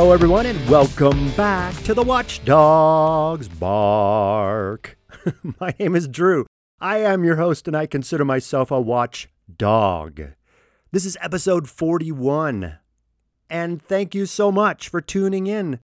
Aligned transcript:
Hello, 0.00 0.12
everyone, 0.12 0.46
and 0.46 0.70
welcome 0.70 1.30
back 1.32 1.74
to 1.82 1.92
the 1.92 2.02
Watchdogs 2.02 3.48
Bark. 3.48 4.96
my 5.60 5.74
name 5.78 5.94
is 5.94 6.08
Drew. 6.08 6.46
I 6.80 7.00
am 7.00 7.22
your 7.22 7.36
host, 7.36 7.68
and 7.68 7.76
I 7.76 7.84
consider 7.84 8.24
myself 8.24 8.70
a 8.70 8.80
watchdog. 8.80 10.22
This 10.90 11.04
is 11.04 11.18
episode 11.20 11.68
41. 11.68 12.78
And 13.50 13.82
thank 13.82 14.14
you 14.14 14.24
so 14.24 14.50
much 14.50 14.88
for 14.88 15.02
tuning 15.02 15.46
in. 15.46 15.80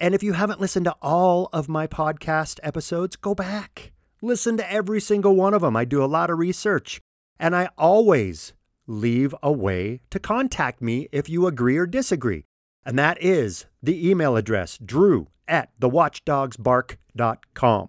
And 0.00 0.16
if 0.16 0.22
you 0.24 0.32
haven't 0.32 0.60
listened 0.60 0.86
to 0.86 0.96
all 1.00 1.48
of 1.52 1.68
my 1.68 1.86
podcast 1.86 2.58
episodes, 2.64 3.14
go 3.14 3.36
back. 3.36 3.92
Listen 4.20 4.56
to 4.56 4.68
every 4.68 5.00
single 5.00 5.36
one 5.36 5.54
of 5.54 5.62
them. 5.62 5.76
I 5.76 5.84
do 5.84 6.02
a 6.02 6.06
lot 6.06 6.28
of 6.28 6.40
research, 6.40 7.00
and 7.38 7.54
I 7.54 7.68
always 7.78 8.52
leave 8.88 9.32
a 9.44 9.52
way 9.52 10.00
to 10.10 10.18
contact 10.18 10.82
me 10.82 11.08
if 11.12 11.28
you 11.28 11.46
agree 11.46 11.76
or 11.76 11.86
disagree. 11.86 12.46
And 12.84 12.98
that 12.98 13.22
is 13.22 13.66
the 13.82 14.08
email 14.08 14.36
address, 14.36 14.78
drew 14.78 15.28
at 15.48 15.70
thewatchdogsbark.com. 15.80 17.88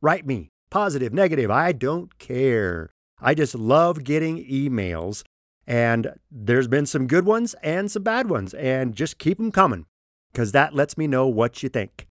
Write 0.00 0.26
me, 0.26 0.48
positive, 0.70 1.12
negative, 1.12 1.50
I 1.50 1.72
don't 1.72 2.18
care. 2.18 2.90
I 3.20 3.34
just 3.34 3.54
love 3.54 4.04
getting 4.04 4.42
emails, 4.44 5.22
and 5.66 6.14
there's 6.30 6.68
been 6.68 6.86
some 6.86 7.06
good 7.06 7.26
ones 7.26 7.54
and 7.62 7.90
some 7.90 8.02
bad 8.02 8.30
ones, 8.30 8.54
and 8.54 8.94
just 8.94 9.18
keep 9.18 9.36
them 9.36 9.52
coming 9.52 9.84
because 10.32 10.52
that 10.52 10.74
lets 10.74 10.96
me 10.96 11.06
know 11.06 11.26
what 11.26 11.62
you 11.62 11.68
think. 11.68 12.06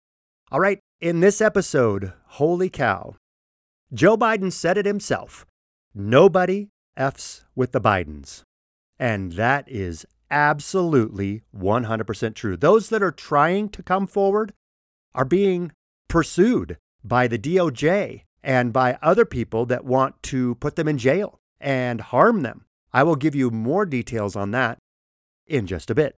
All 0.50 0.60
right, 0.60 0.80
in 1.00 1.20
this 1.20 1.40
episode, 1.40 2.12
holy 2.26 2.68
cow, 2.68 3.14
Joe 3.92 4.16
Biden 4.16 4.52
said 4.52 4.76
it 4.76 4.86
himself 4.86 5.46
nobody 5.94 6.68
F's 6.96 7.44
with 7.54 7.72
the 7.72 7.80
Bidens. 7.80 8.42
And 8.98 9.32
that 9.32 9.64
is 9.68 10.04
absolutely 10.30 11.42
100% 11.56 12.34
true. 12.34 12.56
Those 12.56 12.88
that 12.88 13.02
are 13.02 13.12
trying 13.12 13.68
to 13.70 13.82
come 13.82 14.06
forward 14.06 14.52
are 15.14 15.24
being 15.24 15.72
pursued 16.08 16.78
by 17.04 17.28
the 17.28 17.38
DOJ 17.38 18.22
and 18.42 18.72
by 18.72 18.98
other 19.02 19.24
people 19.24 19.66
that 19.66 19.84
want 19.84 20.22
to 20.24 20.54
put 20.56 20.76
them 20.76 20.88
in 20.88 20.98
jail 20.98 21.38
and 21.60 22.00
harm 22.00 22.42
them. 22.42 22.64
I 22.92 23.02
will 23.02 23.16
give 23.16 23.34
you 23.34 23.50
more 23.50 23.84
details 23.84 24.36
on 24.36 24.50
that 24.52 24.78
in 25.46 25.66
just 25.66 25.90
a 25.90 25.94
bit. 25.94 26.16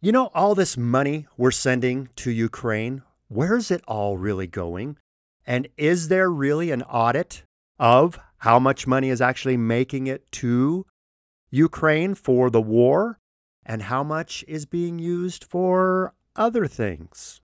You 0.00 0.12
know, 0.12 0.30
all 0.34 0.54
this 0.54 0.76
money 0.76 1.26
we're 1.36 1.50
sending 1.50 2.10
to 2.16 2.30
Ukraine, 2.30 3.02
where's 3.28 3.70
it 3.70 3.82
all 3.88 4.18
really 4.18 4.46
going? 4.46 4.98
And 5.46 5.68
is 5.76 6.08
there 6.08 6.30
really 6.30 6.70
an 6.70 6.82
audit 6.82 7.42
of 7.78 8.18
how 8.38 8.58
much 8.58 8.86
money 8.86 9.08
is 9.08 9.20
actually 9.20 9.56
making 9.56 10.06
it 10.06 10.30
to 10.32 10.86
Ukraine 11.50 12.14
for 12.14 12.50
the 12.50 12.60
war 12.60 13.18
and 13.64 13.82
how 13.82 14.02
much 14.02 14.44
is 14.46 14.66
being 14.66 14.98
used 14.98 15.44
for 15.44 16.14
other 16.36 16.66
things? 16.66 17.40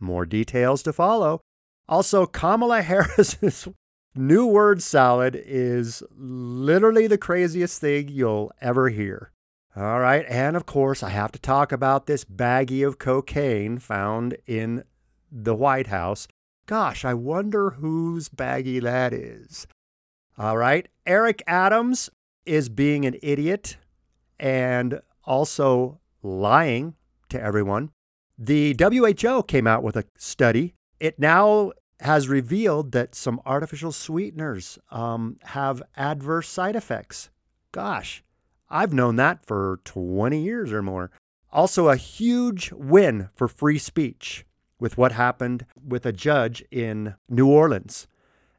More 0.00 0.26
details 0.26 0.82
to 0.84 0.92
follow. 0.92 1.40
Also, 1.88 2.26
Kamala 2.26 2.82
Harris's 2.90 3.68
new 4.14 4.46
word 4.46 4.82
salad 4.82 5.40
is 5.44 6.02
literally 6.16 7.06
the 7.06 7.18
craziest 7.18 7.80
thing 7.80 8.08
you'll 8.08 8.52
ever 8.60 8.88
hear. 8.88 9.30
All 9.76 9.98
right, 9.98 10.24
and 10.28 10.56
of 10.56 10.66
course, 10.66 11.02
I 11.02 11.10
have 11.10 11.32
to 11.32 11.38
talk 11.40 11.72
about 11.72 12.06
this 12.06 12.24
baggie 12.24 12.86
of 12.86 12.98
cocaine 12.98 13.78
found 13.78 14.36
in 14.46 14.84
the 15.32 15.54
White 15.54 15.88
House. 15.88 16.28
Gosh, 16.66 17.04
I 17.04 17.14
wonder 17.14 17.70
whose 17.70 18.28
baggie 18.28 18.80
that 18.82 19.12
is. 19.12 19.66
All 20.38 20.56
right, 20.56 20.88
Eric 21.06 21.42
Adams 21.48 22.08
is 22.46 22.68
being 22.68 23.04
an 23.04 23.16
idiot 23.20 23.76
and 24.38 25.00
also 25.26 26.00
lying 26.22 26.94
to 27.28 27.40
everyone. 27.40 27.90
The 28.38 28.76
WHO 28.78 29.44
came 29.44 29.66
out 29.66 29.82
with 29.82 29.96
a 29.96 30.04
study. 30.18 30.74
It 30.98 31.18
now 31.18 31.72
has 32.00 32.28
revealed 32.28 32.92
that 32.92 33.14
some 33.14 33.40
artificial 33.46 33.92
sweeteners 33.92 34.78
um, 34.90 35.36
have 35.42 35.82
adverse 35.96 36.48
side 36.48 36.76
effects. 36.76 37.30
Gosh, 37.72 38.22
I've 38.68 38.92
known 38.92 39.16
that 39.16 39.44
for 39.46 39.80
20 39.84 40.40
years 40.40 40.72
or 40.72 40.82
more. 40.82 41.10
Also, 41.52 41.88
a 41.88 41.96
huge 41.96 42.72
win 42.72 43.28
for 43.34 43.46
free 43.46 43.78
speech 43.78 44.44
with 44.80 44.98
what 44.98 45.12
happened 45.12 45.64
with 45.86 46.04
a 46.04 46.12
judge 46.12 46.64
in 46.70 47.14
New 47.28 47.46
Orleans 47.46 48.08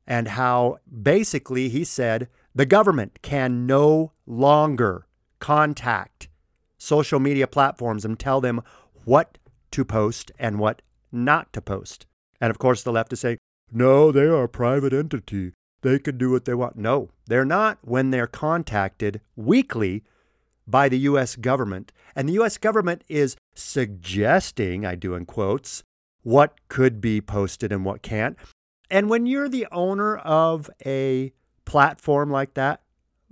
and 0.08 0.30
how 0.30 0.78
basically 1.02 1.68
he 1.70 1.84
said 1.84 2.30
the 2.54 2.66
government 2.66 3.20
can 3.22 3.66
no 3.66 4.14
longer 4.26 5.08
contact 5.40 6.30
social 6.86 7.20
media 7.20 7.48
platforms 7.48 8.06
and 8.06 8.20
tell 8.20 8.40
them 8.40 8.62
what 9.04 9.38
to 9.72 9.84
post 9.84 10.32
and 10.38 10.60
what 10.60 10.82
not 11.12 11.52
to 11.54 11.62
post. 11.62 12.06
And 12.40 12.52
of 12.52 12.60
course, 12.60 12.84
the 12.84 12.92
left 12.92 13.12
is 13.14 13.20
saying, 13.22 13.38
no, 13.72 14.12
they 14.12 14.26
are 14.26 14.44
a 14.44 14.50
private 14.50 14.94
entity. 14.94 15.54
They 15.82 16.00
can 16.00 16.18
do 16.18 16.32
what 16.32 16.46
they 16.46 16.54
want. 16.54 16.78
No, 16.78 17.10
they're 17.28 17.46
not 17.46 17.80
when 17.82 18.12
they're 18.12 18.28
contacted 18.28 19.22
weekly 19.36 20.04
by 20.68 20.90
the 20.90 21.00
U.S. 21.00 21.36
government. 21.36 21.92
And 22.16 22.30
the 22.30 22.34
U.S. 22.34 22.58
government 22.58 23.04
is 23.08 23.36
suggesting, 23.54 24.86
I 24.86 24.96
do 24.96 25.16
in 25.16 25.26
quotes, 25.26 25.84
what 26.24 26.56
could 26.70 27.02
be 27.02 27.22
posted 27.22 27.72
and 27.72 27.86
what 27.86 28.02
can't. 28.02 28.38
And 28.90 29.10
when 29.10 29.26
you're 29.26 29.50
the 29.50 29.68
owner 29.72 30.18
of 30.18 30.70
a 30.86 31.34
platform 31.66 32.32
like 32.32 32.54
that, 32.56 32.82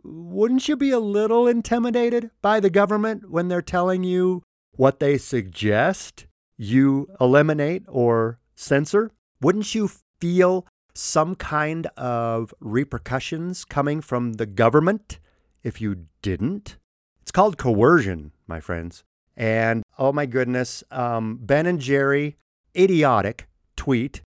wouldn't 0.04 0.68
you 0.68 0.76
be 0.76 0.92
a 0.92 1.00
little 1.00 1.48
intimidated 1.48 2.30
by 2.42 2.60
the 2.60 2.70
government 2.70 3.30
when 3.30 3.48
they're 3.48 3.62
telling 3.62 4.04
you 4.04 4.44
what 4.76 5.00
they 5.00 5.18
suggest 5.18 6.26
you 6.58 7.08
eliminate 7.22 7.84
or 7.88 8.40
censor? 8.56 9.12
Wouldn't 9.42 9.74
you 9.74 9.90
feel 10.20 10.66
some 10.94 11.36
kind 11.36 11.88
of 11.98 12.54
repercussions 12.60 13.66
coming 13.66 14.02
from 14.02 14.34
the 14.34 14.46
government 14.46 15.20
if 15.64 15.82
you 15.82 16.06
didn't? 16.22 16.78
It's 17.22 17.32
called 17.32 17.58
coercion, 17.58 18.32
my 18.48 18.60
friends. 18.60 19.04
And 19.36 19.84
oh 19.98 20.12
my 20.12 20.26
goodness, 20.26 20.84
um, 20.92 21.40
Ben 21.42 21.66
and 21.66 21.80
Jerry, 21.80 22.38
idiotic 22.78 23.48
tweet 23.76 24.22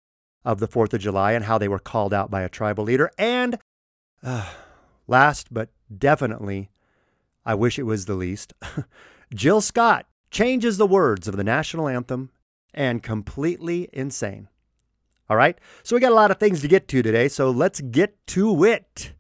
of 0.45 0.59
the 0.59 0.67
4th 0.67 0.93
of 0.93 1.01
July 1.01 1.33
and 1.33 1.45
how 1.45 1.57
they 1.57 1.67
were 1.67 1.79
called 1.79 2.13
out 2.13 2.29
by 2.29 2.41
a 2.41 2.49
tribal 2.49 2.83
leader. 2.83 3.11
And 3.17 3.57
uh, 4.21 4.49
last 5.07 5.53
but 5.53 5.69
definitely, 5.95 6.69
I 7.45 7.55
wish 7.55 7.77
it 7.77 7.83
was 7.83 8.05
the 8.05 8.15
least, 8.15 8.53
Jill 9.33 9.61
Scott 9.61 10.05
changes 10.31 10.77
the 10.77 10.87
words 10.87 11.27
of 11.27 11.37
the 11.37 11.43
national 11.43 11.87
anthem 11.87 12.29
and 12.73 13.03
completely 13.03 13.89
insane. 13.93 14.47
All 15.29 15.37
right, 15.37 15.57
so 15.83 15.95
we 15.95 16.01
got 16.01 16.11
a 16.11 16.15
lot 16.15 16.31
of 16.31 16.37
things 16.37 16.61
to 16.61 16.67
get 16.67 16.87
to 16.89 17.01
today, 17.01 17.27
so 17.27 17.49
let's 17.49 17.81
get 17.81 18.15
to 18.27 18.63
it. 18.65 19.13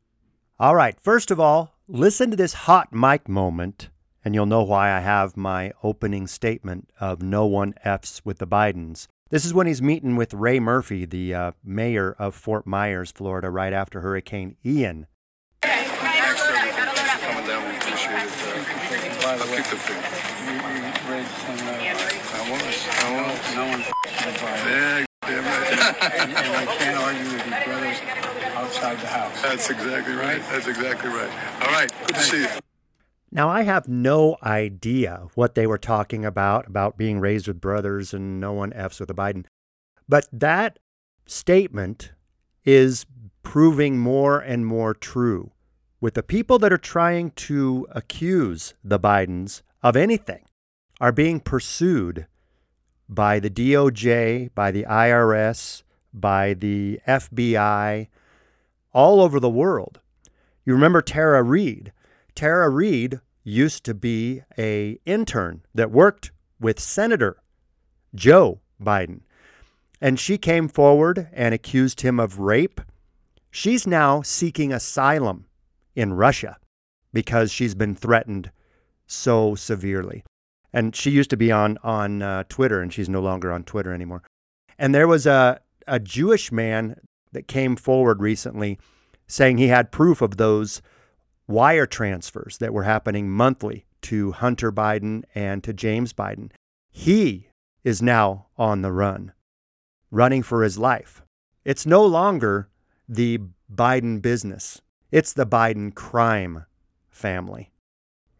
All 0.59 0.75
right, 0.75 0.99
first 0.99 1.31
of 1.31 1.39
all, 1.39 1.75
listen 1.87 2.29
to 2.31 2.35
this 2.37 2.53
hot 2.53 2.93
mic 2.93 3.29
moment, 3.29 3.89
and 4.23 4.35
you'll 4.35 4.45
know 4.45 4.63
why 4.63 4.91
I 4.91 4.99
have 4.99 5.37
my 5.37 5.71
opening 5.81 6.27
statement 6.27 6.89
of 6.99 7.21
no 7.21 7.45
one 7.45 7.73
F's 7.83 8.21
with 8.25 8.39
the 8.39 8.47
Bidens. 8.47 9.07
This 9.29 9.45
is 9.45 9.53
when 9.53 9.65
he's 9.65 9.81
meeting 9.81 10.15
with 10.15 10.33
Ray 10.33 10.59
Murphy, 10.59 11.05
the 11.05 11.33
uh, 11.33 11.51
mayor 11.63 12.15
of 12.19 12.35
Fort 12.35 12.67
Myers, 12.67 13.11
Florida, 13.11 13.49
right 13.49 13.73
after 13.73 14.01
Hurricane 14.01 14.57
Ian. 14.65 15.07
Coming 15.61 17.47
down, 17.47 17.69
we 17.69 17.77
appreciate 17.77 18.27
it. 18.27 19.39
The 19.53 19.61
food. 19.61 19.95
I 19.95 21.29
was, 22.49 22.87
I 22.89 23.21
was. 23.21 23.55
No 23.55 23.65
one 23.67 23.81
Yeah, 24.65 25.05
damn 25.21 25.45
right. 25.45 25.71
and 26.21 26.33
I 26.55 26.65
can't 26.77 26.97
argue 26.97 27.31
with 27.31 27.47
your 27.47 27.63
brothers 27.63 27.97
outside 28.55 28.97
the 28.99 29.05
house. 29.05 29.39
That's 29.43 29.69
exactly 29.69 30.15
right. 30.15 30.41
That's 30.49 30.65
exactly 30.65 31.09
right. 31.11 31.29
All 31.61 31.71
right, 31.71 31.91
good 32.07 32.15
to 32.15 32.21
see 32.21 32.41
you. 32.41 32.47
Now, 33.31 33.47
I 33.49 33.61
have 33.61 33.87
no 33.87 34.37
idea 34.41 35.27
what 35.35 35.53
they 35.53 35.67
were 35.67 35.77
talking 35.77 36.25
about, 36.25 36.65
about 36.67 36.97
being 36.97 37.19
raised 37.19 37.47
with 37.47 37.61
brothers 37.61 38.11
and 38.11 38.39
no 38.39 38.53
one 38.53 38.73
F's 38.73 38.99
with 38.99 39.11
a 39.11 39.13
Biden. 39.13 39.45
But 40.09 40.27
that 40.31 40.79
statement 41.27 42.11
is 42.65 43.05
proving 43.43 43.99
more 43.99 44.39
and 44.39 44.65
more 44.65 44.95
true 44.95 45.51
with 46.03 46.15
the 46.15 46.21
people 46.21 46.59
that 46.59 46.73
are 46.73 46.77
trying 46.77 47.31
to 47.31 47.87
accuse 47.91 48.73
the 48.83 48.99
Bidens 48.99 49.61
of 49.81 49.95
anything 49.95 50.43
are 50.99 51.13
being 51.13 51.39
pursued 51.39 52.27
by 53.07 53.39
the 53.39 53.49
DOJ, 53.49 54.49
by 54.53 54.69
the 54.69 54.83
IRS, 54.83 55.83
by 56.13 56.55
the 56.55 56.99
FBI, 57.07 58.09
all 58.91 59.21
over 59.21 59.39
the 59.39 59.49
world. 59.49 60.01
You 60.65 60.73
remember 60.73 61.01
Tara 61.01 61.41
Reade? 61.41 61.93
Tara 62.35 62.69
Reade 62.69 63.21
used 63.45 63.85
to 63.85 63.93
be 63.93 64.41
a 64.57 64.99
intern 65.05 65.61
that 65.73 65.89
worked 65.89 66.31
with 66.59 66.81
Senator 66.81 67.41
Joe 68.13 68.59
Biden. 68.77 69.21
And 70.01 70.19
she 70.19 70.37
came 70.37 70.67
forward 70.67 71.29
and 71.31 71.53
accused 71.53 72.01
him 72.01 72.19
of 72.19 72.39
rape. 72.39 72.81
She's 73.49 73.87
now 73.87 74.21
seeking 74.21 74.73
asylum 74.73 75.45
in 75.95 76.13
Russia 76.13 76.57
because 77.13 77.51
she's 77.51 77.75
been 77.75 77.95
threatened 77.95 78.51
so 79.05 79.55
severely. 79.55 80.23
and 80.73 80.95
she 80.95 81.11
used 81.11 81.29
to 81.29 81.37
be 81.37 81.51
on 81.51 81.77
on 81.83 82.21
uh, 82.21 82.43
Twitter, 82.49 82.81
and 82.81 82.91
she's 82.91 83.09
no 83.09 83.21
longer 83.21 83.51
on 83.51 83.63
Twitter 83.63 83.93
anymore. 83.93 84.23
And 84.77 84.93
there 84.93 85.07
was 85.07 85.25
a 85.25 85.59
a 85.87 85.99
Jewish 85.99 86.51
man 86.51 86.99
that 87.33 87.47
came 87.47 87.75
forward 87.75 88.21
recently 88.21 88.79
saying 89.27 89.57
he 89.57 89.67
had 89.67 89.91
proof 89.91 90.21
of 90.21 90.37
those 90.37 90.81
wire 91.47 91.85
transfers 91.85 92.57
that 92.57 92.73
were 92.73 92.83
happening 92.83 93.29
monthly 93.29 93.85
to 94.01 94.31
Hunter 94.31 94.71
Biden 94.71 95.23
and 95.35 95.63
to 95.63 95.73
James 95.73 96.13
Biden. 96.13 96.51
He 96.89 97.49
is 97.83 98.01
now 98.01 98.47
on 98.57 98.81
the 98.81 98.91
run, 98.91 99.33
running 100.11 100.43
for 100.43 100.63
his 100.63 100.77
life. 100.77 101.21
It's 101.65 101.85
no 101.85 102.05
longer 102.05 102.69
the 103.07 103.39
Biden 103.73 104.21
business, 104.21 104.81
it's 105.13 105.31
the 105.31 105.45
Biden 105.45 105.93
crime 105.93 106.65
family. 107.11 107.71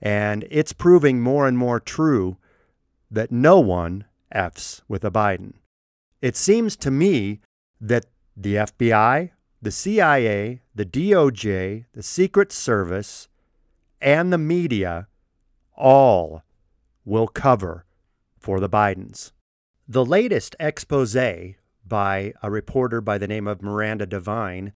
And 0.02 0.44
it's 0.50 0.74
proving 0.74 1.22
more 1.22 1.48
and 1.48 1.56
more 1.56 1.80
true 1.80 2.38
that 3.12 3.32
no 3.32 3.60
one 3.60 4.06
F's 4.32 4.82
with 4.88 5.06
a 5.06 5.12
Biden. 5.12 5.54
It 6.20 6.36
seems 6.36 6.76
to 6.78 6.90
me 6.90 7.42
that 7.80 8.08
the 8.36 8.56
FBI, 8.56 9.30
the 9.62 9.70
CIA, 9.70 10.64
the 10.74 10.86
DOJ, 10.86 11.86
the 11.94 12.02
Secret 12.02 12.52
Service, 12.52 13.28
and 14.02 14.34
the 14.34 14.40
media 14.40 15.08
all 15.78 16.42
will 17.06 17.28
cover 17.28 17.86
for 18.40 18.60
the 18.60 18.70
Bidens. 18.70 19.32
The 19.88 20.04
latest 20.04 20.56
expose 20.60 21.16
by 21.86 22.34
a 22.42 22.50
reporter 22.50 23.00
by 23.00 23.20
the 23.20 23.28
name 23.28 23.48
of 23.48 23.62
Miranda 23.62 24.08
Devine 24.08 24.74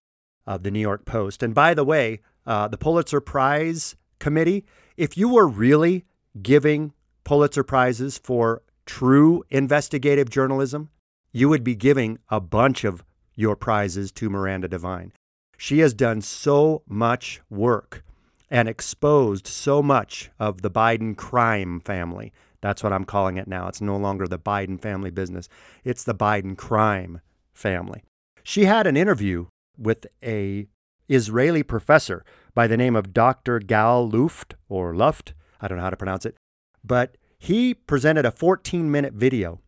of 0.48 0.62
the 0.62 0.70
New 0.70 0.80
York 0.80 1.04
Post, 1.04 1.42
and 1.42 1.54
by 1.54 1.74
the 1.74 1.84
way, 1.84 2.20
uh, 2.46 2.66
the 2.66 2.78
Pulitzer 2.78 3.20
Prize 3.20 3.94
Committee, 4.18 4.64
if 4.96 5.16
you 5.16 5.28
were 5.28 5.46
really 5.46 6.06
giving 6.40 6.94
Pulitzer 7.22 7.62
Prizes 7.62 8.16
for 8.16 8.62
true 8.86 9.44
investigative 9.50 10.30
journalism, 10.30 10.88
you 11.30 11.50
would 11.50 11.62
be 11.62 11.76
giving 11.76 12.18
a 12.30 12.40
bunch 12.40 12.82
of 12.82 13.04
your 13.34 13.54
prizes 13.54 14.10
to 14.12 14.30
Miranda 14.30 14.66
Devine. 14.66 15.12
She 15.58 15.80
has 15.80 15.92
done 15.92 16.22
so 16.22 16.82
much 16.88 17.42
work 17.50 18.02
and 18.50 18.68
exposed 18.68 19.46
so 19.46 19.82
much 19.82 20.30
of 20.38 20.62
the 20.62 20.70
Biden 20.70 21.14
crime 21.14 21.80
family. 21.80 22.32
That's 22.62 22.82
what 22.82 22.94
I'm 22.94 23.04
calling 23.04 23.36
it 23.36 23.46
now. 23.46 23.68
It's 23.68 23.82
no 23.82 23.98
longer 23.98 24.26
the 24.26 24.38
Biden 24.38 24.80
family 24.80 25.10
business, 25.10 25.48
it's 25.84 26.04
the 26.04 26.14
Biden 26.14 26.56
crime 26.56 27.20
family. 27.52 28.02
She 28.42 28.64
had 28.64 28.86
an 28.86 28.96
interview 28.96 29.46
with 29.78 30.06
a 30.22 30.66
Israeli 31.08 31.62
professor 31.62 32.24
by 32.54 32.66
the 32.66 32.76
name 32.76 32.96
of 32.96 33.14
Dr. 33.14 33.60
Gal 33.60 34.08
Luft 34.08 34.54
or 34.68 34.94
Luft, 34.94 35.34
I 35.60 35.68
don't 35.68 35.78
know 35.78 35.84
how 35.84 35.90
to 35.90 35.96
pronounce 35.96 36.26
it, 36.26 36.36
but 36.84 37.16
he 37.38 37.72
presented 37.74 38.26
a 38.26 38.30
14 38.30 38.90
minute 38.90 39.14
video 39.14 39.60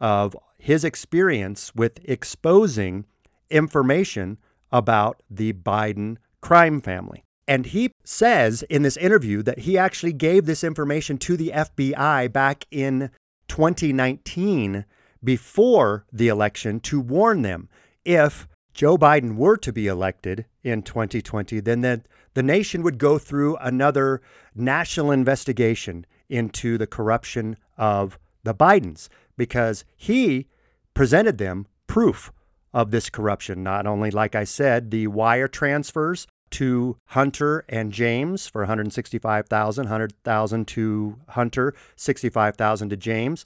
of 0.00 0.36
his 0.58 0.84
experience 0.84 1.74
with 1.74 1.98
exposing 2.04 3.04
information 3.50 4.38
about 4.70 5.22
the 5.30 5.52
Biden 5.52 6.16
crime 6.40 6.80
family. 6.80 7.24
And 7.46 7.66
he 7.66 7.92
says 8.04 8.62
in 8.64 8.82
this 8.82 8.98
interview 8.98 9.42
that 9.42 9.60
he 9.60 9.78
actually 9.78 10.12
gave 10.12 10.44
this 10.44 10.62
information 10.62 11.16
to 11.18 11.36
the 11.36 11.50
FBI 11.54 12.30
back 12.32 12.66
in 12.70 13.10
2019 13.48 14.84
before 15.24 16.04
the 16.12 16.28
election 16.28 16.78
to 16.80 17.00
warn 17.00 17.42
them 17.42 17.68
if 18.04 18.46
Joe 18.78 18.96
Biden 18.96 19.34
were 19.34 19.56
to 19.56 19.72
be 19.72 19.88
elected 19.88 20.46
in 20.62 20.82
2020, 20.82 21.58
then 21.58 21.80
the, 21.80 22.00
the 22.34 22.44
nation 22.44 22.84
would 22.84 22.96
go 22.96 23.18
through 23.18 23.56
another 23.56 24.22
national 24.54 25.10
investigation 25.10 26.06
into 26.28 26.78
the 26.78 26.86
corruption 26.86 27.56
of 27.76 28.20
the 28.44 28.54
Bidens 28.54 29.08
because 29.36 29.84
he 29.96 30.46
presented 30.94 31.38
them 31.38 31.66
proof 31.88 32.30
of 32.72 32.92
this 32.92 33.10
corruption. 33.10 33.64
Not 33.64 33.84
only, 33.84 34.12
like 34.12 34.36
I 34.36 34.44
said, 34.44 34.92
the 34.92 35.08
wire 35.08 35.48
transfers 35.48 36.28
to 36.50 36.96
Hunter 37.06 37.64
and 37.68 37.90
James 37.90 38.46
for 38.46 38.60
165,000, 38.60 39.86
100,000 39.86 40.68
to 40.68 41.18
Hunter, 41.30 41.74
65,000 41.96 42.90
to 42.90 42.96
James, 42.96 43.44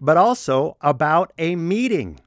but 0.00 0.16
also 0.16 0.78
about 0.80 1.30
a 1.36 1.56
meeting 1.56 2.20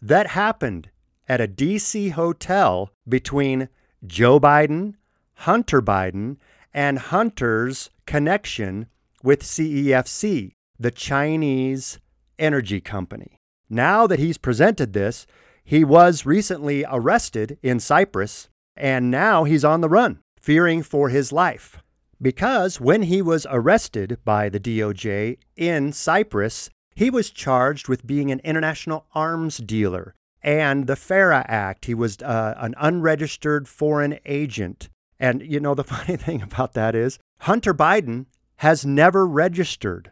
that 0.00 0.28
happened 0.28 0.90
at 1.28 1.40
a 1.40 1.48
DC 1.48 2.12
hotel 2.12 2.90
between 3.08 3.68
Joe 4.06 4.40
Biden, 4.40 4.94
Hunter 5.34 5.82
Biden, 5.82 6.36
and 6.72 6.98
Hunter's 6.98 7.90
connection 8.06 8.86
with 9.22 9.42
CEFC, 9.42 10.52
the 10.78 10.90
Chinese 10.90 11.98
energy 12.38 12.80
company. 12.80 13.36
Now 13.68 14.06
that 14.06 14.18
he's 14.18 14.38
presented 14.38 14.92
this, 14.92 15.26
he 15.64 15.84
was 15.84 16.24
recently 16.24 16.84
arrested 16.88 17.58
in 17.62 17.80
Cyprus 17.80 18.48
and 18.76 19.10
now 19.10 19.44
he's 19.44 19.64
on 19.64 19.80
the 19.80 19.88
run, 19.88 20.20
fearing 20.40 20.82
for 20.82 21.08
his 21.08 21.32
life. 21.32 21.82
Because 22.22 22.80
when 22.80 23.02
he 23.02 23.20
was 23.20 23.46
arrested 23.50 24.18
by 24.24 24.48
the 24.48 24.60
DOJ 24.60 25.36
in 25.56 25.92
Cyprus, 25.92 26.70
he 26.94 27.10
was 27.10 27.30
charged 27.30 27.88
with 27.88 28.06
being 28.06 28.30
an 28.30 28.40
international 28.44 29.06
arms 29.14 29.58
dealer 29.58 30.14
and 30.42 30.86
the 30.86 30.96
FARA 30.96 31.44
Act. 31.48 31.86
He 31.86 31.94
was 31.94 32.18
uh, 32.22 32.54
an 32.58 32.74
unregistered 32.78 33.68
foreign 33.68 34.18
agent. 34.24 34.88
And 35.18 35.42
you 35.42 35.60
know, 35.60 35.74
the 35.74 35.84
funny 35.94 36.16
thing 36.16 36.42
about 36.42 36.74
that 36.74 36.94
is 36.94 37.18
Hunter 37.40 37.74
Biden 37.74 38.26
has 38.56 38.84
never 38.84 39.26
registered 39.26 40.10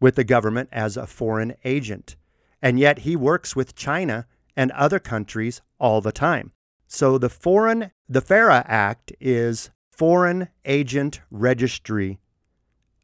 with 0.00 0.16
the 0.16 0.24
government 0.24 0.68
as 0.72 0.96
a 0.96 1.06
foreign 1.06 1.54
agent. 1.64 2.16
And 2.62 2.78
yet 2.78 3.00
he 3.00 3.16
works 3.16 3.54
with 3.54 3.74
China 3.74 4.26
and 4.56 4.72
other 4.72 4.98
countries 4.98 5.60
all 5.78 6.00
the 6.00 6.12
time. 6.12 6.52
So 6.86 7.18
the 7.18 7.28
foreign 7.28 7.90
the 8.08 8.20
FARA 8.20 8.64
Act 8.66 9.12
is 9.20 9.70
Foreign 9.90 10.48
Agent 10.64 11.20
Registry 11.30 12.18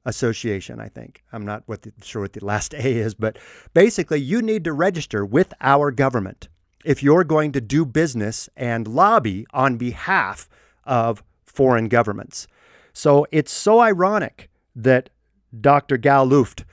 Association, 0.04 0.80
I 0.80 0.88
think. 0.88 1.22
I'm 1.32 1.44
not 1.44 1.62
what 1.66 1.82
the, 1.82 1.92
sure 2.02 2.22
what 2.22 2.32
the 2.32 2.44
last 2.44 2.74
A 2.74 2.96
is, 2.96 3.14
but 3.14 3.38
basically 3.74 4.20
you 4.20 4.42
need 4.42 4.64
to 4.64 4.72
register 4.72 5.24
with 5.24 5.54
our 5.60 5.90
government 5.90 6.48
if 6.84 7.02
you're 7.02 7.24
going 7.24 7.52
to 7.52 7.60
do 7.60 7.84
business 7.84 8.48
and 8.56 8.88
lobby 8.88 9.46
on 9.52 9.76
behalf 9.76 10.48
of 10.84 11.22
foreign 11.44 11.88
governments. 11.88 12.46
So 12.92 13.26
it's 13.30 13.52
so 13.52 13.80
ironic 13.80 14.50
that 14.74 15.10
Dr. 15.58 15.96
Gal 15.96 16.26
Luft 16.26 16.64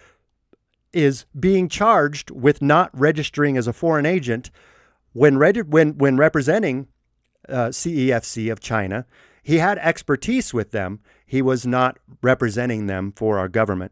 is 0.92 1.26
being 1.40 1.70
charged 1.70 2.32
with 2.32 2.62
not 2.62 2.90
registering 2.98 3.58
as 3.58 3.68
a 3.68 3.74
foreign 3.74 4.06
agent 4.06 4.50
when, 5.14 5.38
when, 5.38 5.98
when 5.98 6.18
representing 6.18 6.88
uh, 7.48 7.68
CEFC 7.68 8.52
of 8.52 8.60
China. 8.60 9.06
He 9.44 9.58
had 9.58 9.78
expertise 9.80 10.54
with 10.54 10.72
them. 10.72 11.00
He 11.26 11.42
was 11.42 11.66
not 11.66 11.98
representing 12.22 12.88
them 12.88 13.14
for 13.16 13.40
our 13.40 13.50
government. 13.50 13.92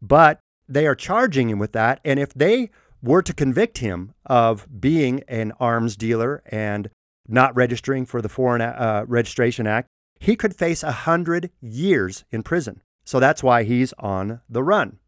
But 0.00 0.40
they 0.68 0.86
are 0.86 0.94
charging 0.94 1.50
him 1.50 1.58
with 1.58 1.72
that. 1.72 2.00
And 2.04 2.18
if 2.18 2.32
they 2.34 2.70
were 3.02 3.22
to 3.22 3.32
convict 3.32 3.78
him 3.78 4.14
of 4.26 4.66
being 4.80 5.22
an 5.28 5.52
arms 5.60 5.96
dealer 5.96 6.42
and 6.46 6.90
not 7.26 7.54
registering 7.56 8.06
for 8.06 8.20
the 8.20 8.28
Foreign 8.28 8.62
uh, 8.62 9.04
Registration 9.06 9.66
Act, 9.66 9.88
he 10.18 10.34
could 10.34 10.54
face 10.54 10.82
a 10.82 10.92
hundred 10.92 11.50
years 11.60 12.24
in 12.30 12.42
prison. 12.42 12.82
So 13.04 13.20
that's 13.20 13.42
why 13.42 13.62
he's 13.62 13.92
on 13.98 14.40
the 14.48 14.62
run. 14.62 14.98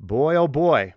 Boy, 0.00 0.34
oh 0.36 0.48
boy, 0.48 0.94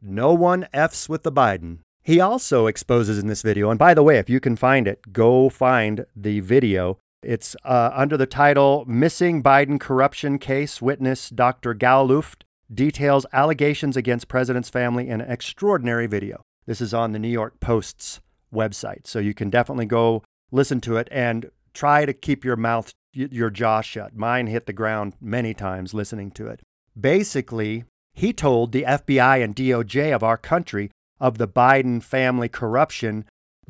no 0.00 0.32
one 0.32 0.68
F's 0.72 1.08
with 1.08 1.22
the 1.22 1.32
Biden. 1.32 1.78
He 2.02 2.20
also 2.20 2.66
exposes 2.66 3.18
in 3.18 3.26
this 3.26 3.42
video, 3.42 3.70
and 3.70 3.78
by 3.78 3.92
the 3.92 4.02
way, 4.02 4.18
if 4.18 4.30
you 4.30 4.38
can 4.38 4.54
find 4.54 4.86
it, 4.86 5.12
go 5.12 5.48
find 5.48 6.06
the 6.14 6.40
video. 6.40 6.98
It's 7.22 7.56
uh, 7.64 7.90
under 7.94 8.16
the 8.16 8.26
title 8.26 8.84
Missing 8.86 9.42
Biden 9.42 9.80
Corruption 9.80 10.38
Case 10.38 10.82
Witness 10.82 11.30
Dr. 11.30 11.74
Gal 11.74 12.06
Luft 12.06 12.44
details 12.72 13.26
allegations 13.32 13.96
against 13.96 14.28
president's 14.28 14.68
family 14.68 15.08
in 15.08 15.20
an 15.20 15.30
extraordinary 15.30 16.06
video. 16.06 16.42
This 16.66 16.80
is 16.80 16.92
on 16.92 17.12
the 17.12 17.18
New 17.18 17.28
York 17.28 17.58
Post's 17.60 18.20
website, 18.52 19.06
so 19.06 19.18
you 19.18 19.34
can 19.34 19.50
definitely 19.50 19.86
go 19.86 20.22
listen 20.50 20.80
to 20.82 20.96
it 20.96 21.08
and 21.10 21.50
try 21.74 22.04
to 22.04 22.12
keep 22.12 22.44
your 22.44 22.56
mouth, 22.56 22.92
your 23.12 23.50
jaw 23.50 23.80
shut. 23.80 24.14
Mine 24.14 24.46
hit 24.46 24.66
the 24.66 24.72
ground 24.72 25.14
many 25.20 25.54
times 25.54 25.94
listening 25.94 26.30
to 26.32 26.48
it. 26.48 26.60
Basically, 26.98 27.84
he 28.12 28.32
told 28.32 28.72
the 28.72 28.82
FBI 28.82 29.42
and 29.42 29.54
DOJ 29.54 30.14
of 30.14 30.22
our 30.22 30.36
country 30.36 30.90
of 31.20 31.38
the 31.38 31.48
Biden 31.48 32.02
family 32.02 32.48
corruption 32.48 33.24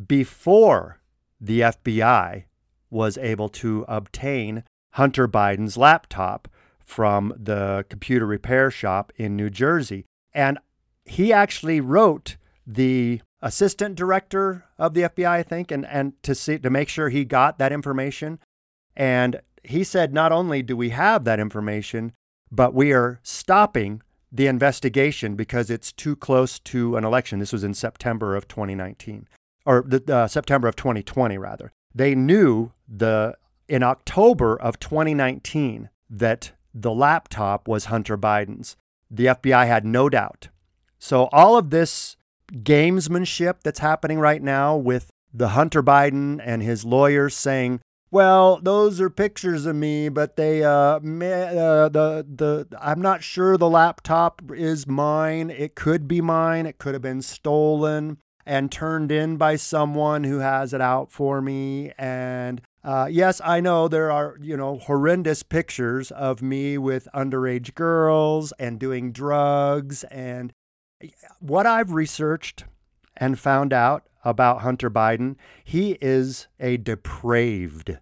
before 0.06 1.00
the 1.40 1.60
FBI 1.60 2.44
was 2.90 3.19
able 3.19 3.49
to 3.49 3.85
obtain 3.88 4.64
Hunter 4.93 5.28
Biden's 5.28 5.76
laptop 5.76 6.49
from 6.85 7.35
the 7.37 7.85
computer 7.88 8.26
repair 8.26 8.71
shop 8.71 9.12
in 9.16 9.37
New 9.37 9.50
Jersey. 9.50 10.05
And 10.33 10.59
he 11.05 11.33
actually 11.33 11.81
wrote 11.81 12.37
the 12.66 13.21
assistant 13.43 13.95
director 13.95 14.64
of 14.78 14.95
the 14.95 15.02
FBI, 15.02 15.28
I 15.28 15.43
think, 15.43 15.71
and, 15.71 15.87
and 15.87 16.21
to 16.23 16.35
see 16.35 16.59
to 16.59 16.71
make 16.71 16.88
sure 16.88 17.09
he 17.09 17.25
got 17.25 17.59
that 17.59 17.73
information. 17.73 18.38
And 18.97 19.40
he 19.62 19.85
said, 19.85 20.14
not 20.14 20.33
only 20.33 20.62
do 20.62 20.76
we 20.76 20.90
have 20.90 21.25
that 21.25 21.40
information, 21.40 22.12
but 22.50 22.75
we 22.75 22.93
are 22.93 23.19
stopping 23.23 24.02
the 24.33 24.47
investigation 24.47 25.35
because 25.35 25.71
it's 25.71 25.93
too 25.93 26.16
close 26.16 26.59
to 26.61 26.97
an 26.97 27.05
election. 27.05 27.38
This 27.38 27.52
was 27.52 27.64
in 27.64 27.75
September 27.75 28.37
of 28.37 28.49
2019, 28.49 29.28
or 29.64 29.85
the, 29.87 30.14
uh, 30.14 30.28
September 30.28 30.69
of 30.69 30.76
2020, 30.76 31.38
rather. 31.38 31.73
They 31.96 32.14
knew 32.14 32.72
the 32.86 33.38
in 33.68 33.82
October 33.82 34.54
of 34.54 34.78
2019 34.78 35.88
that 36.10 36.52
the 36.74 36.92
laptop 36.92 37.66
was 37.66 37.86
Hunter 37.86 38.18
Biden's. 38.18 38.76
The 39.10 39.26
FBI 39.26 39.66
had 39.66 39.86
no 39.86 40.10
doubt. 40.10 40.50
So 40.98 41.30
all 41.32 41.56
of 41.56 41.70
this 41.70 42.16
gamesmanship 42.52 43.62
that's 43.64 43.78
happening 43.78 44.18
right 44.18 44.42
now 44.42 44.76
with 44.76 45.10
the 45.32 45.48
Hunter 45.48 45.82
Biden 45.82 46.38
and 46.44 46.62
his 46.62 46.84
lawyers 46.84 47.34
saying, 47.34 47.80
well, 48.10 48.60
those 48.62 49.00
are 49.00 49.08
pictures 49.08 49.64
of 49.64 49.74
me, 49.74 50.10
but 50.10 50.36
they 50.36 50.62
uh, 50.62 50.70
uh 50.70 50.98
the 50.98 52.26
the 52.28 52.66
I'm 52.78 53.00
not 53.00 53.22
sure 53.22 53.56
the 53.56 53.70
laptop 53.70 54.42
is 54.54 54.86
mine. 54.86 55.48
It 55.48 55.74
could 55.74 56.06
be 56.06 56.20
mine. 56.20 56.66
It 56.66 56.76
could 56.76 56.92
have 56.92 57.02
been 57.02 57.22
stolen 57.22 58.18
and 58.46 58.70
turned 58.70 59.10
in 59.10 59.36
by 59.36 59.56
someone 59.56 60.24
who 60.24 60.38
has 60.38 60.72
it 60.72 60.80
out 60.80 61.10
for 61.10 61.42
me. 61.42 61.92
And 61.98 62.62
uh, 62.84 63.08
yes, 63.10 63.40
I 63.44 63.60
know 63.60 63.88
there 63.88 64.10
are 64.12 64.38
you 64.40 64.56
know 64.56 64.78
horrendous 64.78 65.42
pictures 65.42 66.10
of 66.10 66.40
me 66.40 66.78
with 66.78 67.08
underage 67.14 67.74
girls 67.74 68.52
and 68.58 68.78
doing 68.78 69.12
drugs 69.12 70.04
and 70.04 70.52
what 71.40 71.66
I've 71.66 71.92
researched 71.92 72.64
and 73.16 73.38
found 73.38 73.72
out 73.72 74.04
about 74.24 74.62
Hunter 74.62 74.90
Biden, 74.90 75.36
he 75.64 75.98
is 76.00 76.48
a 76.58 76.76
depraved 76.76 77.98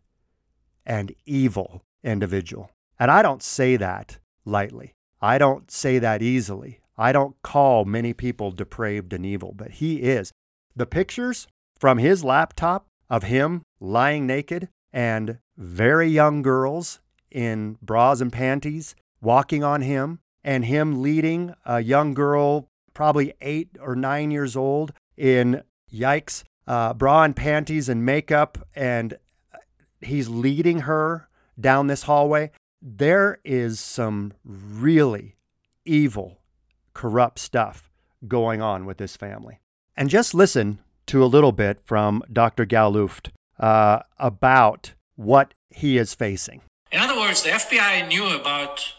and 0.86 1.14
evil 1.26 1.82
individual. 2.02 2.70
And 2.98 3.10
I 3.10 3.22
don't 3.22 3.42
say 3.42 3.76
that 3.76 4.18
lightly. 4.44 4.94
I 5.20 5.38
don't 5.38 5.70
say 5.70 5.98
that 5.98 6.22
easily. 6.22 6.80
I 6.96 7.12
don't 7.12 7.40
call 7.42 7.84
many 7.84 8.12
people 8.12 8.50
depraved 8.50 9.12
and 9.12 9.26
evil, 9.26 9.52
but 9.54 9.72
he 9.72 10.02
is. 10.02 10.32
The 10.76 10.86
pictures 10.86 11.46
from 11.78 11.98
his 11.98 12.24
laptop 12.24 12.86
of 13.10 13.24
him 13.24 13.62
lying 13.80 14.26
naked 14.26 14.68
and 14.92 15.38
very 15.56 16.08
young 16.08 16.42
girls 16.42 17.00
in 17.30 17.76
bras 17.82 18.20
and 18.20 18.32
panties 18.32 18.94
walking 19.20 19.64
on 19.64 19.82
him, 19.82 20.20
and 20.44 20.66
him 20.66 21.02
leading 21.02 21.54
a 21.64 21.80
young 21.80 22.12
girl, 22.14 22.68
probably 22.92 23.32
eight 23.40 23.70
or 23.80 23.96
nine 23.96 24.30
years 24.30 24.54
old, 24.54 24.92
in 25.16 25.62
yikes, 25.92 26.44
uh, 26.66 26.92
bra 26.92 27.24
and 27.24 27.34
panties 27.34 27.88
and 27.88 28.04
makeup, 28.04 28.58
and 28.76 29.16
he's 30.00 30.28
leading 30.28 30.80
her 30.80 31.28
down 31.58 31.86
this 31.86 32.02
hallway. 32.02 32.50
There 32.82 33.38
is 33.44 33.80
some 33.80 34.34
really 34.44 35.36
evil, 35.86 36.40
corrupt 36.94 37.38
stuff 37.38 37.90
going 38.26 38.62
on 38.62 38.86
with 38.86 38.98
this 38.98 39.16
family. 39.16 39.60
And 39.96 40.08
just 40.08 40.34
listen 40.34 40.78
to 41.06 41.22
a 41.22 41.26
little 41.26 41.52
bit 41.52 41.80
from 41.84 42.22
Dr. 42.32 42.64
Gal 42.64 43.08
uh, 43.58 44.00
about 44.18 44.94
what 45.16 45.54
he 45.70 45.98
is 45.98 46.14
facing. 46.14 46.62
In 46.90 47.00
other 47.00 47.16
words, 47.16 47.42
the 47.42 47.50
FBI 47.50 48.08
knew 48.08 48.28
about, 48.28 48.94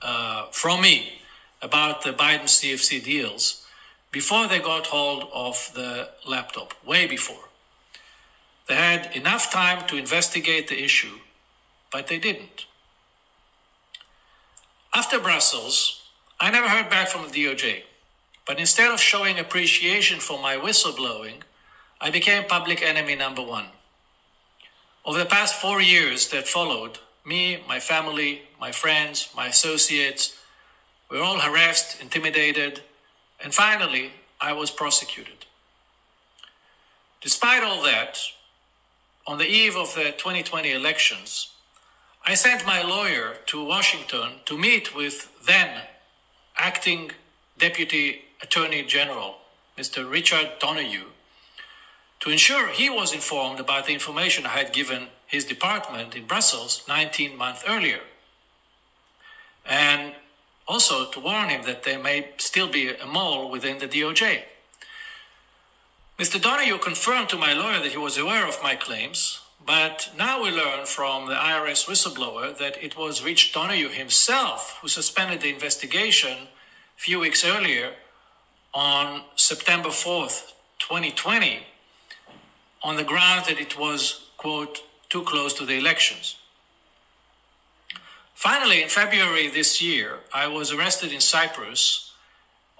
uh, 0.00 0.46
from 0.50 0.80
me, 0.80 1.20
about 1.60 2.02
the 2.02 2.12
Biden 2.12 2.44
CEFC 2.44 3.02
deals 3.02 3.66
before 4.10 4.46
they 4.46 4.60
got 4.60 4.86
hold 4.86 5.28
of 5.32 5.72
the 5.74 6.10
laptop, 6.26 6.74
way 6.86 7.06
before. 7.06 7.48
They 8.68 8.76
had 8.76 9.14
enough 9.14 9.50
time 9.50 9.86
to 9.88 9.96
investigate 9.96 10.68
the 10.68 10.82
issue, 10.82 11.18
but 11.90 12.06
they 12.06 12.18
didn't. 12.18 12.66
After 14.94 15.18
Brussels, 15.18 16.03
I 16.40 16.50
never 16.50 16.68
heard 16.68 16.90
back 16.90 17.08
from 17.08 17.28
the 17.28 17.44
DOJ, 17.44 17.82
but 18.46 18.58
instead 18.58 18.90
of 18.90 19.00
showing 19.00 19.38
appreciation 19.38 20.20
for 20.20 20.40
my 20.40 20.56
whistleblowing, 20.56 21.42
I 22.00 22.10
became 22.10 22.44
public 22.44 22.82
enemy 22.82 23.14
number 23.14 23.42
one. 23.42 23.66
Over 25.04 25.18
the 25.18 25.26
past 25.26 25.54
four 25.54 25.80
years 25.80 26.28
that 26.28 26.48
followed, 26.48 26.98
me, 27.24 27.62
my 27.68 27.80
family, 27.80 28.42
my 28.60 28.72
friends, 28.72 29.28
my 29.34 29.46
associates, 29.46 30.36
we 31.10 31.18
were 31.18 31.24
all 31.24 31.38
harassed, 31.38 32.00
intimidated, 32.00 32.82
and 33.42 33.54
finally, 33.54 34.12
I 34.40 34.52
was 34.52 34.70
prosecuted. 34.70 35.46
Despite 37.20 37.62
all 37.62 37.82
that, 37.84 38.18
on 39.26 39.38
the 39.38 39.46
eve 39.46 39.76
of 39.76 39.94
the 39.94 40.12
2020 40.12 40.72
elections, 40.72 41.52
I 42.26 42.34
sent 42.34 42.66
my 42.66 42.82
lawyer 42.82 43.36
to 43.46 43.64
Washington 43.64 44.40
to 44.44 44.58
meet 44.58 44.94
with 44.94 45.30
then 45.46 45.82
acting 46.56 47.12
Deputy 47.58 48.22
Attorney 48.42 48.82
General, 48.82 49.36
Mr. 49.76 50.08
Richard 50.08 50.52
Donoghue, 50.58 51.10
to 52.20 52.30
ensure 52.30 52.68
he 52.68 52.88
was 52.88 53.12
informed 53.12 53.60
about 53.60 53.86
the 53.86 53.92
information 53.92 54.46
I 54.46 54.50
had 54.50 54.72
given 54.72 55.08
his 55.26 55.44
department 55.44 56.14
in 56.14 56.26
Brussels 56.26 56.82
19 56.88 57.36
months 57.36 57.64
earlier. 57.66 58.00
And 59.66 60.14
also 60.66 61.10
to 61.10 61.20
warn 61.20 61.48
him 61.48 61.62
that 61.62 61.82
there 61.82 61.98
may 61.98 62.30
still 62.38 62.68
be 62.68 62.88
a 62.88 63.06
mole 63.06 63.50
within 63.50 63.78
the 63.78 63.88
DOJ. 63.88 64.42
Mr. 66.18 66.40
Donoghue 66.40 66.78
confirmed 66.78 67.28
to 67.28 67.36
my 67.36 67.52
lawyer 67.52 67.80
that 67.80 67.92
he 67.92 67.98
was 67.98 68.16
aware 68.16 68.46
of 68.46 68.62
my 68.62 68.76
claims, 68.76 69.40
but 69.66 70.10
now 70.18 70.42
we 70.42 70.50
learn 70.50 70.84
from 70.84 71.26
the 71.26 71.34
IRS 71.34 71.86
whistleblower 71.86 72.56
that 72.58 72.82
it 72.82 72.96
was 72.96 73.24
Rich 73.24 73.52
Donoghue 73.52 73.88
himself 73.88 74.78
who 74.80 74.88
suspended 74.88 75.40
the 75.40 75.50
investigation 75.50 76.36
a 76.96 77.00
few 77.00 77.20
weeks 77.20 77.44
earlier 77.44 77.92
on 78.74 79.22
September 79.36 79.88
4th, 79.88 80.52
2020, 80.78 81.60
on 82.82 82.96
the 82.96 83.04
grounds 83.04 83.46
that 83.46 83.58
it 83.58 83.78
was, 83.78 84.26
quote, 84.36 84.82
too 85.08 85.22
close 85.22 85.54
to 85.54 85.64
the 85.64 85.78
elections. 85.78 86.36
Finally, 88.34 88.82
in 88.82 88.88
February 88.88 89.48
this 89.48 89.80
year, 89.80 90.18
I 90.34 90.48
was 90.48 90.72
arrested 90.72 91.12
in 91.12 91.20
Cyprus 91.20 92.12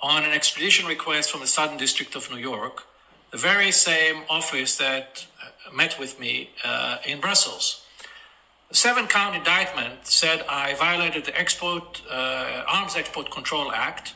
on 0.03 0.25
an 0.25 0.33
extradition 0.33 0.87
request 0.87 1.31
from 1.31 1.41
the 1.41 1.47
Southern 1.47 1.79
District 1.79 2.15
of 2.15 2.31
New 2.31 2.37
York, 2.37 2.83
the 3.31 3.39
very 3.39 3.73
same 3.73 4.23
office 4.29 4.77
that 4.77 5.27
met 5.73 5.99
with 5.99 6.19
me 6.19 6.51
uh, 6.65 6.99
in 7.07 7.21
Brussels. 7.21 7.85
The 8.69 8.75
seven 8.75 9.07
count 9.07 9.37
indictment 9.37 10.07
said 10.07 10.45
I 10.49 10.75
violated 10.75 11.25
the 11.25 11.39
Export 11.39 12.03
uh, 12.11 12.65
Arms 12.67 12.97
Export 12.97 13.31
Control 13.31 13.71
Act, 13.73 14.15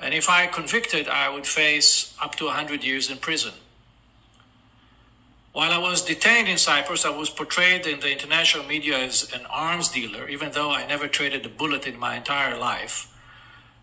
and 0.00 0.12
if 0.12 0.28
I 0.28 0.46
convicted, 0.46 1.08
I 1.08 1.28
would 1.28 1.46
face 1.46 2.16
up 2.20 2.34
to 2.36 2.46
100 2.46 2.82
years 2.82 3.10
in 3.10 3.18
prison. 3.18 3.52
While 5.52 5.70
I 5.70 5.78
was 5.78 6.02
detained 6.02 6.48
in 6.48 6.56
Cyprus, 6.56 7.04
I 7.04 7.10
was 7.10 7.28
portrayed 7.28 7.86
in 7.86 8.00
the 8.00 8.10
international 8.10 8.64
media 8.64 8.98
as 8.98 9.30
an 9.34 9.44
arms 9.50 9.90
dealer, 9.90 10.26
even 10.28 10.52
though 10.52 10.70
I 10.70 10.86
never 10.86 11.06
traded 11.06 11.44
a 11.44 11.50
bullet 11.50 11.86
in 11.86 11.98
my 11.98 12.16
entire 12.16 12.56
life. 12.58 13.11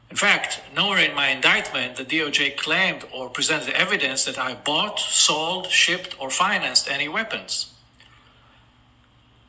In 0.10 0.18
fact, 0.18 0.62
nowhere 0.76 1.00
in 1.00 1.16
my 1.16 1.30
indictment 1.30 1.96
the 1.96 2.04
DOJ 2.04 2.58
claimed 2.58 3.06
or 3.12 3.30
presented 3.30 3.74
evidence 3.76 4.26
that 4.26 4.40
I 4.40 4.56
bought, 4.56 5.00
sold, 5.00 5.68
shipped, 5.68 6.16
or 6.20 6.30
financed 6.30 6.90
any 6.90 7.08
weapons. 7.08 7.74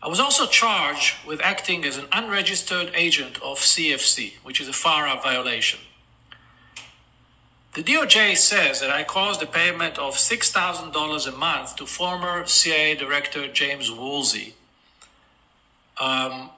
I 0.02 0.08
was 0.08 0.20
also 0.20 0.46
charged 0.46 1.14
with 1.26 1.42
acting 1.42 1.84
as 1.84 1.98
an 1.98 2.06
unregistered 2.12 2.90
agent 2.94 3.36
of 3.42 3.58
CEFC, 3.58 4.34
which 4.42 4.60
is 4.60 4.68
a 4.68 4.72
FARA 4.72 5.20
violation. 5.22 5.80
The 7.74 7.82
DOJ 7.82 8.36
says 8.36 8.80
that 8.80 8.90
I 8.90 9.04
caused 9.04 9.40
the 9.40 9.46
payment 9.46 9.98
of 9.98 10.14
$6,000 10.14 11.28
a 11.28 11.36
month 11.36 11.76
to 11.76 11.86
former 11.86 12.46
CIA 12.46 12.96
Director 12.96 13.46
James 13.46 13.90
Woolsey 13.90 14.54
um, 16.00 16.50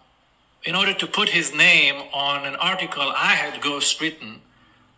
in 0.64 0.74
order 0.74 0.94
to 0.94 1.06
put 1.06 1.30
his 1.30 1.54
name 1.54 2.02
on 2.12 2.46
an 2.46 2.54
article 2.56 3.12
I 3.14 3.34
had 3.34 3.60
ghostwritten 3.60 4.38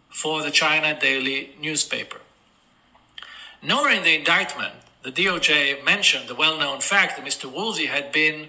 for 0.08 0.42
the 0.42 0.50
China 0.50 0.98
Daily 0.98 1.54
newspaper. 1.60 2.20
Nowhere 3.62 3.92
in 3.92 4.02
the 4.02 4.14
indictment, 4.14 4.74
the 5.02 5.10
DOJ 5.10 5.84
mentioned 5.84 6.28
the 6.28 6.34
well 6.34 6.58
known 6.58 6.80
fact 6.80 7.16
that 7.16 7.26
Mr. 7.26 7.50
Woolsey 7.50 7.86
had 7.86 8.12
been 8.12 8.48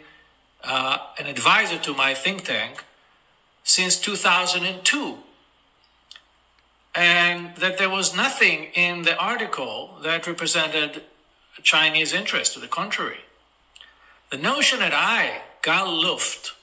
uh, 0.64 0.98
an 1.18 1.28
advisor 1.28 1.78
to 1.80 1.94
my 1.94 2.14
think 2.14 2.44
tank 2.44 2.84
since 3.64 3.98
2002 3.98 5.18
and 6.96 7.56
that 7.58 7.78
there 7.78 7.90
was 7.90 8.16
nothing 8.16 8.66
in 8.74 9.02
the 9.02 9.18
article 9.18 9.98
that 10.02 10.26
represented 10.26 11.04
Chinese 11.62 12.14
interest. 12.14 12.54
To 12.54 12.60
the 12.60 12.68
contrary, 12.68 13.20
the 14.32 14.38
notion 14.38 14.80
that 14.80 14.94
I, 14.94 15.42
Gal 15.62 15.92
Luft, 15.92 16.54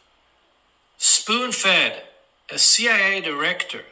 spoon 1.03 1.51
fed 1.51 2.01
a 2.49 2.57
CIA 2.57 3.21
director 3.21 3.83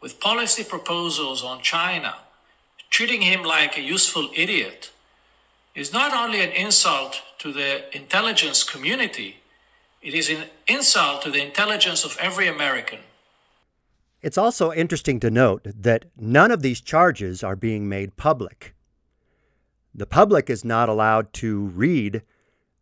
with 0.00 0.20
policy 0.20 0.62
proposals 0.62 1.42
on 1.42 1.60
China, 1.60 2.14
treating 2.90 3.22
him 3.22 3.42
like 3.42 3.76
a 3.76 3.82
useful 3.82 4.28
idiot, 4.36 4.92
is 5.74 5.92
not 5.92 6.14
only 6.14 6.40
an 6.40 6.52
insult 6.52 7.22
to 7.38 7.52
the 7.52 7.84
intelligence 7.96 8.62
community, 8.62 9.38
it 10.00 10.14
is 10.14 10.30
an 10.30 10.44
insult 10.68 11.22
to 11.22 11.30
the 11.32 11.44
intelligence 11.44 12.04
of 12.04 12.16
every 12.20 12.46
American. 12.46 13.00
It's 14.22 14.38
also 14.38 14.72
interesting 14.72 15.18
to 15.20 15.32
note 15.32 15.66
that 15.74 16.04
none 16.16 16.52
of 16.52 16.62
these 16.62 16.80
charges 16.80 17.42
are 17.42 17.56
being 17.56 17.88
made 17.88 18.16
public. 18.16 18.76
The 19.92 20.06
public 20.06 20.48
is 20.48 20.64
not 20.64 20.88
allowed 20.88 21.32
to 21.34 21.64
read 21.64 22.22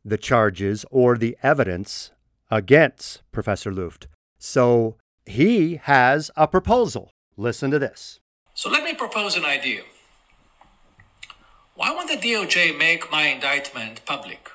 the 0.05 0.19
charges 0.19 0.85
or 0.91 1.17
the 1.17 1.39
evidence 1.43 2.11
against 2.53 3.23
Professor 3.33 3.73
Luft. 3.73 4.07
So 4.39 4.97
he 5.25 5.81
has 5.85 6.31
a 6.37 6.47
proposal. 6.47 7.11
Listen 7.37 7.71
to 7.71 7.79
this. 7.79 8.21
So 8.55 8.69
let 8.69 8.85
me 8.85 8.93
propose 8.93 9.37
an 9.37 9.47
idea. 9.47 9.83
Why 11.75 11.91
won't 11.95 12.11
the 12.11 12.19
DOJ 12.19 12.79
make 12.79 13.11
my 13.11 13.23
indictment 13.29 14.05
public? 14.05 14.51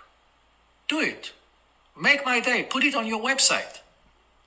Do 0.87 0.99
it. 0.99 1.33
Make 1.99 2.23
my 2.23 2.39
day. 2.39 2.67
Put 2.69 2.83
it 2.83 2.93
on 2.93 3.07
your 3.07 3.19
website 3.19 3.79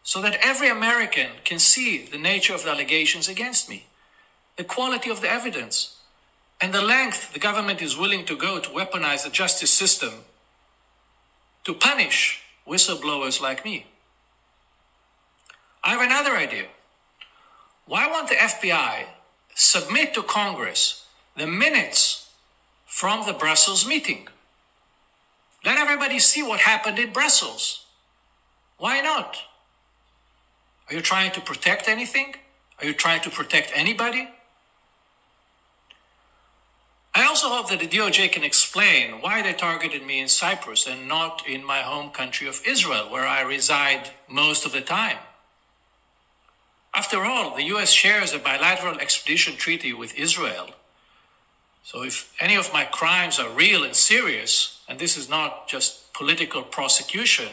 so 0.05 0.23
that 0.23 0.39
every 0.41 0.69
American 0.69 1.31
can 1.45 1.59
see 1.59 2.07
the 2.07 2.19
nature 2.19 2.55
of 2.55 2.63
the 2.63 2.71
allegations 2.71 3.29
against 3.29 3.69
me, 3.69 3.87
the 4.57 4.65
quality 4.65 5.11
of 5.11 5.21
the 5.21 5.31
evidence, 5.31 5.97
and 6.61 6.73
the 6.73 6.83
length 6.83 7.33
the 7.33 7.41
government 7.41 7.83
is 7.83 7.99
willing 7.99 8.25
to 8.27 8.37
go 8.37 8.61
to 8.61 8.71
weaponize 8.71 9.25
the 9.25 9.31
justice 9.31 9.73
system 9.73 10.13
to 11.65 11.75
punish 11.75 12.45
whistleblowers 12.71 13.41
like 13.41 13.65
me. 13.65 13.87
I 15.83 15.91
have 15.91 16.01
another 16.01 16.37
idea. 16.37 16.67
Why 17.87 18.07
won't 18.07 18.29
the 18.29 18.37
FBI 18.37 19.07
submit 19.55 20.15
to 20.15 20.23
Congress 20.23 21.05
the 21.37 21.47
minutes 21.47 22.31
from 22.87 23.27
the 23.27 23.33
Brussels 23.33 23.85
meeting? 23.87 24.29
Let 25.65 25.79
everybody 25.79 26.21
see 26.21 26.43
what 26.43 26.61
happened 26.61 26.99
in 26.99 27.13
Brussels. 27.13 27.87
Why 28.79 29.01
not? 29.01 29.37
Are 30.89 30.95
you 30.95 31.01
trying 31.01 31.33
to 31.33 31.41
protect 31.41 31.89
anything? 31.89 32.37
Are 32.79 32.87
you 32.87 32.95
trying 32.95 33.21
to 33.23 33.31
protect 33.31 33.73
anybody? 33.75 34.29
I 37.15 37.27
also 37.27 37.49
hope 37.49 37.69
that 37.71 37.81
the 37.81 37.89
DOJ 37.89 38.31
can 38.31 38.45
explain 38.45 39.21
why 39.21 39.43
they 39.43 39.53
targeted 39.53 40.07
me 40.07 40.21
in 40.21 40.29
Cyprus 40.29 40.87
and 40.87 41.09
not 41.09 41.47
in 41.47 41.65
my 41.65 41.81
home 41.81 42.11
country 42.11 42.47
of 42.47 42.63
Israel, 42.65 43.11
where 43.11 43.27
I 43.27 43.41
reside 43.41 44.11
most 44.29 44.65
of 44.65 44.73
the 44.73 44.81
time. 44.81 45.19
After 46.95 47.25
all, 47.25 47.57
the 47.57 47.65
US 47.75 47.91
shares 47.91 48.33
a 48.33 48.39
bilateral 48.39 48.99
extradition 48.99 49.57
treaty 49.57 49.93
with 49.93 50.17
Israel. 50.17 50.71
So 51.83 52.03
if 52.03 52.33
any 52.41 52.57
of 52.57 52.73
my 52.73 52.85
crimes 52.85 53.39
are 53.41 53.49
real 53.49 53.83
and 53.85 53.95
serious, 53.95 54.81
and 54.89 54.99
this 54.99 55.17
is 55.17 55.29
not 55.29 55.69
just 55.69 56.13
political 56.13 56.63
prosecution, 56.63 57.49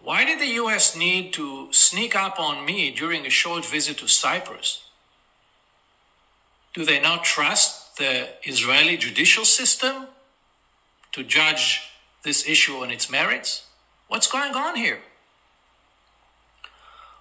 why 0.00 0.24
did 0.24 0.40
the 0.40 0.60
US 0.62 0.96
need 0.96 1.32
to 1.34 1.68
sneak 1.72 2.14
up 2.14 2.38
on 2.38 2.64
me 2.64 2.90
during 2.90 3.24
a 3.24 3.30
short 3.30 3.64
visit 3.64 3.98
to 3.98 4.08
Cyprus? 4.08 4.84
Do 6.74 6.84
they 6.84 7.00
not 7.00 7.24
trust 7.24 7.77
the 7.98 8.28
Israeli 8.44 8.96
judicial 8.96 9.44
system 9.44 10.06
to 11.12 11.22
judge 11.22 11.82
this 12.22 12.48
issue 12.48 12.76
on 12.76 12.90
its 12.90 13.10
merits? 13.10 13.66
What's 14.08 14.26
going 14.26 14.54
on 14.54 14.76
here? 14.76 15.00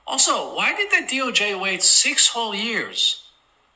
Also, 0.06 0.56
why 0.56 0.74
did 0.74 0.90
the 0.90 1.06
DOJ 1.16 1.60
wait 1.62 1.84
six 1.84 2.30
whole 2.30 2.56
years, 2.56 3.30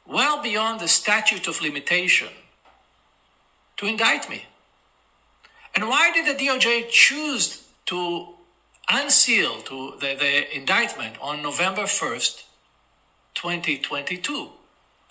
well 0.05 0.41
beyond 0.41 0.79
the 0.79 0.87
statute 0.87 1.47
of 1.47 1.61
limitation, 1.61 2.29
to 3.77 3.85
indict 3.85 4.29
me? 4.29 4.45
And 5.75 5.89
why 5.89 6.11
did 6.13 6.25
the 6.25 6.41
DOJ 6.41 6.89
choose 6.89 7.67
to 7.87 8.27
unseal 8.89 9.61
to 9.61 9.95
the, 9.99 10.15
the 10.15 10.55
indictment 10.55 11.15
on 11.21 11.41
November 11.41 11.83
1st, 11.83 12.43
2022, 13.35 14.49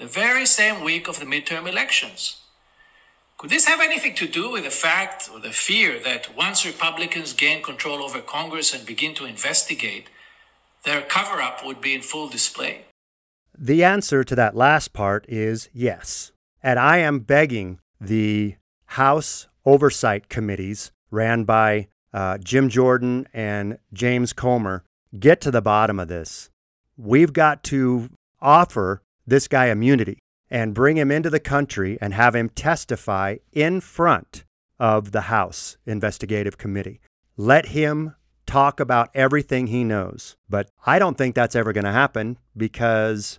the 0.00 0.06
very 0.06 0.46
same 0.46 0.82
week 0.82 1.08
of 1.08 1.20
the 1.20 1.26
midterm 1.26 1.68
elections? 1.68 2.38
Could 3.36 3.50
this 3.50 3.66
have 3.66 3.80
anything 3.80 4.14
to 4.14 4.26
do 4.26 4.50
with 4.50 4.64
the 4.64 4.70
fact 4.70 5.28
or 5.32 5.38
the 5.38 5.50
fear 5.50 6.00
that 6.00 6.34
once 6.34 6.64
Republicans 6.64 7.34
gain 7.34 7.62
control 7.62 8.02
over 8.02 8.20
Congress 8.20 8.72
and 8.72 8.86
begin 8.86 9.14
to 9.14 9.26
investigate, 9.26 10.08
their 10.84 11.02
cover 11.02 11.42
up 11.42 11.64
would 11.64 11.82
be 11.82 11.94
in 11.94 12.00
full 12.00 12.28
display? 12.28 12.86
The 13.56 13.84
answer 13.84 14.24
to 14.24 14.34
that 14.36 14.56
last 14.56 14.94
part 14.94 15.26
is 15.28 15.68
yes. 15.74 16.32
And 16.62 16.78
I 16.78 16.98
am 16.98 17.20
begging 17.20 17.78
the 18.00 18.56
House 18.86 19.48
oversight 19.66 20.30
committees 20.30 20.92
ran 21.10 21.44
by 21.44 21.88
uh, 22.14 22.38
Jim 22.38 22.70
Jordan 22.70 23.28
and 23.34 23.78
James 23.92 24.32
Comer 24.32 24.82
get 25.18 25.42
to 25.42 25.50
the 25.50 25.62
bottom 25.62 26.00
of 26.00 26.08
this. 26.08 26.48
We've 26.96 27.34
got 27.34 27.62
to 27.64 28.08
offer 28.40 29.02
this 29.30 29.48
guy 29.48 29.66
immunity 29.66 30.18
and 30.50 30.74
bring 30.74 30.96
him 30.96 31.10
into 31.10 31.30
the 31.30 31.40
country 31.40 31.96
and 32.00 32.12
have 32.12 32.34
him 32.34 32.48
testify 32.50 33.36
in 33.52 33.80
front 33.80 34.44
of 34.78 35.12
the 35.12 35.22
House 35.22 35.76
Investigative 35.86 36.58
Committee. 36.58 37.00
Let 37.36 37.66
him 37.66 38.16
talk 38.46 38.80
about 38.80 39.10
everything 39.14 39.68
he 39.68 39.84
knows. 39.84 40.36
But 40.48 40.70
I 40.84 40.98
don't 40.98 41.16
think 41.16 41.34
that's 41.34 41.54
ever 41.54 41.72
going 41.72 41.84
to 41.84 41.92
happen 41.92 42.38
because 42.56 43.38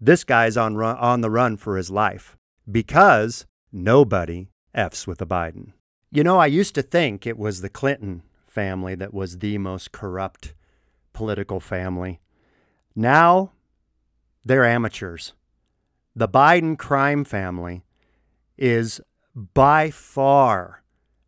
this 0.00 0.24
guy's 0.24 0.56
on 0.56 0.76
run, 0.76 0.96
on 0.96 1.20
the 1.20 1.30
run 1.30 1.56
for 1.56 1.76
his 1.76 1.90
life 1.90 2.36
because 2.70 3.46
nobody 3.70 4.48
f's 4.74 5.06
with 5.06 5.18
the 5.18 5.26
Biden. 5.26 5.72
You 6.10 6.24
know, 6.24 6.38
I 6.38 6.46
used 6.46 6.74
to 6.76 6.82
think 6.82 7.26
it 7.26 7.36
was 7.36 7.60
the 7.60 7.68
Clinton 7.68 8.22
family 8.46 8.94
that 8.94 9.12
was 9.12 9.38
the 9.38 9.58
most 9.58 9.92
corrupt 9.92 10.54
political 11.12 11.60
family. 11.60 12.20
Now 12.96 13.52
they're 14.48 14.64
amateurs. 14.64 15.34
The 16.16 16.28
Biden 16.28 16.78
crime 16.78 17.24
family 17.24 17.84
is 18.56 19.00
by 19.34 19.90
far 19.90 20.82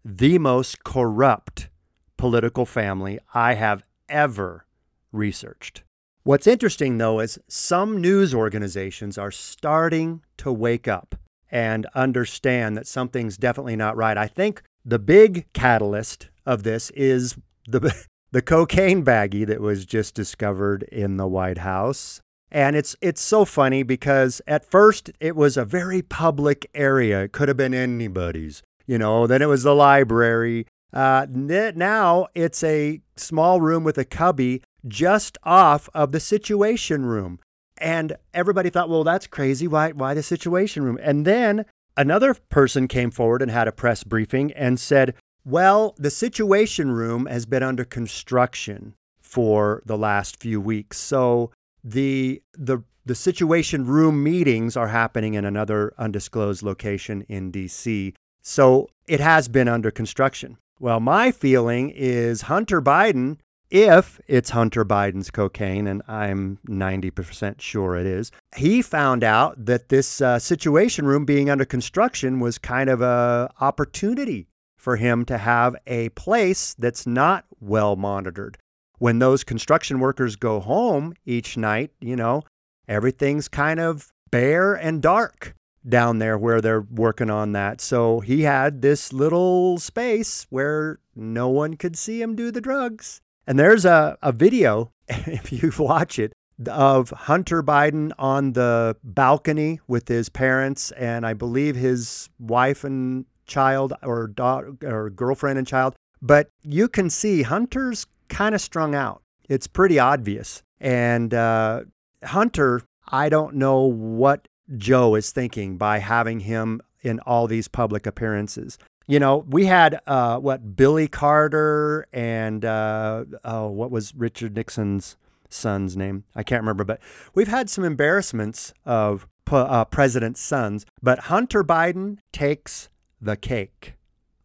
the 0.04 0.38
most 0.38 0.83
corrupt 0.85 1.68
political 2.16 2.66
family 2.66 3.18
I 3.33 3.54
have 3.54 3.85
ever 4.09 4.66
researched. 5.12 5.83
What's 6.22 6.46
interesting, 6.46 6.98
though, 6.98 7.20
is 7.20 7.38
some 7.46 8.00
news 8.00 8.35
organizations 8.35 9.16
are 9.16 9.30
starting 9.30 10.22
to 10.38 10.52
wake 10.52 10.88
up 10.88 11.14
and 11.50 11.87
understand 11.94 12.76
that 12.76 12.87
something's 12.87 13.37
definitely 13.37 13.76
not 13.76 13.96
right. 13.96 14.16
I 14.16 14.26
think 14.28 14.62
the 14.85 14.98
big 14.98 15.46
catalyst 15.52 16.28
of 16.46 16.62
this 16.62 16.90
is 16.90 17.37
the, 17.66 17.94
the 18.33 18.42
cocaine 18.42 19.04
baggie 19.04 19.46
that 19.46 19.61
was 19.61 19.85
just 19.85 20.14
discovered 20.14 20.85
in 20.85 21.16
the 21.16 21.26
White 21.26 21.59
House. 21.59 22.20
And 22.52 22.74
it's 22.74 22.96
it's 23.00 23.20
so 23.20 23.44
funny 23.44 23.82
because 23.82 24.42
at 24.46 24.68
first 24.68 25.10
it 25.20 25.36
was 25.36 25.56
a 25.56 25.64
very 25.64 26.02
public 26.02 26.68
area. 26.74 27.22
It 27.22 27.32
could 27.32 27.48
have 27.48 27.56
been 27.56 27.74
anybody's, 27.74 28.62
you 28.86 28.98
know. 28.98 29.26
Then 29.26 29.42
it 29.42 29.46
was 29.46 29.62
the 29.62 29.74
library. 29.74 30.66
Uh, 30.92 31.26
now 31.30 32.26
it's 32.34 32.64
a 32.64 33.00
small 33.16 33.60
room 33.60 33.84
with 33.84 33.98
a 33.98 34.04
cubby 34.04 34.62
just 34.88 35.38
off 35.44 35.88
of 35.94 36.12
the 36.12 36.20
Situation 36.20 37.04
Room. 37.04 37.38
And 37.78 38.16
everybody 38.34 38.70
thought, 38.70 38.90
well, 38.90 39.04
that's 39.04 39.26
crazy. 39.26 39.66
Why, 39.66 39.92
why 39.92 40.14
the 40.14 40.22
Situation 40.22 40.82
Room? 40.82 40.98
And 41.00 41.24
then 41.24 41.64
another 41.96 42.34
person 42.34 42.88
came 42.88 43.10
forward 43.10 43.42
and 43.42 43.50
had 43.50 43.68
a 43.68 43.72
press 43.72 44.04
briefing 44.04 44.52
and 44.52 44.78
said, 44.78 45.14
well, 45.44 45.94
the 45.96 46.10
Situation 46.10 46.90
Room 46.90 47.26
has 47.26 47.46
been 47.46 47.62
under 47.62 47.84
construction 47.84 48.94
for 49.20 49.82
the 49.86 49.96
last 49.96 50.40
few 50.40 50.60
weeks. 50.60 50.98
So 50.98 51.50
the, 51.83 52.43
the, 52.53 52.83
the 53.05 53.14
Situation 53.14 53.87
Room 53.87 54.23
meetings 54.23 54.77
are 54.77 54.88
happening 54.88 55.35
in 55.35 55.45
another 55.45 55.93
undisclosed 55.99 56.62
location 56.62 57.23
in 57.29 57.51
DC. 57.51 58.14
So 58.43 58.88
it 59.07 59.21
has 59.21 59.49
been 59.49 59.69
under 59.69 59.90
construction. 59.90 60.57
Well, 60.79 61.01
my 61.01 61.31
feeling 61.31 61.90
is 61.90 62.43
Hunter 62.43 62.81
Biden, 62.81 63.38
if 63.71 64.21
it's 64.27 64.51
Hunter 64.51 64.85
Biden's 64.85 65.31
cocaine, 65.31 65.87
and 65.87 66.03
I'm 66.09 66.59
90% 66.66 67.61
sure 67.61 67.97
it 67.97 68.07
is, 68.07 68.33
he 68.57 68.83
found 68.83 69.23
out 69.23 69.64
that 69.66 69.90
this 69.90 70.21
uh, 70.21 70.38
situation 70.38 71.07
room 71.07 71.25
being 71.25 71.49
under 71.49 71.64
construction 71.64 72.40
was 72.40 72.59
kind 72.59 72.90
of 72.90 73.01
a 73.01 73.51
opportunity 73.61 74.49
for 74.77 74.97
him 74.97 75.25
to 75.27 75.38
have 75.38 75.77
a 75.87 76.09
place 76.11 76.75
that's 76.79 77.07
not 77.07 77.45
well 77.61 77.95
monitored. 77.95 78.59
When 79.00 79.18
those 79.18 79.44
construction 79.44 79.98
workers 79.98 80.36
go 80.36 80.60
home 80.60 81.14
each 81.24 81.56
night, 81.56 81.90
you 82.02 82.16
know, 82.16 82.42
everything's 82.86 83.48
kind 83.48 83.80
of 83.80 84.12
bare 84.30 84.74
and 84.74 85.00
dark 85.00 85.54
down 85.88 86.18
there 86.18 86.36
where 86.36 86.60
they're 86.60 86.82
working 86.82 87.30
on 87.30 87.52
that. 87.52 87.80
So 87.80 88.20
he 88.20 88.42
had 88.42 88.82
this 88.82 89.10
little 89.10 89.78
space 89.78 90.46
where 90.50 90.98
no 91.16 91.48
one 91.48 91.78
could 91.78 91.96
see 91.96 92.20
him 92.20 92.36
do 92.36 92.50
the 92.50 92.60
drugs. 92.60 93.22
And 93.46 93.58
there's 93.58 93.86
a, 93.86 94.18
a 94.22 94.32
video, 94.32 94.92
if 95.08 95.50
you 95.50 95.72
watch 95.78 96.18
it, 96.18 96.34
of 96.68 97.08
Hunter 97.08 97.62
Biden 97.62 98.12
on 98.18 98.52
the 98.52 98.98
balcony 99.02 99.80
with 99.88 100.08
his 100.08 100.28
parents 100.28 100.90
and 100.90 101.24
I 101.24 101.32
believe 101.32 101.74
his 101.74 102.28
wife 102.38 102.84
and 102.84 103.24
child 103.46 103.94
or 104.02 104.26
daughter 104.26 104.74
or 104.84 105.08
girlfriend 105.08 105.56
and 105.58 105.66
child. 105.66 105.94
But 106.20 106.50
you 106.62 106.86
can 106.86 107.08
see 107.08 107.44
Hunter's 107.44 108.06
kind 108.31 108.55
of 108.55 108.61
strung 108.61 108.95
out. 108.95 109.23
It's 109.49 109.66
pretty 109.66 109.99
obvious. 109.99 110.62
And 110.81 111.35
uh, 111.35 111.83
Hunter, 112.25 112.83
I 113.09 113.29
don't 113.29 113.57
know 113.57 113.81
what 113.81 114.49
Joe 114.79 115.14
is 115.16 115.33
thinking 115.33 115.77
by 115.77 115.99
having 115.99 116.40
him 116.40 116.81
in 117.03 117.21
all 117.21 117.47
these 117.47 117.69
public 117.69 118.07
appearances. 118.07 118.79
You 119.07 119.19
know, 119.19 119.45
we 119.49 119.66
had 119.66 120.01
uh, 120.07 120.38
what 120.38 120.77
Billy 120.77 121.09
Carter 121.09 122.07
and 122.12 122.64
uh, 122.64 123.25
oh, 123.45 123.69
what 123.69 123.90
was 123.90 124.14
Richard 124.14 124.55
Nixon's 124.55 125.16
son's 125.49 125.97
name? 125.97 126.25
I 126.37 126.45
can't 126.45 126.62
remember, 126.62 126.85
but 126.85 127.01
we've 127.35 127.49
had 127.49 127.69
some 127.69 127.85
embarrassments 127.85 128.73
of 128.87 129.27
uh, 129.51 129.85
president's 129.87 130.40
sons. 130.40 130.87
But 131.03 131.19
Hunter 131.21 131.64
Biden 131.64 132.19
takes 132.33 132.88
the 133.21 133.37
cake. 133.37 133.95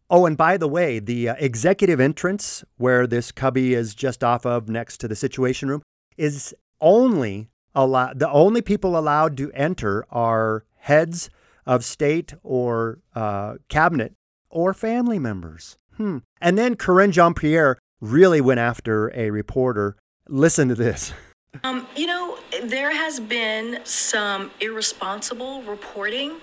Oh, 0.08 0.26
and 0.26 0.36
by 0.36 0.56
the 0.56 0.68
way, 0.68 0.98
the 0.98 1.30
uh, 1.30 1.34
executive 1.38 2.00
entrance 2.00 2.64
where 2.76 3.06
this 3.06 3.32
cubby 3.32 3.74
is 3.74 3.94
just 3.94 4.22
off 4.22 4.46
of 4.46 4.68
next 4.68 4.98
to 4.98 5.08
the 5.08 5.16
Situation 5.16 5.68
Room 5.68 5.82
is 6.16 6.54
only 6.80 7.48
allowed. 7.74 8.18
The 8.18 8.30
only 8.30 8.62
people 8.62 8.96
allowed 8.96 9.36
to 9.38 9.50
enter 9.52 10.06
are 10.10 10.64
heads 10.76 11.28
of 11.66 11.84
state 11.84 12.34
or 12.44 13.00
uh, 13.14 13.54
cabinet 13.68 14.14
or 14.48 14.72
family 14.72 15.18
members. 15.18 15.76
Hmm. 15.96 16.18
And 16.40 16.56
then 16.56 16.76
Karine 16.76 17.10
Jean 17.10 17.34
Pierre 17.34 17.78
really 18.00 18.40
went 18.40 18.60
after 18.60 19.10
a 19.14 19.30
reporter. 19.30 19.96
Listen 20.28 20.68
to 20.68 20.74
this. 20.74 21.12
Um, 21.64 21.86
you 21.96 22.06
know, 22.06 22.36
there 22.64 22.94
has 22.94 23.18
been 23.18 23.80
some 23.84 24.50
irresponsible 24.60 25.62
reporting 25.62 26.36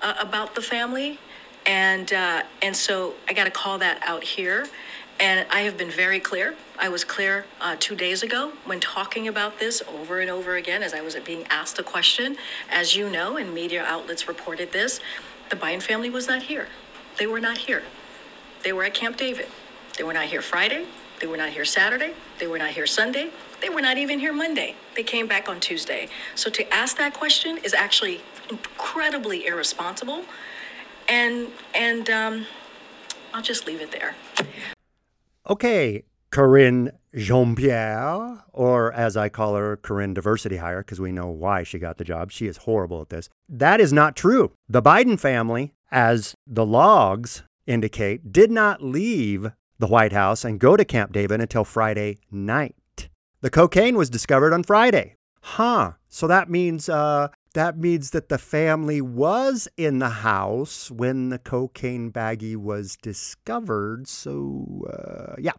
uh, 0.00 0.14
about 0.20 0.54
the 0.54 0.62
family, 0.62 1.18
and 1.66 2.12
uh, 2.12 2.42
and 2.62 2.74
so 2.74 3.14
I 3.28 3.32
got 3.32 3.44
to 3.44 3.50
call 3.50 3.78
that 3.78 4.00
out 4.02 4.24
here. 4.24 4.66
And 5.18 5.46
I 5.50 5.60
have 5.60 5.76
been 5.76 5.90
very 5.90 6.18
clear. 6.18 6.54
I 6.78 6.88
was 6.88 7.04
clear 7.04 7.44
uh, 7.60 7.76
two 7.78 7.94
days 7.94 8.22
ago 8.22 8.52
when 8.64 8.80
talking 8.80 9.28
about 9.28 9.58
this 9.58 9.82
over 9.86 10.20
and 10.20 10.30
over 10.30 10.56
again 10.56 10.82
as 10.82 10.94
I 10.94 11.02
was 11.02 11.14
being 11.16 11.44
asked 11.50 11.78
a 11.78 11.82
question. 11.82 12.38
As 12.70 12.96
you 12.96 13.10
know, 13.10 13.36
and 13.36 13.52
media 13.52 13.84
outlets 13.84 14.26
reported 14.26 14.72
this, 14.72 14.98
the 15.50 15.56
Biden 15.56 15.82
family 15.82 16.08
was 16.08 16.26
not 16.26 16.44
here. 16.44 16.68
They 17.18 17.26
were 17.26 17.40
not 17.40 17.58
here. 17.58 17.82
They 18.62 18.72
were 18.72 18.84
at 18.84 18.94
Camp 18.94 19.18
David. 19.18 19.48
They 19.98 20.04
were 20.04 20.14
not 20.14 20.26
here 20.26 20.40
Friday. 20.40 20.86
They 21.20 21.26
were 21.26 21.36
not 21.36 21.50
here 21.50 21.66
Saturday. 21.66 22.14
They 22.38 22.46
were 22.46 22.56
not 22.56 22.70
here 22.70 22.86
Sunday. 22.86 23.28
They 23.60 23.68
were 23.68 23.82
not 23.82 23.98
even 23.98 24.20
here 24.20 24.32
Monday. 24.32 24.74
They 24.96 25.02
came 25.02 25.26
back 25.26 25.50
on 25.50 25.60
Tuesday. 25.60 26.08
So 26.34 26.48
to 26.50 26.72
ask 26.72 26.96
that 26.96 27.12
question 27.12 27.58
is 27.58 27.74
actually 27.74 28.22
incredibly 28.48 29.46
irresponsible. 29.46 30.24
And 31.10 31.48
and 31.74 32.08
um, 32.08 32.46
I'll 33.34 33.42
just 33.42 33.66
leave 33.66 33.80
it 33.82 33.92
there. 33.92 34.14
Okay, 35.48 36.04
Karine 36.30 36.92
Jean 37.14 37.56
Pierre, 37.56 38.44
or 38.52 38.92
as 38.92 39.16
I 39.16 39.28
call 39.28 39.56
her, 39.56 39.76
Karine 39.76 40.14
Diversity 40.14 40.58
Hire, 40.58 40.82
because 40.82 41.00
we 41.00 41.10
know 41.10 41.26
why 41.26 41.64
she 41.64 41.78
got 41.78 41.98
the 41.98 42.04
job. 42.04 42.30
She 42.30 42.46
is 42.46 42.58
horrible 42.58 43.00
at 43.02 43.08
this. 43.08 43.28
That 43.48 43.80
is 43.80 43.92
not 43.92 44.14
true. 44.14 44.52
The 44.68 44.82
Biden 44.82 45.18
family, 45.18 45.74
as 45.90 46.36
the 46.46 46.64
logs 46.64 47.42
indicate, 47.66 48.32
did 48.32 48.50
not 48.50 48.82
leave 48.82 49.50
the 49.80 49.88
White 49.88 50.12
House 50.12 50.44
and 50.44 50.60
go 50.60 50.76
to 50.76 50.84
Camp 50.84 51.12
David 51.12 51.40
until 51.40 51.64
Friday 51.64 52.18
night. 52.30 52.76
The 53.40 53.50
cocaine 53.50 53.96
was 53.96 54.10
discovered 54.10 54.52
on 54.52 54.62
Friday. 54.62 55.16
Huh. 55.42 55.92
So 56.08 56.26
that 56.26 56.50
means 56.50 56.88
uh, 56.88 57.28
that 57.54 57.76
means 57.76 58.10
that 58.10 58.28
the 58.28 58.38
family 58.38 59.00
was 59.00 59.68
in 59.76 59.98
the 59.98 60.08
house 60.10 60.90
when 60.90 61.30
the 61.30 61.38
cocaine 61.38 62.12
baggie 62.12 62.56
was 62.56 62.96
discovered. 62.96 64.06
So, 64.06 64.86
uh, 64.92 65.34
yeah. 65.38 65.52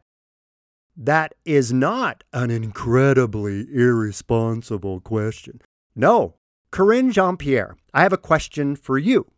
That 0.95 1.33
is 1.45 1.71
not 1.71 2.23
an 2.33 2.51
incredibly 2.51 3.65
irresponsible 3.73 4.99
question. 4.99 5.61
No. 5.95 6.35
Karine 6.71 7.11
Jean 7.11 7.37
Pierre, 7.37 7.75
I 7.93 8.03
have 8.03 8.13
a 8.13 8.17
question 8.17 8.75
for 8.75 8.97
you. 8.97 9.31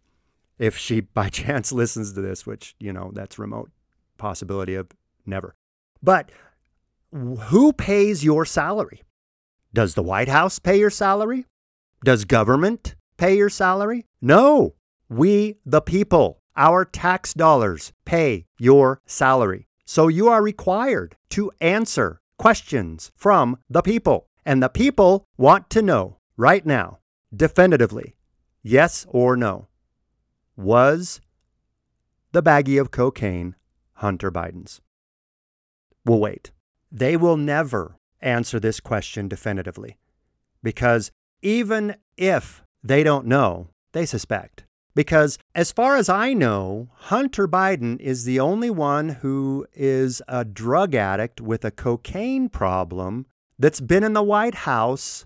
If 0.60 0.78
she 0.78 1.02
by 1.02 1.30
chance 1.30 1.72
listens 1.72 2.14
to 2.14 2.22
this, 2.22 2.46
which, 2.46 2.76
you 2.80 2.94
know, 2.94 3.12
that's 3.14 3.40
remote 3.40 3.72
possibility 4.18 4.76
of 4.76 4.92
never. 5.26 5.56
But 6.02 6.32
who 7.12 7.74
pays 7.74 8.24
your 8.24 8.46
salary? 8.46 9.02
Does 9.74 9.96
the 9.96 10.04
White 10.04 10.30
House 10.30 10.60
pay 10.60 10.78
your 10.78 10.90
salary? 10.90 11.46
Does 12.04 12.26
government 12.26 12.96
pay 13.18 13.38
your 13.38 13.50
salary? 13.50 14.06
No. 14.22 14.76
We, 15.08 15.56
the 15.66 15.82
people, 15.82 16.42
our 16.58 16.84
tax 16.84 17.34
dollars 17.34 17.94
pay 18.04 18.46
your 18.60 19.02
salary. 19.06 19.68
So 19.86 20.10
you 20.10 20.28
are 20.28 20.42
required 20.42 21.16
to 21.30 21.52
answer 21.62 22.20
questions 22.38 23.12
from 23.16 23.58
the 23.70 23.82
people. 23.82 24.28
And 24.46 24.62
the 24.62 24.68
people 24.68 25.26
want 25.38 25.70
to 25.70 25.82
know 25.82 26.18
right 26.36 26.66
now, 26.66 27.00
definitively, 27.34 28.18
yes 28.62 29.06
or 29.10 29.38
no. 29.38 29.70
Was 30.58 31.22
the 32.34 32.44
baggie 32.44 32.82
of 32.82 32.92
cocaine 32.92 33.56
Hunter 33.94 34.30
Biden's? 34.30 34.82
We'll 36.06 36.20
wait. 36.20 36.52
They 36.92 37.16
will 37.16 37.38
never 37.38 37.96
answer 38.20 38.60
this 38.60 38.82
question 38.82 39.30
definitively 39.30 39.98
because 40.62 41.12
even 41.44 41.96
if 42.18 42.64
they 42.84 43.04
don't 43.04 43.28
know, 43.28 43.68
they 43.92 44.06
suspect. 44.06 44.64
Because 44.96 45.38
as 45.54 45.72
far 45.72 45.96
as 45.98 46.08
I 46.08 46.34
know, 46.34 46.90
Hunter 46.94 47.48
Biden 47.48 48.00
is 48.00 48.26
the 48.26 48.40
only 48.40 48.70
one 48.70 49.10
who 49.10 49.66
is 49.74 50.22
a 50.28 50.46
drug 50.46 50.96
addict 50.96 51.42
with 51.42 51.66
a 51.66 51.72
cocaine 51.72 52.48
problem 52.48 53.26
that's 53.58 53.82
been 53.82 54.04
in 54.04 54.14
the 54.14 54.24
White 54.24 54.56
House 54.56 55.26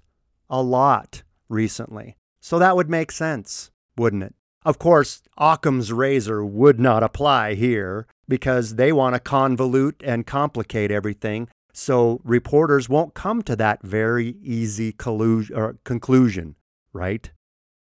a 0.50 0.62
lot 0.62 1.24
recently. 1.50 2.16
So 2.42 2.60
that 2.60 2.76
would 2.76 2.90
make 2.90 3.12
sense, 3.12 3.72
wouldn't 3.98 4.24
it? 4.24 4.36
Of 4.64 4.80
course, 4.80 5.22
Occam's 5.38 5.92
razor 5.92 6.44
would 6.46 6.80
not 6.80 7.04
apply 7.04 7.56
here 7.56 8.08
because 8.28 8.76
they 8.76 8.92
want 8.92 9.16
to 9.16 9.22
convolute 9.22 10.02
and 10.04 10.26
complicate 10.26 10.92
everything 10.92 11.48
so 11.78 12.20
reporters 12.24 12.90
won't 12.90 13.14
come 13.14 13.44
to 13.44 13.56
that 13.56 13.84
very 13.84 14.36
easy 14.42 14.92
conclusion, 14.92 16.56
right? 16.92 17.32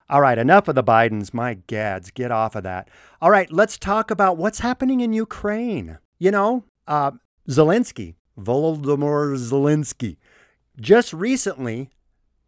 All 0.09 0.21
right, 0.21 0.37
enough 0.37 0.69
of 0.69 0.75
the 0.75 0.83
Bidens. 0.83 1.33
My 1.33 1.55
gads, 1.55 2.09
get 2.09 2.31
off 2.31 2.55
of 2.55 2.63
that. 2.63 2.87
All 3.21 3.29
right, 3.29 3.51
let's 3.51 3.77
talk 3.77 4.09
about 4.09 4.37
what's 4.37 4.59
happening 4.59 5.01
in 5.01 5.11
Ukraine. 5.11 5.97
You 6.19 6.31
know, 6.31 6.63
uh, 6.87 7.11
Zelensky, 7.49 8.15
Volodymyr 8.39 9.35
Zelensky, 9.35 10.15
just 10.79 11.11
recently 11.11 11.89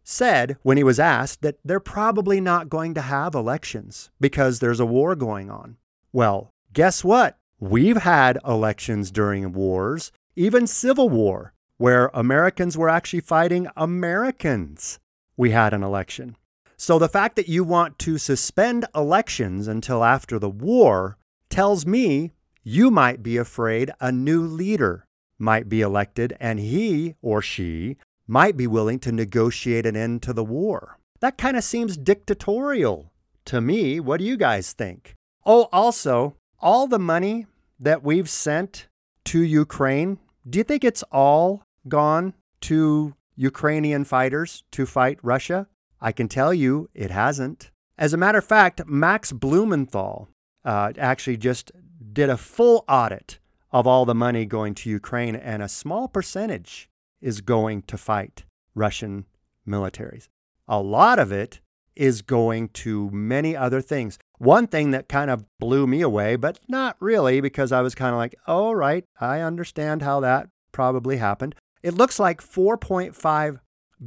said 0.02 0.56
when 0.62 0.78
he 0.78 0.82
was 0.82 0.98
asked 0.98 1.42
that 1.42 1.58
they're 1.62 1.78
probably 1.78 2.40
not 2.40 2.70
going 2.70 2.94
to 2.94 3.02
have 3.02 3.34
elections 3.34 4.10
because 4.18 4.60
there's 4.60 4.80
a 4.80 4.86
war 4.86 5.14
going 5.14 5.50
on. 5.50 5.76
Well, 6.10 6.54
guess 6.72 7.04
what? 7.04 7.36
We've 7.60 7.98
had 7.98 8.38
elections 8.46 9.10
during 9.10 9.52
wars 9.52 10.10
even 10.36 10.66
civil 10.66 11.08
war, 11.08 11.52
where 11.76 12.10
Americans 12.14 12.76
were 12.76 12.88
actually 12.88 13.20
fighting 13.20 13.68
Americans, 13.76 14.98
we 15.36 15.50
had 15.50 15.74
an 15.74 15.82
election. 15.82 16.36
So 16.76 16.98
the 16.98 17.08
fact 17.08 17.36
that 17.36 17.48
you 17.48 17.64
want 17.64 17.98
to 18.00 18.18
suspend 18.18 18.84
elections 18.94 19.68
until 19.68 20.04
after 20.04 20.38
the 20.38 20.50
war 20.50 21.18
tells 21.48 21.86
me 21.86 22.32
you 22.62 22.90
might 22.90 23.22
be 23.22 23.36
afraid 23.36 23.90
a 24.00 24.10
new 24.10 24.42
leader 24.42 25.06
might 25.38 25.68
be 25.68 25.80
elected 25.80 26.36
and 26.40 26.58
he 26.58 27.14
or 27.22 27.42
she 27.42 27.96
might 28.26 28.56
be 28.56 28.66
willing 28.66 28.98
to 29.00 29.12
negotiate 29.12 29.86
an 29.86 29.96
end 29.96 30.22
to 30.22 30.32
the 30.32 30.44
war. 30.44 30.98
That 31.20 31.38
kind 31.38 31.56
of 31.56 31.64
seems 31.64 31.96
dictatorial 31.96 33.12
to 33.46 33.60
me. 33.60 34.00
What 34.00 34.18
do 34.18 34.24
you 34.24 34.36
guys 34.36 34.72
think? 34.72 35.14
Oh, 35.44 35.68
also, 35.72 36.36
all 36.60 36.86
the 36.86 36.98
money 36.98 37.46
that 37.78 38.02
we've 38.02 38.30
sent 38.30 38.88
to 39.26 39.42
Ukraine 39.42 40.18
do 40.48 40.58
you 40.58 40.64
think 40.64 40.84
it's 40.84 41.02
all 41.10 41.62
gone 41.88 42.34
to 42.62 43.14
Ukrainian 43.36 44.04
fighters 44.04 44.62
to 44.72 44.86
fight 44.86 45.18
Russia? 45.22 45.66
I 46.00 46.12
can 46.12 46.28
tell 46.28 46.52
you 46.52 46.90
it 46.94 47.10
hasn't. 47.10 47.70
As 47.96 48.12
a 48.12 48.18
matter 48.18 48.38
of 48.38 48.44
fact, 48.44 48.86
Max 48.86 49.32
Blumenthal 49.32 50.28
uh, 50.64 50.92
actually 50.98 51.36
just 51.36 51.72
did 52.12 52.28
a 52.28 52.36
full 52.36 52.84
audit 52.88 53.38
of 53.72 53.86
all 53.86 54.04
the 54.04 54.14
money 54.14 54.44
going 54.44 54.74
to 54.74 54.90
Ukraine, 54.90 55.34
and 55.34 55.62
a 55.62 55.68
small 55.68 56.08
percentage 56.08 56.88
is 57.20 57.40
going 57.40 57.82
to 57.82 57.96
fight 57.96 58.44
Russian 58.74 59.24
militaries. 59.66 60.28
A 60.68 60.80
lot 60.80 61.18
of 61.18 61.32
it 61.32 61.60
is 61.96 62.22
going 62.22 62.68
to 62.68 63.10
many 63.10 63.56
other 63.56 63.80
things. 63.80 64.18
One 64.38 64.66
thing 64.66 64.90
that 64.90 65.08
kind 65.08 65.30
of 65.30 65.44
blew 65.58 65.86
me 65.86 66.00
away, 66.00 66.36
but 66.36 66.58
not 66.68 66.96
really, 67.00 67.40
because 67.40 67.72
I 67.72 67.80
was 67.82 67.94
kind 67.94 68.12
of 68.12 68.18
like, 68.18 68.34
oh, 68.46 68.72
right, 68.72 69.04
I 69.20 69.40
understand 69.40 70.02
how 70.02 70.20
that 70.20 70.48
probably 70.72 71.18
happened. 71.18 71.54
It 71.82 71.94
looks 71.94 72.18
like 72.18 72.42
$4.5 72.42 73.60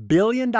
billion 0.07 0.55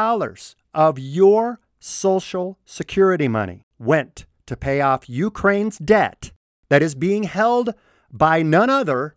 of 0.74 1.00
your 1.00 1.60
social 1.80 2.58
security 2.66 3.28
money 3.28 3.64
went 3.78 4.26
to 4.46 4.56
pay 4.56 4.82
off 4.82 5.10
Ukraine's 5.10 5.78
debt 5.78 6.32
that 6.70 6.82
is 6.82 6.96
being 6.96 7.24
held 7.24 7.74
by 8.12 8.42
none 8.42 8.70
other 8.70 9.16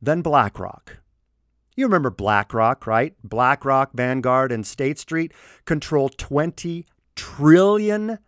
than 0.00 0.22
BlackRock. 0.22 0.98
You 1.76 1.86
remember 1.86 2.10
BlackRock, 2.10 2.86
right? 2.86 3.14
BlackRock, 3.24 3.92
Vanguard, 3.94 4.52
and 4.52 4.66
State 4.66 4.98
Street 4.98 5.32
control 5.64 6.08
$20 6.08 6.84
trillion 7.16 8.18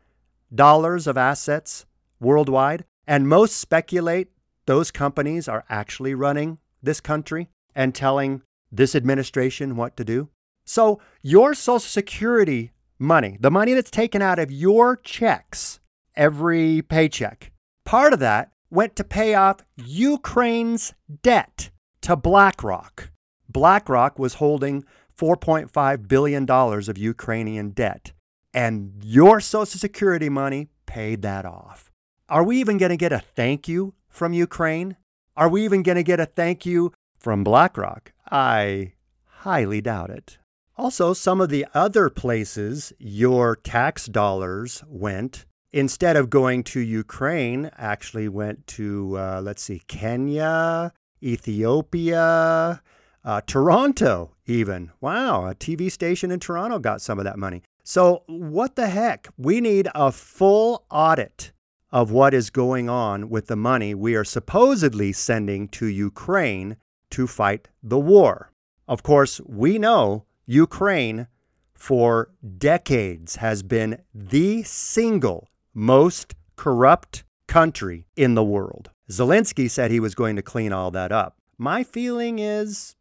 of 1.07 1.17
assets 1.17 1.87
worldwide. 2.21 2.85
And 3.07 3.29
most 3.29 3.57
speculate 3.57 4.29
those 4.67 4.91
companies 4.91 5.49
are 5.49 5.65
actually 5.69 6.15
running 6.15 6.59
this 6.83 7.01
country 7.01 7.49
and 7.75 7.95
telling 7.95 8.43
this 8.73 8.95
administration 8.95 9.77
what 9.77 9.97
to 9.97 10.05
do. 10.05 10.29
So, 10.65 11.01
your 11.23 11.55
Social 11.55 11.79
Security 11.79 12.73
money, 12.99 13.37
the 13.41 13.51
money 13.51 13.75
that's 13.75 13.91
taken 13.91 14.21
out 14.21 14.41
of 14.41 14.51
your 14.51 14.97
checks 14.97 15.79
every 16.17 16.83
paycheck, 16.83 17.53
part 17.85 18.13
of 18.13 18.19
that 18.19 18.53
went 18.71 18.97
to 18.97 19.05
pay 19.05 19.35
off 19.35 19.59
Ukraine's 19.77 20.93
debt 21.23 21.71
to 22.03 22.17
BlackRock. 22.17 23.11
BlackRock 23.49 24.19
was 24.19 24.35
holding 24.35 24.85
$4.5 25.17 26.09
billion 26.09 26.51
of 26.51 26.99
Ukrainian 26.99 27.71
debt, 27.71 28.13
and 28.57 28.95
your 29.05 29.39
Social 29.39 29.79
Security 29.79 30.31
money 30.31 30.71
paid 30.87 31.21
that 31.21 31.45
off. 31.45 31.93
Are 32.31 32.43
we 32.43 32.59
even 32.59 32.79
going 32.79 32.91
to 32.91 32.97
get 32.97 33.13
a 33.13 33.19
thank 33.19 33.69
you 33.69 33.93
from 34.09 34.33
Ukraine? 34.33 34.97
Are 35.37 35.51
we 35.51 35.63
even 35.63 35.83
going 35.83 35.97
to 35.97 36.03
get 36.03 36.21
a 36.21 36.27
thank 36.27 36.65
you 36.65 36.93
from 37.19 37.45
BlackRock? 37.45 38.13
I 38.31 38.95
highly 39.27 39.83
doubt 39.83 40.09
it. 40.09 40.39
Also, 40.79 41.13
some 41.13 41.41
of 41.41 41.51
the 41.51 41.67
other 41.75 42.09
places 42.09 42.95
your 42.99 43.57
tax 43.57 44.07
dollars 44.07 44.83
went, 44.89 45.45
instead 45.71 46.17
of 46.17 46.31
going 46.31 46.65
to 46.65 46.81
Ukraine, 46.81 47.71
actually 47.77 48.29
went 48.29 48.67
to, 48.69 49.19
uh, 49.19 49.41
let's 49.43 49.63
see, 49.63 49.83
Kenya, 49.87 50.95
Ethiopia, 51.23 52.81
uh, 53.23 53.41
Toronto, 53.47 54.33
even. 54.47 54.93
Wow, 55.03 55.47
a 55.47 55.55
TV 55.55 55.93
station 55.93 56.31
in 56.31 56.41
Toronto 56.41 56.79
got 56.79 57.03
some 57.03 57.19
of 57.19 57.25
that 57.25 57.39
money. 57.39 57.63
So, 57.89 58.25
what 58.27 58.75
the 58.75 58.89
heck? 58.89 59.29
We 59.39 59.61
need 59.61 59.87
a 59.95 60.11
full 60.11 60.85
audit 60.91 61.53
of 61.93 62.11
what 62.11 62.35
is 62.35 62.51
going 62.51 62.89
on 62.89 63.31
with 63.31 63.47
the 63.47 63.55
money 63.55 63.95
we 63.95 64.17
are 64.17 64.25
supposedly 64.25 65.13
sending 65.13 65.69
to 65.69 65.87
Ukraine 65.87 66.79
to 67.11 67.29
fight 67.29 67.69
the 67.85 68.01
war. 68.01 68.51
Of 68.89 69.05
course, 69.05 69.41
we 69.47 69.79
know 69.79 70.25
Ukraine 70.47 71.29
for 71.75 72.33
decades 72.59 73.37
has 73.37 73.63
been 73.63 74.03
the 74.13 74.65
single 74.65 75.49
most 75.73 76.35
corrupt 76.57 77.23
country 77.47 78.09
in 78.17 78.35
the 78.35 78.43
world. 78.43 78.91
Zelensky 79.09 79.71
said 79.71 79.93
he 79.93 80.01
was 80.01 80.17
going 80.17 80.35
to 80.35 80.43
clean 80.43 80.73
all 80.73 80.91
that 80.91 81.13
up. 81.13 81.37
My 81.57 81.85
feeling 81.85 82.41
is 82.41 82.97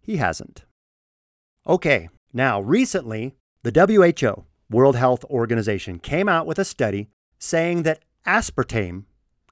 he 0.00 0.16
hasn't. 0.16 0.64
Okay, 1.66 2.08
now 2.32 2.62
recently, 2.62 3.34
the 3.62 3.86
WHO, 3.86 4.44
World 4.70 4.96
Health 4.96 5.24
Organization, 5.24 5.98
came 5.98 6.28
out 6.28 6.46
with 6.46 6.58
a 6.58 6.64
study 6.64 7.08
saying 7.38 7.82
that 7.82 8.02
aspartame 8.26 9.04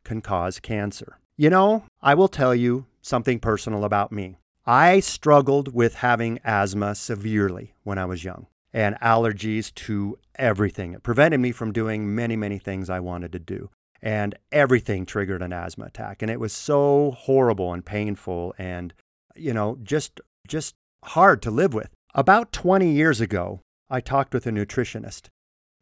can 0.05 0.21
cause 0.21 0.61
cancer. 0.61 1.18
You 1.37 1.51
know, 1.51 1.85
I 2.01 2.14
will 2.14 2.29
tell 2.29 2.55
you 2.55 2.87
something 3.03 3.38
personal 3.38 3.85
about 3.85 4.11
me. 4.11 4.38
I 4.66 5.01
struggled 5.01 5.75
with 5.75 5.97
having 5.97 6.40
asthma 6.44 6.94
severely 6.94 7.75
when 7.85 7.99
I 7.99 8.07
was 8.07 8.25
young 8.25 8.47
and 8.73 8.97
allergies 9.01 9.75
to 9.75 10.18
everything. 10.37 10.92
It 10.92 11.03
prevented 11.03 11.40
me 11.40 11.53
from 11.53 11.73
doing 11.73 12.14
many, 12.14 12.37
many 12.37 12.59
things 12.59 12.90
I 12.90 13.01
wanted 13.01 13.33
to 13.33 13.38
do. 13.38 13.71
And 14.01 14.37
everything 14.53 15.07
triggered 15.07 15.42
an 15.42 15.53
asthma 15.53 15.87
attack. 15.87 16.23
And 16.23 16.31
it 16.31 16.38
was 16.38 16.53
so 16.53 17.12
horrible 17.18 17.73
and 17.73 17.85
painful 17.85 18.55
and, 18.57 18.94
you 19.35 19.53
know, 19.53 19.79
just 19.83 20.21
just 20.47 20.77
hard 21.05 21.42
to 21.42 21.51
live 21.51 21.75
with. 21.75 21.90
About 22.14 22.53
20 22.53 22.90
years 22.90 23.21
ago, 23.21 23.61
I 23.90 24.01
talked 24.01 24.35
with 24.35 24.46
a 24.46 24.51
nutritionist 24.51 25.29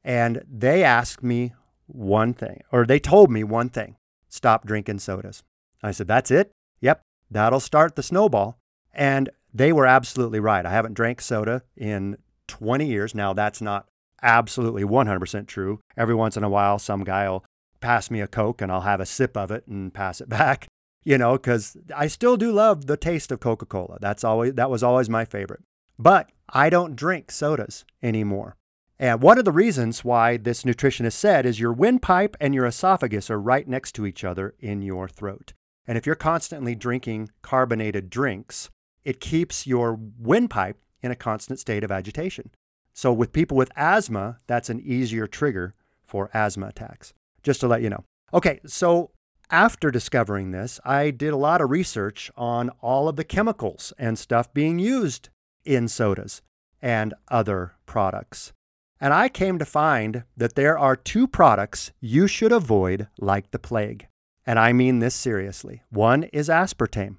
and 0.04 0.42
they 0.48 0.84
asked 0.84 1.22
me 1.22 1.54
one 1.86 2.34
thing, 2.34 2.62
or 2.72 2.84
they 2.84 2.98
told 2.98 3.30
me 3.30 3.44
one 3.44 3.68
thing 3.68 3.96
stop 4.28 4.66
drinking 4.66 4.98
sodas. 4.98 5.42
I 5.82 5.90
said, 5.92 6.08
That's 6.08 6.30
it? 6.30 6.52
Yep, 6.80 7.02
that'll 7.30 7.60
start 7.60 7.96
the 7.96 8.02
snowball. 8.02 8.58
And 8.92 9.30
they 9.52 9.72
were 9.72 9.86
absolutely 9.86 10.40
right. 10.40 10.64
I 10.64 10.70
haven't 10.70 10.94
drank 10.94 11.20
soda 11.20 11.62
in 11.76 12.16
20 12.48 12.86
years. 12.86 13.14
Now, 13.14 13.32
that's 13.32 13.60
not 13.60 13.86
absolutely 14.22 14.84
100% 14.84 15.46
true. 15.46 15.80
Every 15.96 16.14
once 16.14 16.36
in 16.36 16.44
a 16.44 16.48
while, 16.48 16.78
some 16.78 17.04
guy 17.04 17.28
will 17.28 17.44
pass 17.80 18.10
me 18.10 18.20
a 18.20 18.26
Coke 18.26 18.62
and 18.62 18.70
I'll 18.72 18.82
have 18.82 19.00
a 19.00 19.06
sip 19.06 19.36
of 19.36 19.50
it 19.50 19.66
and 19.66 19.92
pass 19.92 20.20
it 20.20 20.28
back 20.28 20.68
you 21.06 21.16
know, 21.16 21.34
because 21.34 21.76
I 21.94 22.08
still 22.08 22.36
do 22.36 22.50
love 22.50 22.86
the 22.86 22.96
taste 22.96 23.30
of 23.30 23.38
Coca 23.38 23.64
Cola. 23.64 23.98
That's 24.00 24.24
always 24.24 24.54
that 24.54 24.68
was 24.68 24.82
always 24.82 25.08
my 25.08 25.24
favorite. 25.24 25.62
But 25.98 26.30
I 26.48 26.70
don't 26.70 26.96
drink 26.96 27.30
sodas 27.30 27.84
anymore. 28.02 28.56
And 28.98 29.20
one 29.20 29.38
of 29.38 29.44
the 29.44 29.52
reasons 29.52 30.04
why 30.04 30.36
this 30.36 30.62
nutritionist 30.62 31.12
said 31.12 31.44
is 31.44 31.60
your 31.60 31.72
windpipe 31.72 32.36
and 32.40 32.54
your 32.54 32.64
esophagus 32.66 33.30
are 33.30 33.40
right 33.40 33.68
next 33.68 33.92
to 33.96 34.06
each 34.06 34.24
other 34.24 34.54
in 34.58 34.80
your 34.80 35.08
throat. 35.08 35.52
And 35.86 35.98
if 35.98 36.06
you're 36.06 36.14
constantly 36.14 36.74
drinking 36.74 37.30
carbonated 37.42 38.08
drinks, 38.08 38.70
it 39.04 39.20
keeps 39.20 39.66
your 39.66 39.98
windpipe 40.18 40.78
in 41.02 41.10
a 41.10 41.16
constant 41.16 41.60
state 41.60 41.84
of 41.84 41.92
agitation. 41.92 42.50
So, 42.94 43.12
with 43.12 43.32
people 43.32 43.56
with 43.56 43.70
asthma, 43.76 44.38
that's 44.46 44.70
an 44.70 44.80
easier 44.80 45.26
trigger 45.26 45.74
for 46.02 46.30
asthma 46.32 46.68
attacks, 46.68 47.12
just 47.42 47.60
to 47.60 47.68
let 47.68 47.82
you 47.82 47.90
know. 47.90 48.04
Okay, 48.32 48.60
so 48.66 49.10
after 49.50 49.90
discovering 49.90 50.50
this, 50.50 50.80
I 50.84 51.10
did 51.10 51.34
a 51.34 51.36
lot 51.36 51.60
of 51.60 51.70
research 51.70 52.30
on 52.36 52.70
all 52.80 53.08
of 53.08 53.16
the 53.16 53.24
chemicals 53.24 53.92
and 53.98 54.18
stuff 54.18 54.52
being 54.54 54.78
used 54.78 55.28
in 55.66 55.88
sodas 55.88 56.42
and 56.80 57.14
other 57.28 57.74
products. 57.86 58.52
And 59.00 59.12
I 59.12 59.28
came 59.28 59.58
to 59.58 59.64
find 59.64 60.24
that 60.36 60.54
there 60.54 60.78
are 60.78 60.96
two 60.96 61.26
products 61.26 61.92
you 62.00 62.26
should 62.26 62.52
avoid 62.52 63.08
like 63.18 63.50
the 63.50 63.58
plague. 63.58 64.06
And 64.46 64.58
I 64.58 64.72
mean 64.72 65.00
this 65.00 65.14
seriously. 65.14 65.82
One 65.90 66.24
is 66.24 66.48
aspartame, 66.48 67.16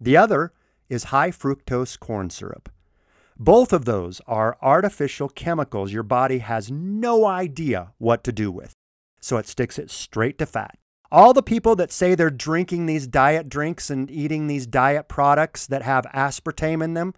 the 0.00 0.16
other 0.16 0.52
is 0.88 1.04
high 1.04 1.30
fructose 1.30 1.98
corn 1.98 2.30
syrup. 2.30 2.70
Both 3.36 3.72
of 3.72 3.84
those 3.84 4.20
are 4.26 4.58
artificial 4.62 5.28
chemicals 5.28 5.92
your 5.92 6.02
body 6.02 6.38
has 6.38 6.70
no 6.70 7.24
idea 7.24 7.92
what 7.98 8.24
to 8.24 8.32
do 8.32 8.50
with. 8.50 8.72
So 9.20 9.36
it 9.36 9.46
sticks 9.46 9.78
it 9.78 9.90
straight 9.90 10.38
to 10.38 10.46
fat. 10.46 10.76
All 11.10 11.32
the 11.32 11.42
people 11.42 11.74
that 11.76 11.92
say 11.92 12.14
they're 12.14 12.30
drinking 12.30 12.86
these 12.86 13.06
diet 13.06 13.48
drinks 13.48 13.90
and 13.90 14.10
eating 14.10 14.46
these 14.46 14.66
diet 14.66 15.08
products 15.08 15.66
that 15.66 15.82
have 15.82 16.04
aspartame 16.14 16.82
in 16.82 16.94
them 16.94 17.14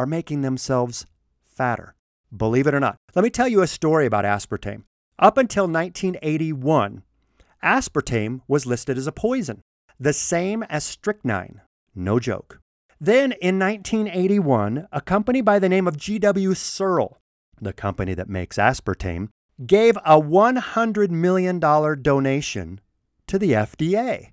are 0.00 0.06
making 0.06 0.40
themselves 0.40 1.04
fatter. 1.44 1.94
Believe 2.34 2.66
it 2.66 2.72
or 2.72 2.80
not. 2.80 2.96
Let 3.14 3.22
me 3.22 3.28
tell 3.28 3.46
you 3.46 3.60
a 3.60 3.66
story 3.66 4.06
about 4.06 4.24
aspartame. 4.24 4.84
Up 5.18 5.36
until 5.36 5.64
1981, 5.64 7.02
aspartame 7.62 8.40
was 8.48 8.64
listed 8.64 8.96
as 8.96 9.06
a 9.06 9.12
poison, 9.12 9.60
the 9.98 10.14
same 10.14 10.62
as 10.70 10.84
strychnine. 10.84 11.60
No 11.94 12.18
joke. 12.18 12.60
Then 12.98 13.32
in 13.42 13.58
1981, 13.58 14.88
a 14.90 15.02
company 15.02 15.42
by 15.42 15.58
the 15.58 15.68
name 15.68 15.86
of 15.86 15.98
GW 15.98 16.56
Searle, 16.56 17.18
the 17.60 17.74
company 17.74 18.14
that 18.14 18.30
makes 18.30 18.56
aspartame, 18.56 19.28
gave 19.66 19.98
a 19.98 20.18
$100 20.18 21.10
million 21.10 21.60
donation 21.60 22.80
to 23.26 23.38
the 23.38 23.52
FDA. 23.52 24.30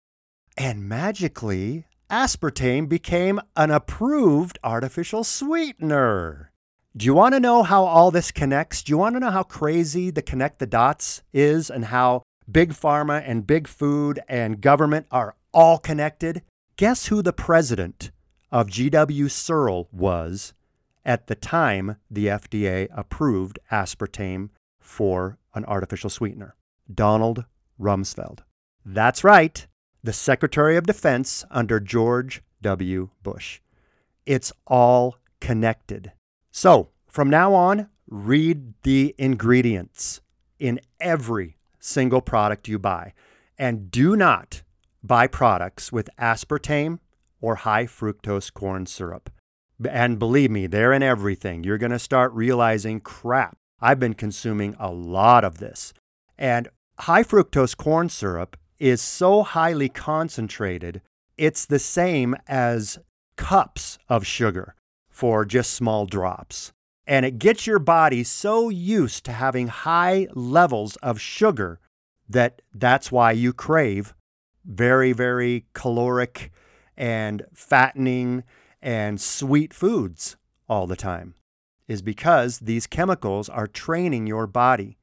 And 0.58 0.88
magically, 0.88 1.88
aspartame 2.10 2.88
became 2.88 3.40
an 3.56 3.72
approved 3.72 4.58
artificial 4.64 5.24
sweetener. 5.24 6.52
Do 6.96 7.06
you 7.06 7.14
want 7.14 7.36
to 7.36 7.40
know 7.40 7.64
how 7.64 7.84
all 7.84 8.12
this 8.12 8.32
connects? 8.32 8.82
Do 8.82 8.92
you 8.92 8.98
want 8.98 9.16
to 9.16 9.20
know 9.20 9.30
how 9.30 9.44
crazy 9.44 10.10
the 10.10 10.22
connect 10.22 10.60
the 10.60 10.66
dots 10.66 11.22
is 11.34 11.70
and 11.70 11.86
how 11.86 12.24
big 12.50 12.72
pharma 12.72 13.22
and 13.26 13.46
big 13.46 13.68
food 13.68 14.20
and 14.28 14.62
government 14.62 15.06
are 15.12 15.36
all 15.54 15.78
connected? 15.78 16.42
Guess 16.78 17.08
who 17.08 17.22
the 17.22 17.34
president 17.34 18.12
of 18.52 18.68
GW 18.68 19.30
Searle 19.30 19.90
was 19.92 20.54
at 21.06 21.28
the 21.28 21.36
time 21.36 21.98
the 22.10 22.28
FDA 22.28 22.88
approved 22.92 23.60
aspartame 23.72 24.50
for 24.80 25.38
an 25.54 25.66
artificial 25.66 26.10
sweetener? 26.10 26.56
Donald 26.92 27.44
Rumsfeld. 27.80 28.40
That's 28.86 29.24
right, 29.24 29.68
the 30.04 30.14
Secretary 30.14 30.78
of 30.78 30.86
Defense 30.86 31.46
under 31.50 31.80
George 31.80 32.42
W. 32.62 33.10
Bush. 33.24 33.60
It's 34.26 34.52
all 34.66 35.18
connected. 35.40 36.12
So, 36.52 36.90
from 37.08 37.30
now 37.30 37.54
on, 37.54 37.90
read 38.08 38.74
the 38.84 39.16
ingredients 39.18 40.22
in 40.60 40.80
every 41.00 41.58
single 41.80 42.22
product 42.22 42.68
you 42.68 42.80
buy. 42.80 43.14
And 43.58 43.90
do 43.90 44.16
not 44.16 44.64
buy 45.04 45.28
products 45.28 45.92
with 45.92 46.10
aspartame 46.20 47.00
or 47.42 47.56
high 47.56 47.86
fructose 47.86 48.54
corn 48.54 48.86
syrup. 48.86 49.30
And 49.90 50.20
believe 50.20 50.52
me, 50.52 50.68
they're 50.68 50.94
in 50.94 51.04
everything. 51.04 51.64
You're 51.64 51.78
going 51.78 51.92
to 51.92 52.00
start 52.00 52.34
realizing 52.34 53.00
crap. 53.00 53.58
I've 53.80 54.00
been 54.00 54.16
consuming 54.16 54.76
a 54.80 54.92
lot 54.92 55.44
of 55.44 55.60
this. 55.60 55.94
And 56.38 56.70
high 57.00 57.24
fructose 57.24 57.78
corn 57.78 58.10
syrup 58.10 58.58
is 58.80 59.02
so 59.02 59.44
highly 59.44 59.90
concentrated, 59.90 61.02
it's 61.38 61.66
the 61.66 61.80
same 61.80 62.36
as 62.48 63.00
cups 63.36 63.98
of 64.10 64.26
sugar. 64.26 64.74
for 65.18 65.44
just 65.46 65.74
small 65.74 66.06
drops. 66.06 66.72
And 67.08 67.26
it 67.26 67.40
gets 67.40 67.66
your 67.66 67.80
body 67.80 68.24
so 68.24 68.70
used 68.70 69.26
to 69.26 69.32
having 69.32 69.68
high 69.68 70.28
levels 70.36 70.96
of 70.98 71.20
sugar 71.20 71.80
that 72.30 72.62
that's 72.72 73.12
why 73.12 73.32
you 73.32 73.52
crave 73.52 74.14
very, 74.64 75.14
very 75.14 75.66
caloric 75.74 76.52
and 76.96 77.42
fattening 77.52 78.44
and 78.80 79.20
sweet 79.20 79.74
foods 79.74 80.38
all 80.70 80.86
the 80.86 80.96
time, 80.96 81.34
is 81.88 82.04
because 82.04 82.60
these 82.60 82.86
chemicals 82.86 83.50
are 83.50 83.66
training 83.66 84.28
your 84.28 84.46
body. 84.46 85.00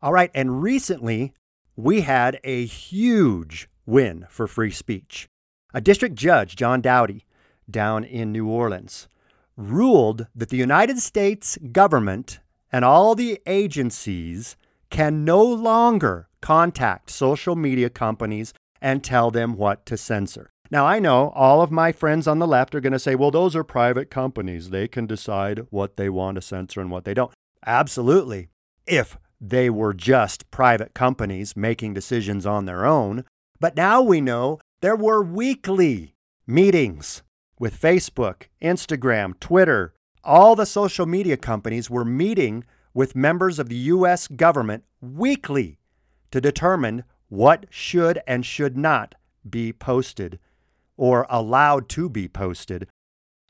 All 0.00 0.12
right, 0.12 0.30
and 0.32 0.62
recently 0.62 1.32
we 1.76 2.00
had 2.00 2.40
a 2.42 2.64
huge 2.64 3.68
win 3.84 4.26
for 4.28 4.46
free 4.46 4.70
speech. 4.70 5.28
A 5.74 5.80
district 5.80 6.14
judge, 6.14 6.56
John 6.56 6.80
Doughty, 6.80 7.26
down 7.70 8.02
in 8.04 8.32
New 8.32 8.48
Orleans, 8.48 9.08
ruled 9.56 10.26
that 10.34 10.48
the 10.48 10.56
United 10.56 10.98
States 10.98 11.58
government 11.72 12.40
and 12.72 12.84
all 12.84 13.14
the 13.14 13.40
agencies 13.46 14.56
can 14.90 15.24
no 15.24 15.42
longer 15.42 16.28
contact 16.40 17.10
social 17.10 17.56
media 17.56 17.90
companies 17.90 18.54
and 18.80 19.02
tell 19.02 19.30
them 19.30 19.56
what 19.56 19.84
to 19.86 19.96
censor. 19.96 20.50
Now, 20.70 20.86
I 20.86 20.98
know 20.98 21.30
all 21.30 21.62
of 21.62 21.70
my 21.70 21.92
friends 21.92 22.26
on 22.26 22.38
the 22.38 22.46
left 22.46 22.74
are 22.74 22.80
going 22.80 22.92
to 22.92 22.98
say, 22.98 23.14
well, 23.14 23.30
those 23.30 23.54
are 23.54 23.64
private 23.64 24.10
companies. 24.10 24.70
They 24.70 24.88
can 24.88 25.06
decide 25.06 25.66
what 25.70 25.96
they 25.96 26.08
want 26.08 26.36
to 26.36 26.42
censor 26.42 26.80
and 26.80 26.90
what 26.90 27.04
they 27.04 27.14
don't. 27.14 27.32
Absolutely. 27.64 28.48
If 28.86 29.16
they 29.40 29.68
were 29.70 29.94
just 29.94 30.50
private 30.50 30.94
companies 30.94 31.56
making 31.56 31.94
decisions 31.94 32.46
on 32.46 32.64
their 32.64 32.84
own. 32.84 33.24
But 33.60 33.76
now 33.76 34.02
we 34.02 34.20
know 34.20 34.60
there 34.80 34.96
were 34.96 35.22
weekly 35.22 36.14
meetings 36.46 37.22
with 37.58 37.80
Facebook, 37.80 38.44
Instagram, 38.62 39.38
Twitter, 39.40 39.94
all 40.22 40.56
the 40.56 40.66
social 40.66 41.06
media 41.06 41.36
companies 41.36 41.88
were 41.88 42.04
meeting 42.04 42.64
with 42.92 43.14
members 43.16 43.58
of 43.58 43.68
the 43.68 43.76
US 43.76 44.26
government 44.26 44.84
weekly 45.00 45.78
to 46.30 46.40
determine 46.40 47.04
what 47.28 47.66
should 47.70 48.20
and 48.26 48.44
should 48.44 48.76
not 48.76 49.14
be 49.48 49.72
posted 49.72 50.38
or 50.96 51.26
allowed 51.28 51.88
to 51.90 52.08
be 52.08 52.28
posted. 52.28 52.88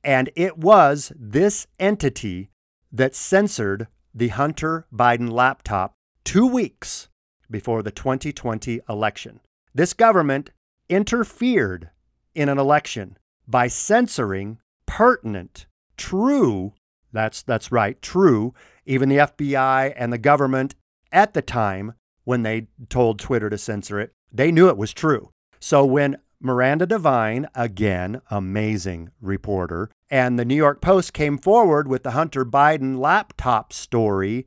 And 0.05 0.31
it 0.37 0.59
was 0.59 1.13
this 1.17 1.67
entity 1.81 2.51
that 2.93 3.15
censored 3.15 3.89
the 4.17 4.29
Hunter 4.29 4.87
Biden 4.91 5.31
laptop 5.31 5.93
two 6.25 6.47
weeks 6.47 7.09
before 7.51 7.83
the 7.83 7.91
2020 7.91 8.81
election. 8.89 9.41
This 9.75 9.93
government 9.93 10.51
interfered 10.89 11.91
in 12.35 12.49
an 12.49 12.57
election 12.57 13.19
by 13.47 13.69
censoring 13.69 14.59
pertinent, 14.87 15.67
true, 15.99 16.73
that's, 17.13 17.43
that's 17.43 17.71
right, 17.71 18.01
true, 18.01 18.55
even 18.87 19.11
the 19.11 19.19
FBI 19.19 19.93
and 19.95 20.11
the 20.11 20.19
government 20.19 20.75
at 21.13 21.35
the 21.35 21.43
time 21.43 21.93
when 22.25 22.43
they 22.43 22.69
told 22.89 23.19
Twitter 23.19 23.51
to 23.51 23.59
censor 23.59 24.01
it, 24.01 24.13
they 24.33 24.51
knew 24.51 24.69
it 24.71 24.79
was 24.79 24.95
true. 24.95 25.31
So 25.61 25.85
when 25.85 26.17
Miranda 26.41 26.87
Devine, 26.87 27.49
again, 27.55 28.21
amazing 28.31 29.11
reporter, 29.21 29.91
and 30.11 30.39
the 30.39 30.45
New 30.45 30.55
York 30.55 30.81
Post 30.81 31.13
came 31.13 31.39
forward 31.39 31.89
with 31.89 32.03
the 32.03 32.13
Hunter 32.13 32.45
Biden 32.45 32.99
laptop 32.99 33.73
story, 33.73 34.47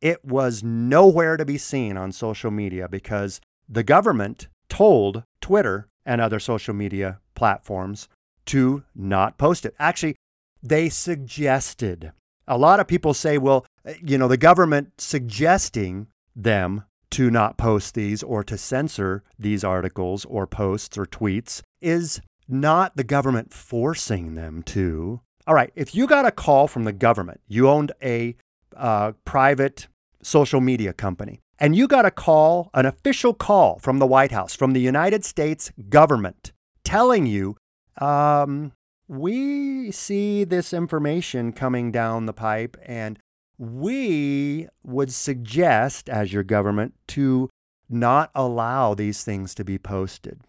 it 0.00 0.24
was 0.24 0.62
nowhere 0.62 1.36
to 1.36 1.44
be 1.44 1.58
seen 1.58 1.96
on 1.96 2.12
social 2.12 2.50
media 2.50 2.88
because 2.88 3.40
the 3.68 3.82
government 3.82 4.48
told 4.68 5.24
Twitter 5.40 5.88
and 6.06 6.20
other 6.20 6.38
social 6.38 6.74
media 6.74 7.20
platforms 7.34 8.08
to 8.46 8.84
not 8.94 9.38
post 9.38 9.66
it. 9.66 9.74
Actually, 9.78 10.16
they 10.62 10.88
suggested. 10.88 12.12
A 12.46 12.56
lot 12.56 12.80
of 12.80 12.88
people 12.88 13.12
say, 13.12 13.38
well, 13.38 13.66
eh, 13.84 13.94
you 14.02 14.18
know, 14.18 14.28
the 14.28 14.36
government 14.36 14.92
suggesting 14.98 16.08
them 16.34 16.84
to 17.10 17.30
not 17.30 17.56
post 17.56 17.94
these 17.94 18.22
or 18.22 18.44
to 18.44 18.58
censor 18.58 19.22
these 19.38 19.64
articles 19.64 20.24
or 20.24 20.46
posts 20.46 20.96
or 20.98 21.06
tweets 21.06 21.62
is 21.80 22.20
not 22.48 22.96
the 22.96 23.04
government 23.04 23.52
forcing 23.52 24.34
them 24.34 24.62
to. 24.62 25.20
All 25.46 25.54
right, 25.54 25.72
if 25.74 25.94
you 25.94 26.06
got 26.06 26.26
a 26.26 26.30
call 26.30 26.68
from 26.68 26.84
the 26.84 26.92
government, 26.92 27.40
you 27.48 27.68
owned 27.68 27.92
a 28.02 28.36
uh, 28.76 29.12
private 29.24 29.88
social 30.22 30.60
media 30.60 30.92
company, 30.92 31.40
and 31.58 31.74
you 31.74 31.88
got 31.88 32.04
a 32.04 32.10
call, 32.10 32.70
an 32.74 32.86
official 32.86 33.34
call 33.34 33.78
from 33.78 33.98
the 33.98 34.06
White 34.06 34.32
House, 34.32 34.54
from 34.54 34.72
the 34.72 34.80
United 34.80 35.24
States 35.24 35.72
government, 35.88 36.52
telling 36.84 37.26
you, 37.26 37.56
um, 38.00 38.72
we 39.08 39.90
see 39.90 40.44
this 40.44 40.72
information 40.74 41.52
coming 41.52 41.90
down 41.90 42.26
the 42.26 42.32
pipe, 42.34 42.76
and 42.84 43.18
we 43.58 44.68
would 44.84 45.12
suggest, 45.12 46.08
as 46.08 46.32
your 46.32 46.44
government, 46.44 46.94
to 47.08 47.50
not 47.90 48.30
allow 48.34 48.94
these 48.94 49.24
things 49.24 49.54
to 49.56 49.64
be 49.64 49.78
posted. 49.78 50.40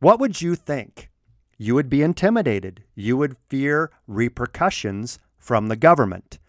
What 0.00 0.18
would 0.18 0.42
you 0.42 0.56
think? 0.56 1.10
You 1.56 1.76
would 1.76 1.88
be 1.88 2.02
intimidated. 2.02 2.82
You 2.94 3.16
would 3.16 3.36
fear 3.48 3.92
repercussions 4.08 5.20
from 5.36 5.68
the 5.68 5.76
government. 5.76 6.40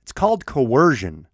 It's 0.00 0.12
called 0.12 0.46
coercion, 0.46 1.26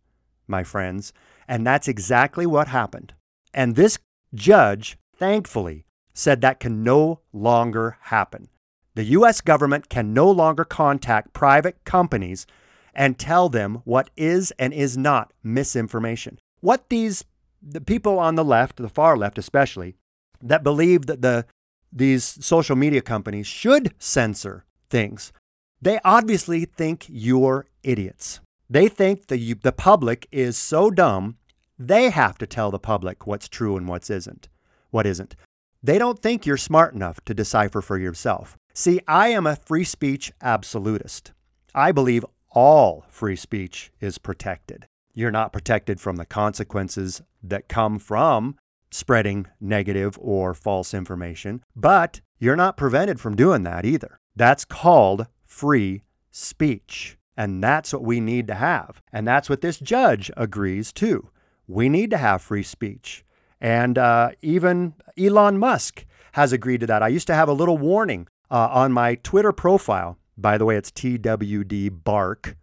my 0.48 0.64
friends, 0.64 1.12
and 1.46 1.66
that's 1.66 1.86
exactly 1.86 2.46
what 2.46 2.68
happened. 2.68 3.14
And 3.54 3.76
this 3.76 3.98
judge, 4.34 4.98
thankfully, 5.16 5.84
said 6.12 6.40
that 6.40 6.60
can 6.60 6.82
no 6.82 7.20
longer 7.32 7.98
happen. 8.02 8.48
The 8.94 9.04
U.S. 9.04 9.40
government 9.40 9.88
can 9.88 10.12
no 10.12 10.28
longer 10.28 10.64
contact 10.64 11.32
private 11.32 11.84
companies 11.84 12.46
and 12.98 13.16
tell 13.16 13.48
them 13.48 13.80
what 13.84 14.10
is 14.16 14.52
and 14.58 14.74
is 14.74 14.98
not 14.98 15.32
misinformation. 15.42 16.36
What 16.60 16.88
these 16.90 17.24
the 17.62 17.80
people 17.80 18.18
on 18.18 18.34
the 18.34 18.44
left, 18.44 18.76
the 18.76 18.88
far 18.88 19.16
left 19.16 19.38
especially, 19.38 19.96
that 20.42 20.64
believe 20.64 21.06
that 21.06 21.22
the 21.22 21.46
these 21.92 22.44
social 22.44 22.76
media 22.76 23.00
companies 23.00 23.46
should 23.46 23.94
censor 23.98 24.66
things, 24.90 25.32
they 25.80 26.00
obviously 26.04 26.64
think 26.64 27.06
you're 27.08 27.66
idiots. 27.82 28.40
They 28.68 28.88
think 28.88 29.28
the 29.28 29.54
the 29.54 29.72
public 29.72 30.26
is 30.32 30.58
so 30.58 30.90
dumb, 30.90 31.38
they 31.78 32.10
have 32.10 32.36
to 32.38 32.46
tell 32.46 32.72
the 32.72 32.80
public 32.80 33.26
what's 33.26 33.48
true 33.48 33.76
and 33.76 33.86
what's 33.86 34.10
isn't, 34.10 34.48
what 34.90 35.06
isn't. 35.06 35.36
They 35.80 35.98
don't 35.98 36.18
think 36.18 36.44
you're 36.44 36.56
smart 36.56 36.94
enough 36.94 37.20
to 37.26 37.32
decipher 37.32 37.80
for 37.80 37.96
yourself. 37.96 38.56
See, 38.74 39.00
I 39.06 39.28
am 39.28 39.46
a 39.46 39.54
free 39.54 39.84
speech 39.84 40.32
absolutist. 40.42 41.32
I 41.74 41.92
believe 41.92 42.24
all 42.50 43.04
free 43.08 43.36
speech 43.36 43.92
is 44.00 44.18
protected. 44.18 44.86
You're 45.14 45.30
not 45.30 45.52
protected 45.52 46.00
from 46.00 46.16
the 46.16 46.26
consequences 46.26 47.22
that 47.42 47.68
come 47.68 47.98
from 47.98 48.56
spreading 48.90 49.46
negative 49.60 50.18
or 50.20 50.54
false 50.54 50.94
information, 50.94 51.62
but 51.76 52.20
you're 52.38 52.56
not 52.56 52.76
prevented 52.76 53.20
from 53.20 53.36
doing 53.36 53.62
that 53.64 53.84
either. 53.84 54.18
That's 54.36 54.64
called 54.64 55.26
free 55.44 56.04
speech. 56.30 57.18
And 57.36 57.62
that's 57.62 57.92
what 57.92 58.02
we 58.02 58.20
need 58.20 58.46
to 58.48 58.54
have. 58.54 59.00
And 59.12 59.26
that's 59.26 59.48
what 59.48 59.60
this 59.60 59.78
judge 59.78 60.30
agrees 60.36 60.92
to. 60.94 61.30
We 61.66 61.88
need 61.88 62.10
to 62.10 62.16
have 62.16 62.42
free 62.42 62.62
speech. 62.62 63.24
And 63.60 63.98
uh, 63.98 64.30
even 64.40 64.94
Elon 65.16 65.58
Musk 65.58 66.04
has 66.32 66.52
agreed 66.52 66.80
to 66.80 66.86
that. 66.86 67.02
I 67.02 67.08
used 67.08 67.26
to 67.28 67.34
have 67.34 67.48
a 67.48 67.52
little 67.52 67.78
warning 67.78 68.28
uh, 68.50 68.68
on 68.70 68.92
my 68.92 69.16
Twitter 69.16 69.52
profile 69.52 70.18
by 70.38 70.56
the 70.56 70.64
way, 70.64 70.76
it's 70.76 70.90
TWD 70.92 72.04
Bark. 72.04 72.56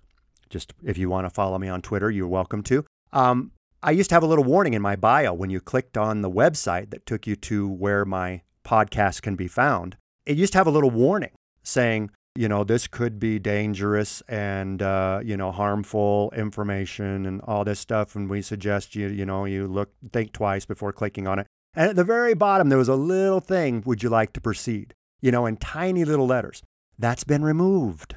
Just 0.49 0.73
if 0.83 0.97
you 0.97 1.09
want 1.09 1.25
to 1.25 1.29
follow 1.29 1.59
me 1.59 1.67
on 1.67 1.81
Twitter, 1.81 2.09
you're 2.09 2.27
welcome 2.27 2.63
to. 2.63 2.85
Um, 3.11 3.51
I 3.83 3.91
used 3.91 4.09
to 4.09 4.15
have 4.15 4.23
a 4.23 4.27
little 4.27 4.43
warning 4.45 4.73
in 4.73 4.81
my 4.81 4.95
bio 4.95 5.33
when 5.33 5.49
you 5.49 5.59
clicked 5.59 5.97
on 5.97 6.21
the 6.21 6.29
website 6.29 6.89
that 6.91 7.05
took 7.05 7.27
you 7.27 7.35
to 7.35 7.67
where 7.67 8.05
my 8.05 8.41
podcast 8.63 9.21
can 9.21 9.35
be 9.35 9.47
found. 9.47 9.97
It 10.25 10.37
used 10.37 10.53
to 10.53 10.57
have 10.57 10.67
a 10.67 10.71
little 10.71 10.89
warning 10.89 11.31
saying, 11.63 12.11
you 12.35 12.47
know, 12.47 12.63
this 12.63 12.87
could 12.87 13.19
be 13.19 13.39
dangerous 13.39 14.21
and, 14.27 14.81
uh, 14.81 15.19
you 15.23 15.37
know, 15.37 15.51
harmful 15.51 16.33
information 16.35 17.25
and 17.25 17.41
all 17.41 17.63
this 17.63 17.79
stuff. 17.79 18.15
And 18.15 18.29
we 18.29 18.41
suggest 18.41 18.95
you, 18.95 19.07
you 19.07 19.25
know, 19.25 19.45
you 19.45 19.67
look, 19.67 19.91
think 20.11 20.33
twice 20.33 20.65
before 20.65 20.91
clicking 20.91 21.27
on 21.27 21.39
it. 21.39 21.47
And 21.75 21.89
at 21.89 21.95
the 21.95 22.03
very 22.03 22.33
bottom, 22.33 22.69
there 22.69 22.77
was 22.77 22.89
a 22.89 22.95
little 22.95 23.41
thing, 23.41 23.83
would 23.85 24.01
you 24.01 24.09
like 24.09 24.33
to 24.33 24.41
proceed? 24.41 24.93
You 25.21 25.31
know, 25.31 25.45
in 25.45 25.57
tiny 25.57 26.05
little 26.05 26.27
letters. 26.27 26.63
That's 26.97 27.23
been 27.23 27.43
removed. 27.43 28.15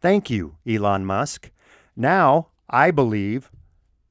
Thank 0.00 0.30
you, 0.30 0.56
Elon 0.66 1.04
Musk. 1.04 1.50
Now, 1.96 2.48
I 2.70 2.90
believe 2.90 3.50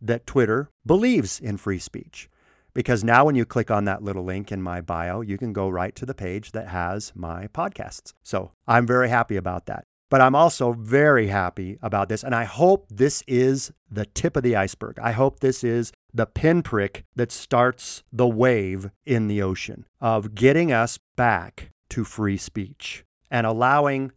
that 0.01 0.27
Twitter 0.27 0.69
believes 0.85 1.39
in 1.39 1.57
free 1.57 1.79
speech 1.79 2.29
because 2.73 3.03
now 3.03 3.25
when 3.25 3.35
you 3.35 3.45
click 3.45 3.71
on 3.71 3.85
that 3.85 4.03
little 4.03 4.23
link 4.23 4.51
in 4.51 4.61
my 4.61 4.81
bio, 4.81 5.21
you 5.21 5.37
can 5.37 5.51
go 5.51 5.67
right 5.67 5.95
to 5.95 6.05
the 6.05 6.13
page 6.13 6.51
that 6.51 6.67
has 6.67 7.11
my 7.15 7.47
podcasts. 7.47 8.13
So 8.23 8.51
I'm 8.67 8.85
very 8.85 9.09
happy 9.09 9.35
about 9.35 9.65
that. 9.65 9.83
But 10.09 10.21
I'm 10.21 10.35
also 10.35 10.73
very 10.73 11.27
happy 11.27 11.79
about 11.81 12.07
this. 12.07 12.23
And 12.23 12.35
I 12.35 12.43
hope 12.43 12.85
this 12.89 13.23
is 13.27 13.71
the 13.89 14.05
tip 14.05 14.37
of 14.37 14.43
the 14.43 14.55
iceberg. 14.55 14.99
I 14.99 15.11
hope 15.11 15.39
this 15.39 15.63
is 15.63 15.91
the 16.13 16.27
pinprick 16.27 17.03
that 17.15 17.31
starts 17.31 18.03
the 18.11 18.27
wave 18.27 18.89
in 19.05 19.27
the 19.27 19.41
ocean 19.41 19.85
of 19.99 20.35
getting 20.35 20.71
us 20.71 20.99
back 21.15 21.71
to 21.89 22.03
free 22.03 22.37
speech 22.37 23.03
and 23.29 23.45
allowing 23.45 24.11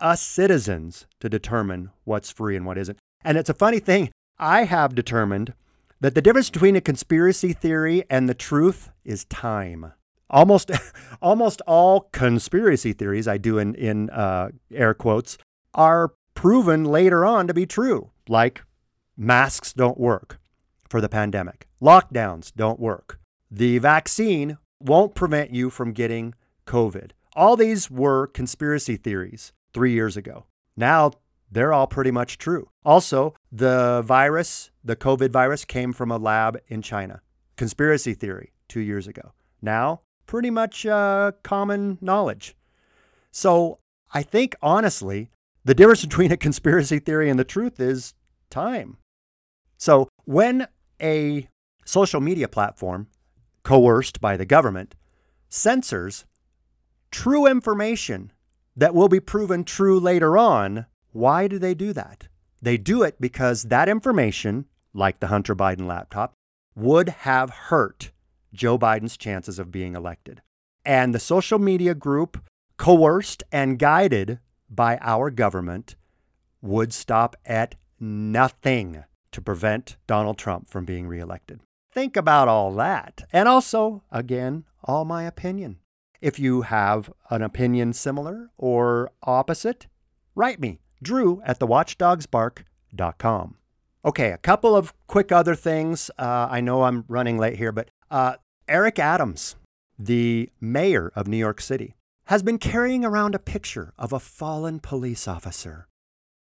us 0.00 0.20
citizens 0.20 1.06
to 1.20 1.28
determine 1.28 1.90
what's 2.04 2.30
free 2.30 2.56
and 2.56 2.66
what 2.66 2.78
isn't. 2.78 2.98
And 3.24 3.36
it's 3.36 3.50
a 3.50 3.54
funny 3.54 3.80
thing. 3.80 4.10
I 4.38 4.64
have 4.64 4.94
determined 4.94 5.54
that 6.00 6.14
the 6.14 6.22
difference 6.22 6.50
between 6.50 6.76
a 6.76 6.80
conspiracy 6.80 7.52
theory 7.52 8.04
and 8.08 8.28
the 8.28 8.34
truth 8.34 8.90
is 9.04 9.24
time. 9.24 9.92
Almost, 10.30 10.70
almost 11.22 11.60
all 11.66 12.02
conspiracy 12.12 12.92
theories 12.92 13.26
I 13.26 13.38
do 13.38 13.58
in 13.58 13.74
in 13.74 14.10
uh, 14.10 14.50
air 14.72 14.94
quotes 14.94 15.38
are 15.74 16.12
proven 16.34 16.84
later 16.84 17.24
on 17.24 17.46
to 17.48 17.54
be 17.54 17.66
true, 17.66 18.10
like 18.28 18.62
masks 19.16 19.72
don't 19.72 19.98
work 19.98 20.38
for 20.88 21.00
the 21.00 21.08
pandemic, 21.08 21.66
lockdowns 21.82 22.52
don't 22.54 22.78
work, 22.78 23.18
the 23.50 23.78
vaccine 23.78 24.58
won't 24.80 25.14
prevent 25.14 25.52
you 25.52 25.70
from 25.70 25.92
getting 25.92 26.34
COVID. 26.66 27.10
All 27.38 27.54
these 27.54 27.88
were 27.88 28.26
conspiracy 28.26 28.96
theories 28.96 29.52
three 29.72 29.92
years 29.92 30.16
ago. 30.16 30.46
Now 30.76 31.12
they're 31.48 31.72
all 31.72 31.86
pretty 31.86 32.10
much 32.10 32.36
true. 32.36 32.68
Also, 32.84 33.32
the 33.52 34.02
virus, 34.04 34.72
the 34.82 34.96
COVID 34.96 35.30
virus, 35.30 35.64
came 35.64 35.92
from 35.92 36.10
a 36.10 36.18
lab 36.18 36.58
in 36.66 36.82
China. 36.82 37.22
Conspiracy 37.56 38.12
theory 38.12 38.54
two 38.66 38.80
years 38.80 39.06
ago. 39.06 39.34
Now, 39.62 40.00
pretty 40.26 40.50
much 40.50 40.84
uh, 40.84 41.30
common 41.44 41.98
knowledge. 42.00 42.56
So 43.30 43.78
I 44.12 44.24
think, 44.24 44.56
honestly, 44.60 45.30
the 45.64 45.74
difference 45.74 46.02
between 46.08 46.32
a 46.32 46.36
conspiracy 46.36 46.98
theory 46.98 47.30
and 47.30 47.38
the 47.38 47.44
truth 47.44 47.78
is 47.78 48.14
time. 48.50 48.96
So 49.76 50.08
when 50.24 50.66
a 51.00 51.48
social 51.84 52.20
media 52.20 52.48
platform 52.48 53.06
coerced 53.62 54.20
by 54.20 54.36
the 54.36 54.44
government, 54.44 54.96
censors 55.48 56.24
true 57.10 57.46
information 57.46 58.32
that 58.76 58.94
will 58.94 59.08
be 59.08 59.20
proven 59.20 59.64
true 59.64 59.98
later 59.98 60.38
on. 60.38 60.86
Why 61.12 61.48
do 61.48 61.58
they 61.58 61.74
do 61.74 61.92
that? 61.92 62.28
They 62.62 62.76
do 62.76 63.02
it 63.02 63.20
because 63.20 63.64
that 63.64 63.88
information, 63.88 64.66
like 64.92 65.20
the 65.20 65.28
Hunter 65.28 65.54
Biden 65.54 65.86
laptop, 65.86 66.34
would 66.74 67.08
have 67.08 67.50
hurt 67.50 68.12
Joe 68.52 68.78
Biden's 68.78 69.16
chances 69.16 69.58
of 69.58 69.72
being 69.72 69.94
elected. 69.94 70.42
And 70.84 71.14
the 71.14 71.20
social 71.20 71.58
media 71.58 71.94
group, 71.94 72.42
coerced 72.76 73.42
and 73.50 73.78
guided 73.78 74.38
by 74.70 74.98
our 75.00 75.30
government, 75.30 75.96
would 76.62 76.92
stop 76.92 77.36
at 77.44 77.74
nothing 78.00 79.04
to 79.32 79.40
prevent 79.40 79.96
Donald 80.06 80.38
Trump 80.38 80.68
from 80.70 80.84
being 80.84 81.06
reelected. 81.06 81.60
Think 81.92 82.16
about 82.16 82.48
all 82.48 82.72
that. 82.74 83.24
And 83.32 83.48
also, 83.48 84.02
again, 84.10 84.64
all 84.84 85.04
my 85.04 85.24
opinion. 85.24 85.78
If 86.20 86.38
you 86.38 86.62
have 86.62 87.12
an 87.30 87.42
opinion 87.42 87.92
similar 87.92 88.50
or 88.56 89.10
opposite, 89.22 89.86
write 90.34 90.58
me, 90.58 90.80
drew 91.00 91.40
at 91.44 91.60
thewatchdogsbark.com. 91.60 93.56
Okay, 94.04 94.32
a 94.32 94.38
couple 94.38 94.74
of 94.74 94.92
quick 95.06 95.30
other 95.30 95.54
things. 95.54 96.10
Uh, 96.18 96.48
I 96.50 96.60
know 96.60 96.82
I'm 96.82 97.04
running 97.08 97.38
late 97.38 97.56
here, 97.56 97.72
but 97.72 97.90
uh, 98.10 98.34
Eric 98.66 98.98
Adams, 98.98 99.56
the 99.98 100.50
mayor 100.60 101.12
of 101.14 101.28
New 101.28 101.36
York 101.36 101.60
City, 101.60 101.94
has 102.26 102.42
been 102.42 102.58
carrying 102.58 103.04
around 103.04 103.34
a 103.34 103.38
picture 103.38 103.92
of 103.96 104.12
a 104.12 104.20
fallen 104.20 104.80
police 104.80 105.28
officer. 105.28 105.86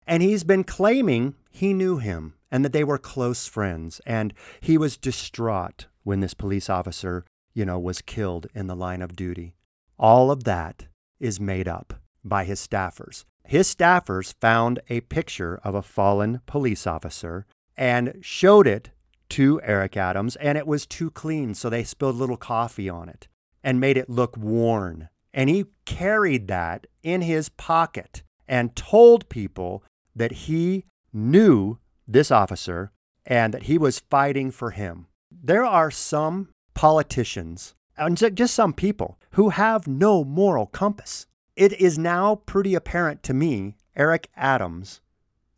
And 0.07 0.23
he's 0.23 0.45
been 0.45 0.65
claiming 0.65 1.35
he 1.51 1.75
knew 1.75 1.99
him 1.99 2.35
and 2.51 2.65
that 2.65 2.73
they 2.73 2.85
were 2.85 2.99
close 2.99 3.47
friends. 3.47 4.01
And 4.07 4.33
he 4.61 4.79
was 4.79 4.97
distraught 4.97 5.87
when 6.05 6.21
this 6.21 6.35
police 6.35 6.71
officer, 6.71 7.27
you 7.53 7.67
know, 7.67 7.79
was 7.79 8.01
killed 8.01 8.47
in 8.55 8.67
the 8.67 8.77
line 8.77 9.03
of 9.03 9.15
duty. 9.15 9.55
All 9.99 10.31
of 10.31 10.45
that 10.45 10.87
is 11.19 11.41
made 11.41 11.69
up 11.69 11.95
by 12.25 12.45
his 12.45 12.65
staffers. 12.65 13.25
His 13.45 13.75
staffers 13.75 14.35
found 14.41 14.81
a 14.89 15.01
picture 15.01 15.59
of 15.65 15.75
a 15.75 15.83
fallen 15.83 16.41
police 16.47 16.87
officer 16.87 17.47
and 17.77 18.19
showed 18.21 18.67
it 18.67 18.91
to 19.31 19.61
Eric 19.63 19.97
Adams, 19.97 20.37
and 20.37 20.57
it 20.57 20.67
was 20.67 20.87
too 20.87 21.11
clean, 21.11 21.55
so 21.55 21.69
they 21.69 21.85
spilled 21.85 22.17
a 22.17 22.19
little 22.19 22.37
coffee 22.37 22.89
on 22.89 23.09
it 23.09 23.29
and 23.63 23.81
made 23.81 23.97
it 23.97 24.09
look 24.09 24.37
worn. 24.37 25.09
And 25.35 25.51
he 25.51 25.67
carried 25.85 26.49
that 26.49 26.87
in 27.03 27.23
his 27.23 27.49
pocket 27.49 28.23
and 28.47 28.77
told 28.77 29.29
people 29.29 29.85
that 30.15 30.33
he 30.33 30.85
knew 31.13 31.79
this 32.07 32.31
officer 32.31 32.93
and 33.27 33.53
that 33.53 33.65
he 33.65 33.77
was 33.79 34.03
fighting 34.11 34.51
for 34.51 34.71
him. 34.71 35.07
There 35.31 35.65
are 35.65 35.91
some 35.91 36.49
politicians, 36.75 37.75
and 37.99 38.17
just 38.17 38.55
some 38.55 38.73
people, 38.73 39.19
who 39.33 39.51
have 39.51 39.87
no 39.87 40.25
moral 40.25 40.67
compass. 40.67 41.27
It 41.57 41.73
is 41.81 41.99
now 41.99 42.37
pretty 42.37 42.75
apparent 42.75 43.23
to 43.25 43.35
me 43.35 43.75
Eric 43.97 44.29
Adams 44.37 45.01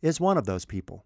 is 0.01 0.19
one 0.19 0.37
of 0.37 0.45
those 0.45 0.65
people. 0.65 1.05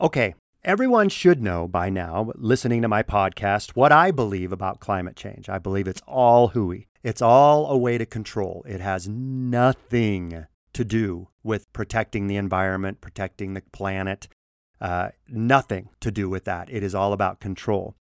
Okay, 0.00 0.34
everyone 0.64 1.10
should 1.10 1.42
know 1.42 1.68
by 1.68 1.90
now, 1.90 2.32
listening 2.34 2.80
to 2.80 2.88
my 2.88 3.02
podcast, 3.02 3.70
what 3.70 3.92
I 3.92 4.10
believe 4.10 4.52
about 4.52 4.80
climate 4.80 5.16
change. 5.16 5.50
I 5.50 5.58
believe 5.58 5.86
it's 5.86 6.00
all 6.08 6.48
hooey. 6.48 6.88
It's 7.02 7.20
all 7.20 7.66
a 7.66 7.76
way 7.76 7.98
to 7.98 8.06
control. 8.06 8.64
It 8.66 8.80
has 8.80 9.06
nothing 9.06 10.46
to 10.72 10.84
do 10.84 11.28
with 11.42 11.70
protecting 11.74 12.26
the 12.26 12.36
environment, 12.36 13.02
protecting 13.02 13.52
the 13.52 13.62
planet, 13.72 14.28
uh, 14.80 15.10
nothing 15.28 15.90
to 16.00 16.10
do 16.10 16.30
with 16.30 16.44
that. 16.44 16.70
It 16.70 16.82
is 16.82 16.94
all 16.94 17.12
about 17.12 17.38
control. 17.38 17.96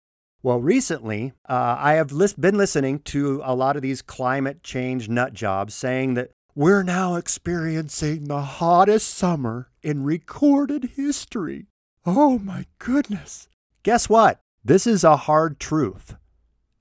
Well, 0.43 0.61
recently, 0.61 1.33
uh, 1.49 1.77
I 1.79 1.95
have 1.95 2.13
lis- 2.13 2.35
been 2.35 2.57
listening 2.57 3.01
to 3.01 3.41
a 3.45 3.55
lot 3.55 3.77
of 3.77 3.83
these 3.83 4.03
climate 4.03 4.63
change 4.63 5.09
nut 5.09 5.33
jobs 5.33 5.75
saying 5.75 6.15
that 6.15 6.31
we're 6.55 6.83
now 6.83 7.17
experiencing 7.17 8.25
the 8.25 8.43
hottest 8.43 9.09
summer 9.09 9.71
in 9.83 10.05
recorded 10.05 10.91
history. 10.97 11.67
Oh 12.05 12.39
my 12.39 12.67
goodness. 12.79 13.49
Guess 13.83 14.09
what? 14.09 14.41
This 14.65 14.87
is 14.87 15.05
a 15.05 15.17
hard 15.17 15.59
truth. 15.59 16.17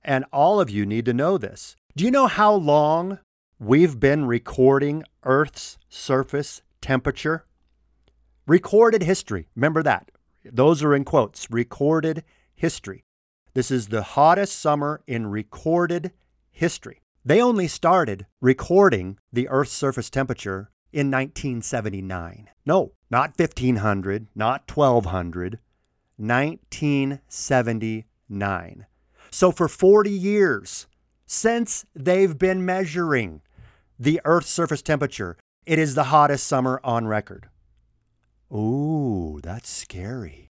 And 0.02 0.24
all 0.32 0.60
of 0.60 0.70
you 0.70 0.86
need 0.86 1.04
to 1.06 1.12
know 1.12 1.36
this. 1.36 1.76
Do 1.96 2.04
you 2.04 2.10
know 2.10 2.26
how 2.26 2.54
long 2.54 3.18
we've 3.58 3.98
been 3.98 4.26
recording 4.26 5.02
Earth's 5.24 5.78
surface 5.88 6.62
temperature? 6.80 7.44
Recorded 8.46 9.02
history. 9.02 9.48
Remember 9.56 9.82
that. 9.82 10.10
Those 10.44 10.82
are 10.82 10.94
in 10.94 11.04
quotes. 11.04 11.50
Recorded 11.50 12.22
history. 12.54 13.05
This 13.56 13.70
is 13.70 13.88
the 13.88 14.02
hottest 14.02 14.60
summer 14.60 15.00
in 15.06 15.28
recorded 15.28 16.12
history. 16.50 17.00
They 17.24 17.40
only 17.40 17.68
started 17.68 18.26
recording 18.38 19.18
the 19.32 19.48
Earth's 19.48 19.72
surface 19.72 20.10
temperature 20.10 20.70
in 20.92 21.10
1979. 21.10 22.50
No, 22.66 22.92
not 23.10 23.38
1500, 23.38 24.26
not 24.34 24.70
1200, 24.70 25.58
1979. 26.18 28.86
So 29.30 29.50
for 29.50 29.68
40 29.68 30.10
years, 30.10 30.86
since 31.24 31.86
they've 31.94 32.36
been 32.36 32.62
measuring 32.62 33.40
the 33.98 34.20
Earth's 34.26 34.50
surface 34.50 34.82
temperature, 34.82 35.38
it 35.64 35.78
is 35.78 35.94
the 35.94 36.04
hottest 36.04 36.46
summer 36.46 36.78
on 36.84 37.06
record. 37.06 37.48
Ooh, 38.52 39.40
that's 39.42 39.70
scary. 39.70 40.50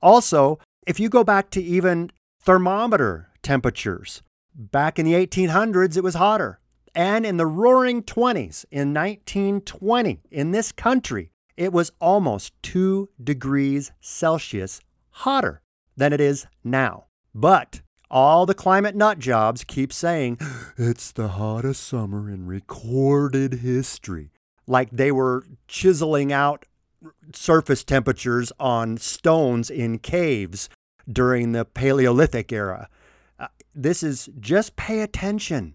Also, 0.00 0.58
if 0.86 0.98
you 0.98 1.10
go 1.10 1.22
back 1.22 1.50
to 1.50 1.62
even 1.62 2.10
thermometer 2.40 3.28
temperatures, 3.42 4.22
back 4.54 4.98
in 4.98 5.06
the 5.06 5.14
1800s, 5.14 5.96
it 5.96 6.04
was 6.04 6.14
hotter. 6.14 6.60
And 6.94 7.24
in 7.24 7.36
the 7.36 7.46
roaring 7.46 8.02
20s, 8.02 8.64
in 8.70 8.92
1920, 8.94 10.20
in 10.30 10.50
this 10.50 10.72
country, 10.72 11.30
it 11.56 11.72
was 11.72 11.92
almost 12.00 12.52
two 12.62 13.10
degrees 13.22 13.92
Celsius 14.00 14.80
hotter 15.10 15.62
than 15.96 16.12
it 16.12 16.20
is 16.20 16.46
now. 16.64 17.04
But 17.34 17.82
all 18.10 18.46
the 18.46 18.54
climate 18.54 18.96
nut 18.96 19.18
jobs 19.18 19.62
keep 19.62 19.92
saying 19.92 20.38
it's 20.76 21.12
the 21.12 21.28
hottest 21.28 21.86
summer 21.86 22.28
in 22.28 22.46
recorded 22.46 23.54
history. 23.54 24.32
Like 24.66 24.90
they 24.90 25.12
were 25.12 25.44
chiseling 25.68 26.32
out 26.32 26.64
surface 27.32 27.84
temperatures 27.84 28.52
on 28.58 28.98
stones 28.98 29.70
in 29.70 29.98
caves 29.98 30.68
during 31.10 31.52
the 31.52 31.64
Paleolithic 31.64 32.52
era. 32.52 32.88
Uh, 33.38 33.48
this 33.74 34.02
is 34.02 34.28
just 34.38 34.76
pay 34.76 35.00
attention, 35.00 35.74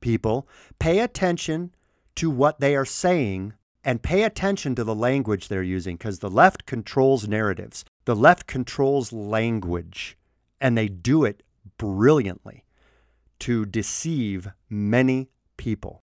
people. 0.00 0.48
Pay 0.78 1.00
attention 1.00 1.74
to 2.16 2.30
what 2.30 2.60
they 2.60 2.74
are 2.74 2.84
saying 2.84 3.54
and 3.84 4.02
pay 4.02 4.24
attention 4.24 4.74
to 4.74 4.84
the 4.84 4.94
language 4.94 5.48
they're 5.48 5.62
using 5.62 5.96
because 5.96 6.18
the 6.18 6.30
left 6.30 6.66
controls 6.66 7.28
narratives. 7.28 7.84
The 8.04 8.16
left 8.16 8.46
controls 8.46 9.12
language 9.12 10.16
and 10.60 10.76
they 10.76 10.88
do 10.88 11.24
it 11.24 11.42
brilliantly 11.78 12.64
to 13.40 13.66
deceive 13.66 14.48
many 14.68 15.28
people. 15.56 16.02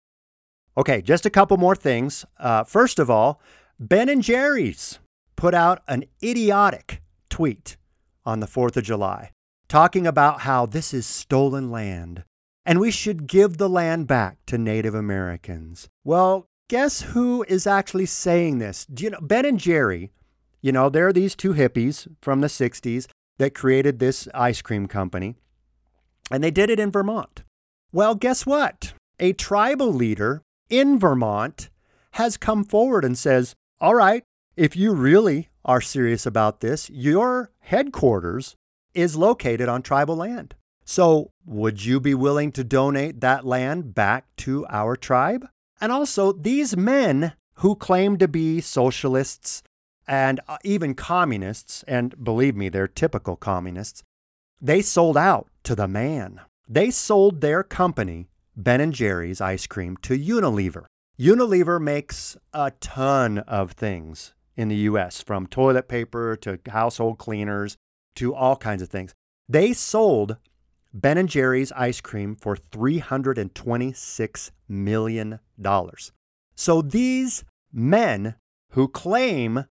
Okay, 0.77 1.01
just 1.01 1.25
a 1.25 1.29
couple 1.29 1.57
more 1.57 1.75
things. 1.75 2.25
Uh, 2.37 2.63
first 2.63 2.99
of 2.99 3.09
all, 3.09 3.41
Ben 3.79 4.09
and 4.09 4.21
Jerry's 4.21 4.99
put 5.35 5.53
out 5.53 5.81
an 5.87 6.05
idiotic 6.23 7.01
tweet 7.29 7.77
on 8.25 8.39
the 8.39 8.47
4th 8.47 8.77
of 8.77 8.83
July 8.83 9.31
talking 9.67 10.05
about 10.05 10.41
how 10.41 10.65
this 10.65 10.93
is 10.93 11.05
stolen 11.05 11.71
land 11.71 12.23
and 12.65 12.79
we 12.79 12.91
should 12.91 13.27
give 13.27 13.57
the 13.57 13.69
land 13.69 14.07
back 14.07 14.37
to 14.47 14.57
Native 14.57 14.95
Americans. 14.95 15.87
Well, 16.03 16.47
guess 16.67 17.01
who 17.01 17.45
is 17.47 17.67
actually 17.67 18.07
saying 18.07 18.57
this? 18.57 18.85
Do 18.85 19.03
you 19.03 19.11
know 19.11 19.19
Ben 19.21 19.45
and 19.45 19.59
Jerry? 19.59 20.11
You 20.61 20.71
know, 20.71 20.89
there 20.89 21.07
are 21.07 21.13
these 21.13 21.35
two 21.35 21.53
hippies 21.53 22.07
from 22.21 22.41
the 22.41 22.47
60s 22.47 23.07
that 23.37 23.53
created 23.53 23.99
this 23.99 24.27
ice 24.33 24.61
cream 24.63 24.87
company, 24.87 25.35
and 26.31 26.43
they 26.43 26.49
did 26.49 26.71
it 26.71 26.79
in 26.79 26.91
Vermont. 26.91 27.43
Well, 27.91 28.15
guess 28.15 28.45
what? 28.45 28.93
A 29.19 29.33
tribal 29.33 29.93
leader 29.93 30.41
in 30.69 30.97
Vermont 30.97 31.69
has 32.13 32.35
come 32.37 32.63
forward 32.63 33.05
and 33.05 33.17
says, 33.17 33.53
All 33.79 33.93
right, 33.93 34.23
if 34.57 34.75
you 34.75 34.93
really 34.93 35.49
are 35.65 35.81
serious 35.81 36.25
about 36.25 36.61
this, 36.61 36.89
your 36.89 37.51
headquarters 37.59 38.55
is 38.93 39.17
located 39.17 39.67
on 39.67 39.81
tribal 39.81 40.15
land. 40.15 40.55
So, 40.85 41.31
would 41.45 41.83
you 41.83 41.99
be 41.99 42.13
willing 42.13 42.51
to 42.53 42.63
donate 42.63 43.19
that 43.21 43.45
land 43.45 43.95
back 43.95 44.25
to 44.37 44.65
our 44.69 44.95
tribe? 44.95 45.47
And 45.81 45.91
also, 45.91 46.31
these 46.31 46.77
men 46.77 47.33
who 47.55 47.75
claim 47.75 48.17
to 48.17 48.27
be 48.27 48.61
socialists 48.61 49.63
and 50.07 50.39
uh, 50.47 50.57
even 50.63 50.93
communists, 50.93 51.83
and 51.87 52.23
believe 52.23 52.55
me, 52.55 52.69
they're 52.69 52.87
typical 52.87 53.35
communists, 53.35 54.03
they 54.61 54.81
sold 54.83 55.17
out 55.17 55.47
to 55.63 55.73
the 55.73 55.87
man. 55.87 56.41
They 56.67 56.91
sold 56.91 57.41
their 57.41 57.63
company, 57.63 58.29
Ben 58.55 58.79
and 58.79 58.93
Jerry's 58.93 59.41
ice 59.41 59.65
cream, 59.65 59.97
to 60.03 60.17
Unilever. 60.17 60.85
Unilever 61.19 61.81
makes 61.81 62.37
a 62.53 62.71
ton 62.79 63.39
of 63.39 63.71
things 63.71 64.34
in 64.55 64.69
the 64.69 64.75
US, 64.75 65.21
from 65.21 65.47
toilet 65.47 65.87
paper 65.87 66.35
to 66.37 66.59
household 66.69 67.17
cleaners 67.17 67.77
to 68.15 68.33
all 68.33 68.55
kinds 68.55 68.81
of 68.81 68.89
things. 68.89 69.13
They 69.47 69.73
sold 69.73 70.37
Ben 70.93 71.17
and 71.17 71.29
Jerry's 71.29 71.71
ice 71.73 71.99
cream 71.99 72.35
for 72.35 72.55
$326 72.55 74.51
million. 74.69 75.39
So 76.55 76.81
these 76.81 77.43
men 77.73 78.35
who 78.71 78.87
claim 78.87 79.65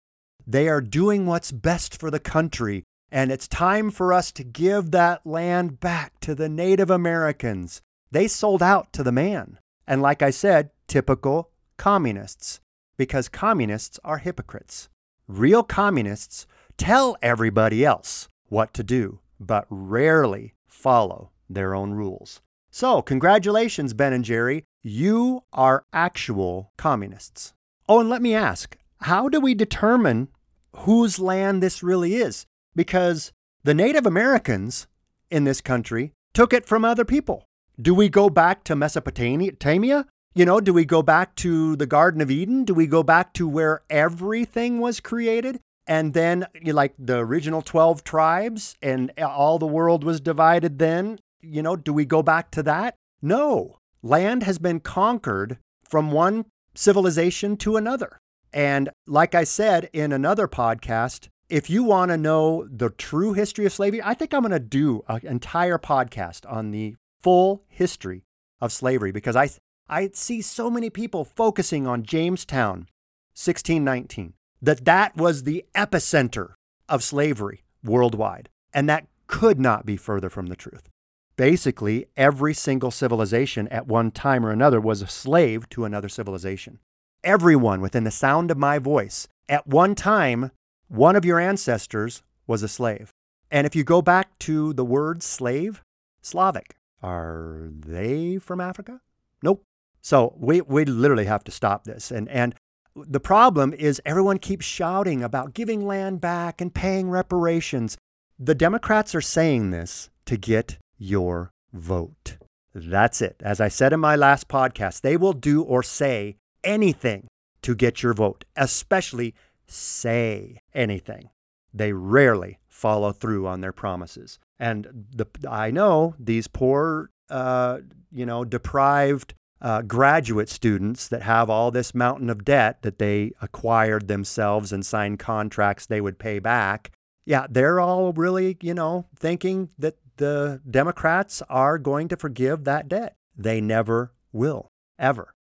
they 0.47 0.69
are 0.69 0.83
doing 0.83 1.27
what's 1.27 1.51
best 1.51 1.99
for 1.99 2.11
the 2.11 2.21
country 2.21 2.85
and 3.11 3.31
it's 3.31 3.47
time 3.47 3.91
for 3.91 4.13
us 4.13 4.33
to 4.33 4.43
give 4.43 4.91
that 4.91 5.25
land 5.25 5.79
back 5.79 6.19
to 6.21 6.35
the 6.35 6.49
Native 6.49 6.91
Americans. 6.91 7.81
They 8.11 8.27
sold 8.27 8.63
out 8.63 8.93
to 8.93 9.05
the 9.05 9.13
man. 9.13 9.59
And 9.87 10.03
like 10.03 10.21
I 10.21 10.31
said, 10.31 10.71
typical 10.89 11.51
communists, 11.77 12.61
because 12.97 13.29
communists 13.29 13.99
are 14.05 14.19
hypocrites. 14.19 14.89
Real 15.27 15.63
communists 15.63 16.47
tell 16.77 17.17
everybody 17.23 17.85
else 17.85 18.29
what 18.49 18.75
to 18.75 18.83
do, 18.83 19.21
but 19.41 19.67
rarely 19.69 20.55
follow 20.67 21.31
their 21.49 21.75
own 21.75 21.93
rules. 21.93 22.41
So, 22.71 23.03
congratulations, 23.03 23.95
Ben 23.95 24.13
and 24.13 24.25
Jerry. 24.25 24.65
You 24.83 25.45
are 25.53 25.85
actual 25.93 26.73
communists. 26.77 27.55
Oh, 27.89 28.01
and 28.01 28.09
let 28.11 28.23
me 28.23 28.35
ask 28.35 28.77
how 29.03 29.29
do 29.29 29.39
we 29.41 29.55
determine 29.55 30.29
whose 30.77 31.19
land 31.19 31.63
this 31.63 31.83
really 31.83 32.17
is? 32.17 32.47
Because 32.75 33.33
the 33.63 33.75
Native 33.75 34.07
Americans 34.07 34.87
in 35.31 35.45
this 35.45 35.61
country 35.61 36.13
took 36.33 36.53
it 36.53 36.67
from 36.67 36.85
other 36.85 37.05
people. 37.05 37.45
Do 37.81 37.95
we 37.95 38.09
go 38.09 38.29
back 38.29 38.65
to 38.65 38.77
Mesopotamia? 38.77 40.07
You 40.37 40.45
know, 40.45 40.61
do 40.61 40.73
we 40.73 40.85
go 40.85 41.01
back 41.01 41.37
to 41.37 41.77
the 41.77 41.87
Garden 41.87 42.21
of 42.21 42.29
Eden? 42.29 42.65
Do 42.65 42.75
we 42.75 42.89
go 42.89 43.05
back 43.05 43.33
to 43.35 43.47
where 43.47 43.83
everything 43.89 44.81
was 44.81 44.99
created? 44.99 45.61
And 45.87 46.13
then, 46.13 46.49
you 46.61 46.73
like 46.73 46.93
the 46.99 47.19
original 47.19 47.63
12 47.63 48.03
tribes, 48.03 48.75
and 48.83 49.13
all 49.21 49.61
the 49.61 49.67
world 49.67 50.03
was 50.03 50.21
divided 50.21 50.81
then? 50.81 51.21
You 51.41 51.63
know, 51.63 51.77
do 51.77 51.93
we 51.93 52.05
go 52.05 52.21
back 52.21 52.51
to 52.51 52.65
that? 52.65 52.97
No. 53.23 53.79
Land 54.03 54.43
has 54.43 54.59
been 54.59 54.81
conquered 54.81 55.59
from 55.89 56.11
one 56.11 56.47
civilization 56.75 57.57
to 57.59 57.77
another. 57.77 58.19
And 58.53 58.91
like 59.07 59.37
I 59.37 59.45
said 59.45 59.89
in 59.93 60.11
another 60.11 60.49
podcast, 60.49 61.29
if 61.49 61.71
you 61.71 61.85
want 61.85 62.11
to 62.11 62.17
know 62.17 62.67
the 62.69 62.91
true 62.91 63.35
history 63.35 63.67
of 63.67 63.73
slavery, 63.73 64.03
I 64.03 64.15
think 64.15 64.35
I'm 64.35 64.41
going 64.41 64.51
to 64.51 64.59
do 64.59 65.05
an 65.07 65.21
entire 65.23 65.79
podcast 65.79 66.51
on 66.51 66.73
the 66.73 66.97
full 67.23 67.63
history 67.69 68.25
of 68.61 68.73
slavery 68.73 69.13
because 69.13 69.37
I, 69.37 69.51
I 69.89 70.11
see 70.13 70.41
so 70.41 70.71
many 70.71 70.91
people 70.91 71.25
focusing 71.25 71.87
on 71.87 72.03
Jamestown, 72.03 72.89
1619, 73.35 74.35
that 74.63 74.85
that 74.85 75.17
was 75.17 75.43
the 75.43 75.65
epicenter 75.75 76.55
of 76.89 77.03
slavery 77.03 77.65
worldwide. 77.83 78.49
And 78.73 78.89
that 78.89 79.07
could 79.27 79.61
not 79.61 79.87
be 79.87 79.97
further 79.97 80.31
from 80.31 80.47
the 80.47 80.57
truth. 80.57 80.89
Basically, 81.37 82.07
every 82.17 82.55
single 82.55 82.91
civilization 82.91 83.69
at 83.69 83.87
one 83.87 84.11
time 84.11 84.45
or 84.45 84.51
another 84.51 84.81
was 84.81 85.03
a 85.03 85.07
slave 85.07 85.69
to 85.71 85.85
another 85.85 86.09
civilization 86.09 86.79
everyone 87.25 87.81
within 87.81 88.05
the 88.05 88.11
sound 88.11 88.51
of 88.51 88.59
my 88.59 88.79
voice, 88.79 89.27
at 89.49 89.67
one 89.67 89.95
time, 89.95 90.51
one 90.89 91.17
of 91.17 91.25
your 91.25 91.41
ancestors 91.41 92.23
was 92.47 92.63
a 92.63 92.69
slave. 92.69 93.11
And 93.51 93.67
if 93.67 93.75
you 93.75 93.83
go 93.83 94.03
back 94.03 94.39
to 94.41 94.73
the 94.75 94.85
word 94.85 95.23
slave, 95.23 95.83
Slavic, 96.23 96.77
are 97.03 97.69
they 97.71 98.39
from 98.39 98.61
Africa? 98.61 99.01
Nope. 99.43 99.65
So 100.05 100.35
we, 100.37 100.61
we 100.61 100.85
literally 100.85 101.25
have 101.25 101.45
to 101.45 101.51
stop 101.51 101.85
this. 101.85 102.11
And, 102.11 102.29
and 102.29 102.55
the 102.95 103.21
problem 103.21 103.73
is 103.73 104.03
everyone 104.05 104.39
keeps 104.39 104.67
shouting 104.67 105.23
about 105.23 105.55
giving 105.55 105.87
land 105.87 106.21
back 106.21 106.61
and 106.61 106.73
paying 106.73 107.09
reparations. 107.09 107.97
The 108.39 108.55
Democrats 108.55 109.15
are 109.15 109.23
saying 109.23 109.71
this 109.71 110.11
to 110.27 110.37
get 110.37 110.77
your 110.99 111.51
vote. 111.73 112.37
That's 112.75 113.23
it. 113.23 113.41
As 113.43 113.63
I 113.63 113.69
said 113.69 113.95
in 113.95 114.01
my 114.01 114.15
last 114.15 114.47
podcast, 114.47 115.01
they 115.01 115.17
will 115.17 115.33
do 115.33 115.63
or 115.63 115.83
say 115.83 116.37
anything 116.63 117.27
to 117.63 117.75
get 117.75 118.03
your 118.03 118.13
vote, 118.13 118.45
especially 118.57 119.35
say 119.67 120.61
anything. 120.75 121.31
They 121.73 121.95
rarely 121.95 122.59
follow 122.69 123.13
through 123.13 123.47
on 123.47 123.63
their 123.63 123.73
promises. 123.73 124.39
And 124.59 125.07
the, 125.15 125.27
I 125.49 125.71
know 125.71 126.15
these 126.19 126.47
poor, 126.47 127.11
uh, 127.31 127.79
you 128.13 128.27
know, 128.27 128.45
deprived 128.45 129.35
uh, 129.61 129.83
graduate 129.83 130.49
students 130.49 131.09
that 131.09 131.23
have 131.23 131.49
all 131.49 131.71
this 131.71 131.95
mountain 131.95 132.29
of 132.29 132.45
debt 132.45 132.83
that 132.83 132.99
they 132.99 133.33
acquired 133.41 134.09
themselves 134.09 134.73
and 134.73 134.85
signed 134.85 135.19
contracts 135.19 135.87
they 135.87 136.01
would 136.01 136.19
pay 136.19 136.39
back. 136.39 136.91
Yeah, 137.25 137.47
they're 137.49 137.81
all 137.81 138.13
really, 138.13 138.59
you 138.61 138.75
know, 138.75 139.07
thinking 139.17 139.71
that 139.79 139.97
the 140.17 140.61
Democrats 140.69 141.43
are 141.49 141.79
going 141.79 142.09
to 142.09 142.17
forgive 142.17 142.65
that 142.65 142.89
debt. 142.89 143.17
They 143.37 143.61
never 143.61 144.13
will, 144.33 144.69
ever. 144.99 145.35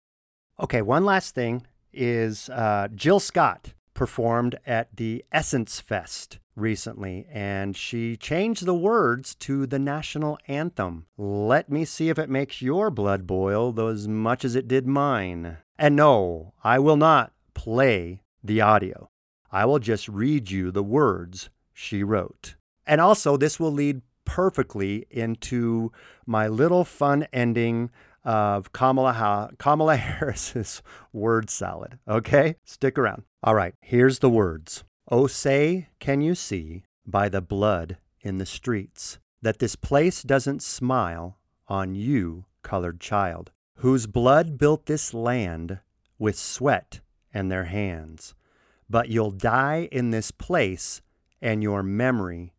Okay, 0.59 0.81
one 0.81 1.05
last 1.05 1.33
thing 1.33 1.65
is 1.91 2.49
uh, 2.49 2.87
Jill 2.93 3.19
Scott 3.19 3.73
performed 3.93 4.57
at 4.65 4.95
the 4.95 5.25
Essence 5.31 5.79
Fest 5.79 6.39
recently, 6.55 7.25
and 7.31 7.75
she 7.75 8.15
changed 8.15 8.65
the 8.65 8.73
words 8.73 9.35
to 9.35 9.65
the 9.65 9.79
national 9.79 10.37
anthem. 10.47 11.05
Let 11.17 11.69
me 11.69 11.85
see 11.85 12.09
if 12.09 12.19
it 12.19 12.29
makes 12.29 12.61
your 12.61 12.89
blood 12.89 13.25
boil 13.25 13.79
as 13.87 14.07
much 14.07 14.45
as 14.45 14.55
it 14.55 14.67
did 14.67 14.87
mine. 14.87 15.57
And 15.77 15.95
no, 15.95 16.53
I 16.63 16.79
will 16.79 16.97
not 16.97 17.31
play 17.53 18.21
the 18.43 18.61
audio. 18.61 19.09
I 19.51 19.65
will 19.65 19.79
just 19.79 20.07
read 20.07 20.49
you 20.51 20.71
the 20.71 20.83
words 20.83 21.49
she 21.73 22.03
wrote. 22.03 22.55
And 22.85 23.01
also, 23.01 23.37
this 23.37 23.59
will 23.59 23.71
lead 23.71 24.01
perfectly 24.25 25.05
into 25.09 25.91
my 26.25 26.47
little 26.47 26.85
fun 26.85 27.27
ending 27.33 27.89
of 28.23 28.71
Kamala, 28.71 29.13
ha- 29.13 29.49
Kamala 29.57 29.95
Harris's 29.97 30.81
word 31.11 31.49
salad. 31.49 31.99
Okay, 32.07 32.55
stick 32.63 32.97
around. 32.97 33.23
All 33.43 33.55
right, 33.55 33.73
here's 33.81 34.19
the 34.19 34.29
words. 34.29 34.83
Oh, 35.13 35.27
say, 35.27 35.89
can 35.99 36.21
you 36.21 36.35
see 36.35 36.85
by 37.05 37.27
the 37.27 37.41
blood 37.41 37.97
in 38.21 38.37
the 38.37 38.45
streets 38.45 39.19
that 39.41 39.59
this 39.59 39.75
place 39.75 40.23
doesn't 40.23 40.63
smile 40.63 41.37
on 41.67 41.95
you, 41.95 42.45
colored 42.63 43.01
child, 43.01 43.51
whose 43.79 44.07
blood 44.07 44.57
built 44.57 44.85
this 44.85 45.13
land 45.13 45.79
with 46.17 46.37
sweat 46.37 47.01
and 47.33 47.51
their 47.51 47.65
hands? 47.65 48.35
But 48.89 49.09
you'll 49.09 49.31
die 49.31 49.89
in 49.91 50.11
this 50.11 50.31
place 50.31 51.01
and 51.41 51.61
your 51.61 51.83
memory 51.83 52.53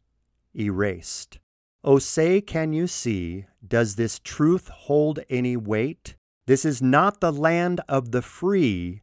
erased. 0.54 1.38
Oh, 1.82 1.98
say, 1.98 2.42
can 2.42 2.74
you 2.74 2.86
see, 2.86 3.46
does 3.66 3.96
this 3.96 4.18
truth 4.18 4.68
hold 4.68 5.20
any 5.30 5.56
weight? 5.56 6.16
This 6.44 6.66
is 6.66 6.82
not 6.82 7.20
the 7.20 7.32
land 7.32 7.80
of 7.88 8.10
the 8.10 8.20
free, 8.20 9.00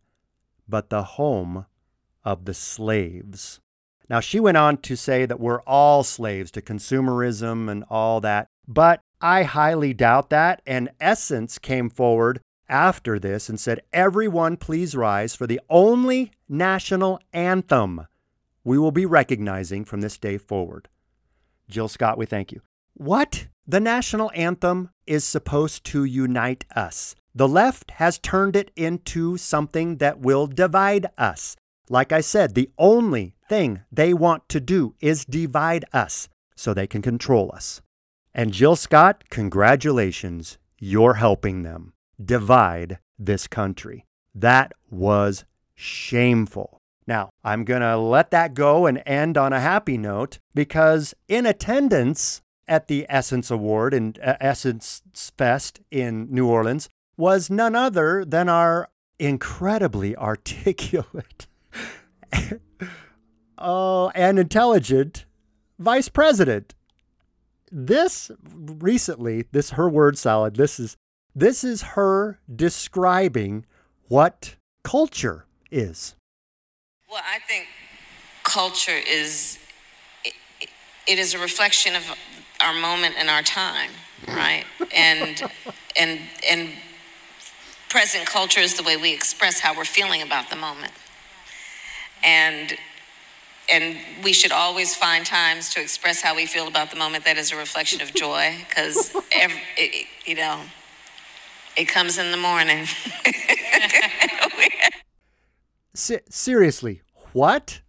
but 0.67 0.91
the 0.91 1.03
home 1.03 1.65
of 2.29 2.45
the 2.45 2.53
slaves. 2.53 3.59
Now, 4.07 4.19
she 4.19 4.39
went 4.39 4.57
on 4.57 4.77
to 4.77 4.95
say 4.95 5.25
that 5.25 5.39
we're 5.39 5.61
all 5.61 6.03
slaves 6.03 6.51
to 6.51 6.61
consumerism 6.61 7.67
and 7.67 7.83
all 7.89 8.21
that, 8.21 8.47
but 8.67 9.01
I 9.19 9.41
highly 9.41 9.95
doubt 9.95 10.29
that. 10.29 10.61
And 10.67 10.91
Essence 10.99 11.57
came 11.57 11.89
forward 11.89 12.39
after 12.67 13.17
this 13.17 13.49
and 13.49 13.59
said, 13.59 13.81
Everyone, 13.91 14.57
please 14.57 14.95
rise 14.95 15.35
for 15.35 15.47
the 15.47 15.59
only 15.71 16.31
national 16.47 17.19
anthem 17.33 18.05
we 18.63 18.77
will 18.77 18.91
be 18.91 19.07
recognizing 19.07 19.83
from 19.83 20.01
this 20.01 20.19
day 20.19 20.37
forward. 20.37 20.87
Jill 21.67 21.87
Scott, 21.87 22.19
we 22.19 22.27
thank 22.27 22.51
you. 22.51 22.61
What? 22.93 23.47
The 23.67 23.79
national 23.79 24.31
anthem 24.35 24.91
is 25.07 25.23
supposed 25.23 25.83
to 25.85 26.03
unite 26.03 26.65
us. 26.75 27.15
The 27.33 27.47
left 27.47 27.91
has 27.91 28.19
turned 28.19 28.55
it 28.55 28.69
into 28.75 29.37
something 29.37 29.97
that 29.97 30.19
will 30.19 30.45
divide 30.45 31.07
us. 31.17 31.55
Like 31.91 32.11
I 32.11 32.21
said, 32.21 32.53
the 32.53 32.69
only 32.77 33.33
thing 33.49 33.81
they 33.91 34.13
want 34.13 34.47
to 34.49 34.59
do 34.59 34.93
is 35.01 35.25
divide 35.25 35.85
us 35.91 36.29
so 36.55 36.73
they 36.73 36.85
can 36.85 37.01
control 37.01 37.51
us. 37.53 37.81
And 38.33 38.53
Jill 38.53 38.75
Scott, 38.75 39.23
congratulations. 39.31 40.59
You're 40.77 41.15
helping 41.15 41.63
them 41.63 41.93
divide 42.23 42.99
this 43.17 43.47
country. 43.47 44.05
That 44.35 44.73
was 44.91 45.45
shameful. 45.73 46.79
Now, 47.07 47.31
I'm 47.43 47.63
going 47.63 47.81
to 47.81 47.97
let 47.97 48.29
that 48.31 48.53
go 48.53 48.85
and 48.85 49.01
end 49.07 49.35
on 49.35 49.51
a 49.51 49.59
happy 49.59 49.97
note 49.97 50.37
because 50.53 51.15
in 51.27 51.47
attendance 51.47 52.43
at 52.67 52.87
the 52.87 53.07
Essence 53.09 53.49
Award 53.49 53.95
and 53.95 54.19
uh, 54.19 54.37
Essence 54.39 55.01
Fest 55.35 55.79
in 55.89 56.27
New 56.29 56.45
Orleans 56.45 56.87
was 57.17 57.49
none 57.49 57.73
other 57.73 58.23
than 58.23 58.47
our 58.47 58.89
incredibly 59.17 60.15
articulate 60.15 61.47
Uh, 63.61 63.65
oh, 63.65 64.11
and 64.15 64.39
intelligent 64.39 65.25
vice 65.77 66.07
president. 66.07 66.75
This 67.69 68.31
recently, 68.41 69.47
this 69.51 69.71
her 69.71 69.89
word 69.89 70.17
salad, 70.17 70.55
this 70.55 70.79
is 70.79 70.95
this 71.35 71.63
is 71.65 71.81
her 71.81 72.39
describing 72.53 73.65
what 74.07 74.55
culture 74.83 75.45
is. 75.69 76.15
Well, 77.11 77.21
I 77.29 77.39
think 77.39 77.67
culture 78.43 78.99
is 79.07 79.59
it, 80.23 80.33
it 81.05 81.19
is 81.19 81.33
a 81.33 81.39
reflection 81.39 81.95
of 81.95 82.03
our 82.61 82.73
moment 82.73 83.15
and 83.17 83.29
our 83.29 83.41
time, 83.41 83.91
right? 84.27 84.63
and 84.95 85.43
and 85.97 86.19
and 86.49 86.69
present 87.89 88.25
culture 88.25 88.59
is 88.59 88.75
the 88.75 88.83
way 88.83 88.97
we 88.97 89.13
express 89.13 89.59
how 89.59 89.75
we're 89.75 89.85
feeling 89.85 90.21
about 90.21 90.49
the 90.49 90.55
moment. 90.55 90.93
And 92.23 92.77
and 93.71 93.97
we 94.23 94.33
should 94.33 94.51
always 94.51 94.95
find 94.95 95.25
times 95.25 95.69
to 95.69 95.81
express 95.81 96.21
how 96.21 96.35
we 96.35 96.45
feel 96.45 96.67
about 96.67 96.89
the 96.89 96.97
moment 96.97 97.23
that 97.25 97.37
is 97.37 97.51
a 97.51 97.55
reflection 97.55 98.01
of 98.01 98.13
joy 98.13 98.55
because 98.67 99.15
you 100.25 100.35
know 100.35 100.61
it 101.77 101.85
comes 101.87 102.17
in 102.17 102.31
the 102.31 102.37
morning. 102.37 102.87
Seriously 106.29 107.01
what? 107.33 107.81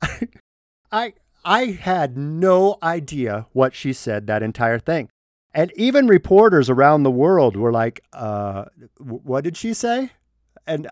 I 0.92 1.12
i 1.44 1.66
had 1.66 2.16
no 2.16 2.78
idea 2.82 3.46
what 3.52 3.74
she 3.74 3.92
said 3.92 4.26
that 4.26 4.42
entire 4.42 4.78
thing. 4.78 5.08
And 5.54 5.72
even 5.76 6.06
reporters 6.06 6.70
around 6.70 7.02
the 7.02 7.10
world 7.10 7.56
were 7.56 7.72
like 7.72 8.00
uh 8.12 8.66
what 8.98 9.44
did 9.44 9.56
she 9.56 9.74
say? 9.74 10.10
And 10.66 10.90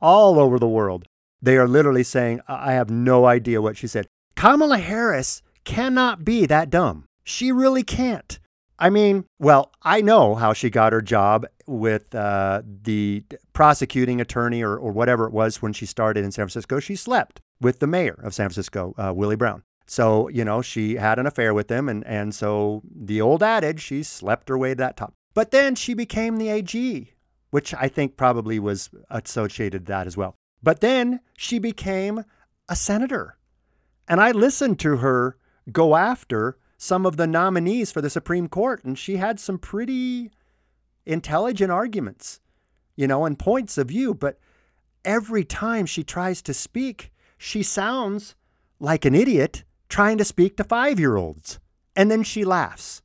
all 0.00 0.38
over 0.38 0.58
the 0.58 0.68
world 0.68 1.06
they 1.42 1.58
are 1.58 1.66
literally 1.66 2.04
saying, 2.04 2.40
I 2.46 2.72
have 2.72 2.88
no 2.88 3.26
idea 3.26 3.60
what 3.60 3.76
she 3.76 3.88
said. 3.88 4.06
Kamala 4.36 4.78
Harris 4.78 5.42
cannot 5.64 6.24
be 6.24 6.46
that 6.46 6.70
dumb. 6.70 7.04
She 7.24 7.52
really 7.52 7.82
can't. 7.82 8.38
I 8.78 8.90
mean, 8.90 9.26
well, 9.38 9.70
I 9.82 10.00
know 10.00 10.34
how 10.34 10.52
she 10.52 10.70
got 10.70 10.92
her 10.92 11.02
job 11.02 11.46
with 11.66 12.14
uh, 12.14 12.62
the 12.64 13.22
prosecuting 13.52 14.20
attorney 14.20 14.62
or, 14.62 14.76
or 14.76 14.90
whatever 14.90 15.26
it 15.26 15.32
was 15.32 15.62
when 15.62 15.72
she 15.72 15.86
started 15.86 16.24
in 16.24 16.32
San 16.32 16.44
Francisco. 16.44 16.80
She 16.80 16.96
slept 16.96 17.40
with 17.60 17.78
the 17.78 17.86
mayor 17.86 18.18
of 18.22 18.34
San 18.34 18.46
Francisco, 18.48 18.94
uh, 18.98 19.12
Willie 19.14 19.36
Brown. 19.36 19.62
So, 19.86 20.28
you 20.28 20.44
know, 20.44 20.62
she 20.62 20.96
had 20.96 21.18
an 21.18 21.26
affair 21.26 21.54
with 21.54 21.70
him. 21.70 21.88
And, 21.88 22.04
and 22.06 22.34
so 22.34 22.82
the 22.90 23.20
old 23.20 23.42
adage, 23.42 23.80
she 23.80 24.02
slept 24.02 24.48
her 24.48 24.58
way 24.58 24.70
to 24.70 24.76
that 24.76 24.96
top. 24.96 25.14
But 25.34 25.50
then 25.50 25.74
she 25.74 25.94
became 25.94 26.38
the 26.38 26.48
AG, 26.48 27.12
which 27.50 27.74
I 27.74 27.88
think 27.88 28.16
probably 28.16 28.58
was 28.58 28.90
associated 29.10 29.86
that 29.86 30.06
as 30.06 30.16
well. 30.16 30.36
But 30.62 30.80
then 30.80 31.20
she 31.36 31.58
became 31.58 32.24
a 32.68 32.76
senator. 32.76 33.36
And 34.08 34.20
I 34.20 34.30
listened 34.30 34.78
to 34.80 34.98
her 34.98 35.36
go 35.70 35.96
after 35.96 36.58
some 36.76 37.06
of 37.06 37.16
the 37.16 37.26
nominees 37.26 37.92
for 37.92 38.00
the 38.00 38.10
Supreme 38.10 38.48
Court, 38.48 38.82
and 38.84 38.98
she 38.98 39.16
had 39.16 39.38
some 39.38 39.58
pretty 39.58 40.30
intelligent 41.06 41.70
arguments, 41.70 42.40
you 42.96 43.06
know, 43.06 43.24
and 43.24 43.38
points 43.38 43.78
of 43.78 43.88
view. 43.88 44.14
But 44.14 44.38
every 45.04 45.44
time 45.44 45.86
she 45.86 46.02
tries 46.02 46.42
to 46.42 46.54
speak, 46.54 47.12
she 47.38 47.62
sounds 47.62 48.34
like 48.80 49.04
an 49.04 49.14
idiot 49.14 49.64
trying 49.88 50.18
to 50.18 50.24
speak 50.24 50.56
to 50.56 50.64
five 50.64 50.98
year 50.98 51.16
olds. 51.16 51.60
And 51.94 52.10
then 52.10 52.22
she 52.22 52.44
laughs. 52.44 53.02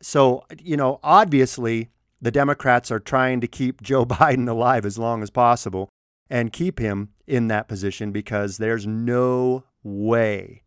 So, 0.00 0.44
you 0.58 0.76
know, 0.76 1.00
obviously 1.02 1.90
the 2.20 2.30
Democrats 2.30 2.90
are 2.90 3.00
trying 3.00 3.40
to 3.40 3.46
keep 3.46 3.82
Joe 3.82 4.04
Biden 4.06 4.48
alive 4.48 4.84
as 4.84 4.98
long 4.98 5.22
as 5.22 5.30
possible 5.30 5.88
and 6.30 6.52
keep 6.52 6.78
him 6.78 7.10
in 7.26 7.48
that 7.48 7.68
position 7.68 8.12
because 8.12 8.58
there's 8.58 8.86
no 8.86 9.64
way 9.82 10.62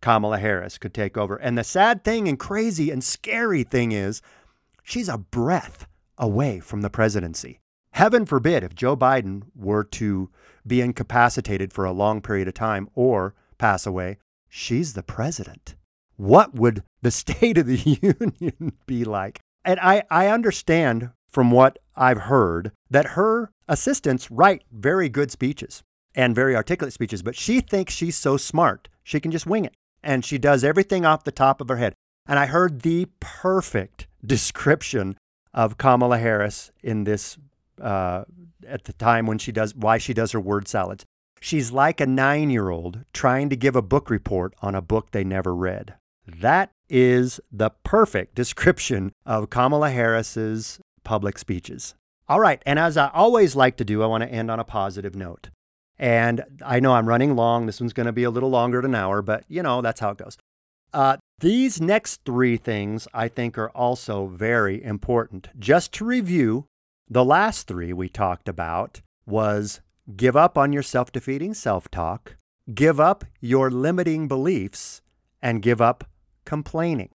Kamala 0.00 0.38
Harris 0.38 0.78
could 0.78 0.94
take 0.94 1.16
over. 1.16 1.36
And 1.36 1.58
the 1.58 1.64
sad 1.64 2.04
thing 2.04 2.28
and 2.28 2.38
crazy 2.38 2.90
and 2.90 3.04
scary 3.04 3.62
thing 3.62 3.92
is 3.92 4.22
she's 4.82 5.08
a 5.08 5.18
breath 5.18 5.86
away 6.16 6.60
from 6.60 6.80
the 6.80 6.90
presidency. 6.90 7.60
Heaven 7.92 8.24
forbid 8.24 8.62
if 8.62 8.74
Joe 8.74 8.96
Biden 8.96 9.42
were 9.54 9.84
to 9.84 10.30
be 10.66 10.80
incapacitated 10.80 11.72
for 11.72 11.84
a 11.84 11.92
long 11.92 12.22
period 12.22 12.48
of 12.48 12.54
time 12.54 12.88
or 12.94 13.34
pass 13.58 13.86
away, 13.86 14.18
she's 14.48 14.94
the 14.94 15.02
president. 15.02 15.74
What 16.16 16.54
would 16.54 16.82
the 17.02 17.10
State 17.10 17.58
of 17.58 17.66
the 17.66 17.78
Union 18.00 18.72
be 18.86 19.04
like? 19.04 19.40
And 19.64 19.78
I, 19.80 20.04
I 20.10 20.28
understand 20.28 21.10
from 21.30 21.50
what 21.50 21.78
I've 21.96 22.22
heard, 22.22 22.72
that 22.90 23.08
her 23.08 23.50
assistants 23.70 24.30
write 24.30 24.64
very 24.72 25.08
good 25.08 25.30
speeches 25.30 25.82
and 26.14 26.34
very 26.34 26.54
articulate 26.54 26.92
speeches, 26.92 27.22
but 27.22 27.36
she 27.36 27.60
thinks 27.60 27.94
she's 27.94 28.16
so 28.16 28.36
smart, 28.36 28.88
she 29.02 29.20
can 29.20 29.30
just 29.30 29.46
wing 29.46 29.64
it. 29.64 29.72
And 30.02 30.24
she 30.24 30.36
does 30.36 30.64
everything 30.64 31.06
off 31.06 31.24
the 31.24 31.32
top 31.32 31.60
of 31.60 31.68
her 31.68 31.76
head. 31.76 31.94
And 32.26 32.38
I 32.38 32.46
heard 32.46 32.82
the 32.82 33.06
perfect 33.20 34.08
description 34.24 35.16
of 35.54 35.78
Kamala 35.78 36.18
Harris 36.18 36.72
in 36.82 37.04
this 37.04 37.38
uh, 37.80 38.24
at 38.66 38.84
the 38.84 38.92
time 38.94 39.26
when 39.26 39.38
she 39.38 39.52
does 39.52 39.74
why 39.74 39.98
she 39.98 40.12
does 40.12 40.32
her 40.32 40.40
word 40.40 40.68
salads. 40.68 41.04
She's 41.40 41.72
like 41.72 42.00
a 42.00 42.06
nine 42.06 42.50
year 42.50 42.70
old 42.70 43.04
trying 43.12 43.48
to 43.50 43.56
give 43.56 43.76
a 43.76 43.82
book 43.82 44.10
report 44.10 44.54
on 44.60 44.74
a 44.74 44.82
book 44.82 45.10
they 45.10 45.24
never 45.24 45.54
read. 45.54 45.94
That 46.26 46.70
is 46.88 47.40
the 47.50 47.70
perfect 47.82 48.34
description 48.34 49.12
of 49.24 49.50
Kamala 49.50 49.90
Harris's 49.90 50.80
public 51.04 51.38
speeches. 51.38 51.94
All 52.30 52.38
right, 52.38 52.62
and 52.64 52.78
as 52.78 52.96
I 52.96 53.08
always 53.08 53.56
like 53.56 53.76
to 53.78 53.84
do, 53.84 54.04
I 54.04 54.06
want 54.06 54.22
to 54.22 54.30
end 54.30 54.52
on 54.52 54.60
a 54.60 54.64
positive 54.64 55.16
note. 55.16 55.50
And 55.98 56.44
I 56.64 56.78
know 56.78 56.92
I'm 56.92 57.08
running 57.08 57.34
long. 57.34 57.66
This 57.66 57.80
one's 57.80 57.92
going 57.92 58.06
to 58.06 58.12
be 58.12 58.22
a 58.22 58.30
little 58.30 58.50
longer 58.50 58.80
than 58.80 58.92
an 58.92 59.00
hour, 59.00 59.20
but 59.20 59.42
you 59.48 59.64
know, 59.64 59.82
that's 59.82 59.98
how 59.98 60.10
it 60.10 60.18
goes. 60.18 60.38
Uh, 60.94 61.16
these 61.40 61.80
next 61.80 62.20
three 62.24 62.56
things 62.56 63.08
I 63.12 63.26
think 63.26 63.58
are 63.58 63.70
also 63.70 64.26
very 64.26 64.80
important. 64.80 65.48
Just 65.58 65.92
to 65.94 66.04
review, 66.04 66.66
the 67.08 67.24
last 67.24 67.66
three 67.66 67.92
we 67.92 68.08
talked 68.08 68.48
about 68.48 69.00
was 69.26 69.80
give 70.16 70.36
up 70.36 70.56
on 70.56 70.72
your 70.72 70.84
self 70.84 71.10
defeating 71.10 71.52
self 71.52 71.90
talk, 71.90 72.36
give 72.72 73.00
up 73.00 73.24
your 73.40 73.72
limiting 73.72 74.28
beliefs, 74.28 75.02
and 75.42 75.62
give 75.62 75.80
up 75.80 76.04
complaining. 76.44 77.10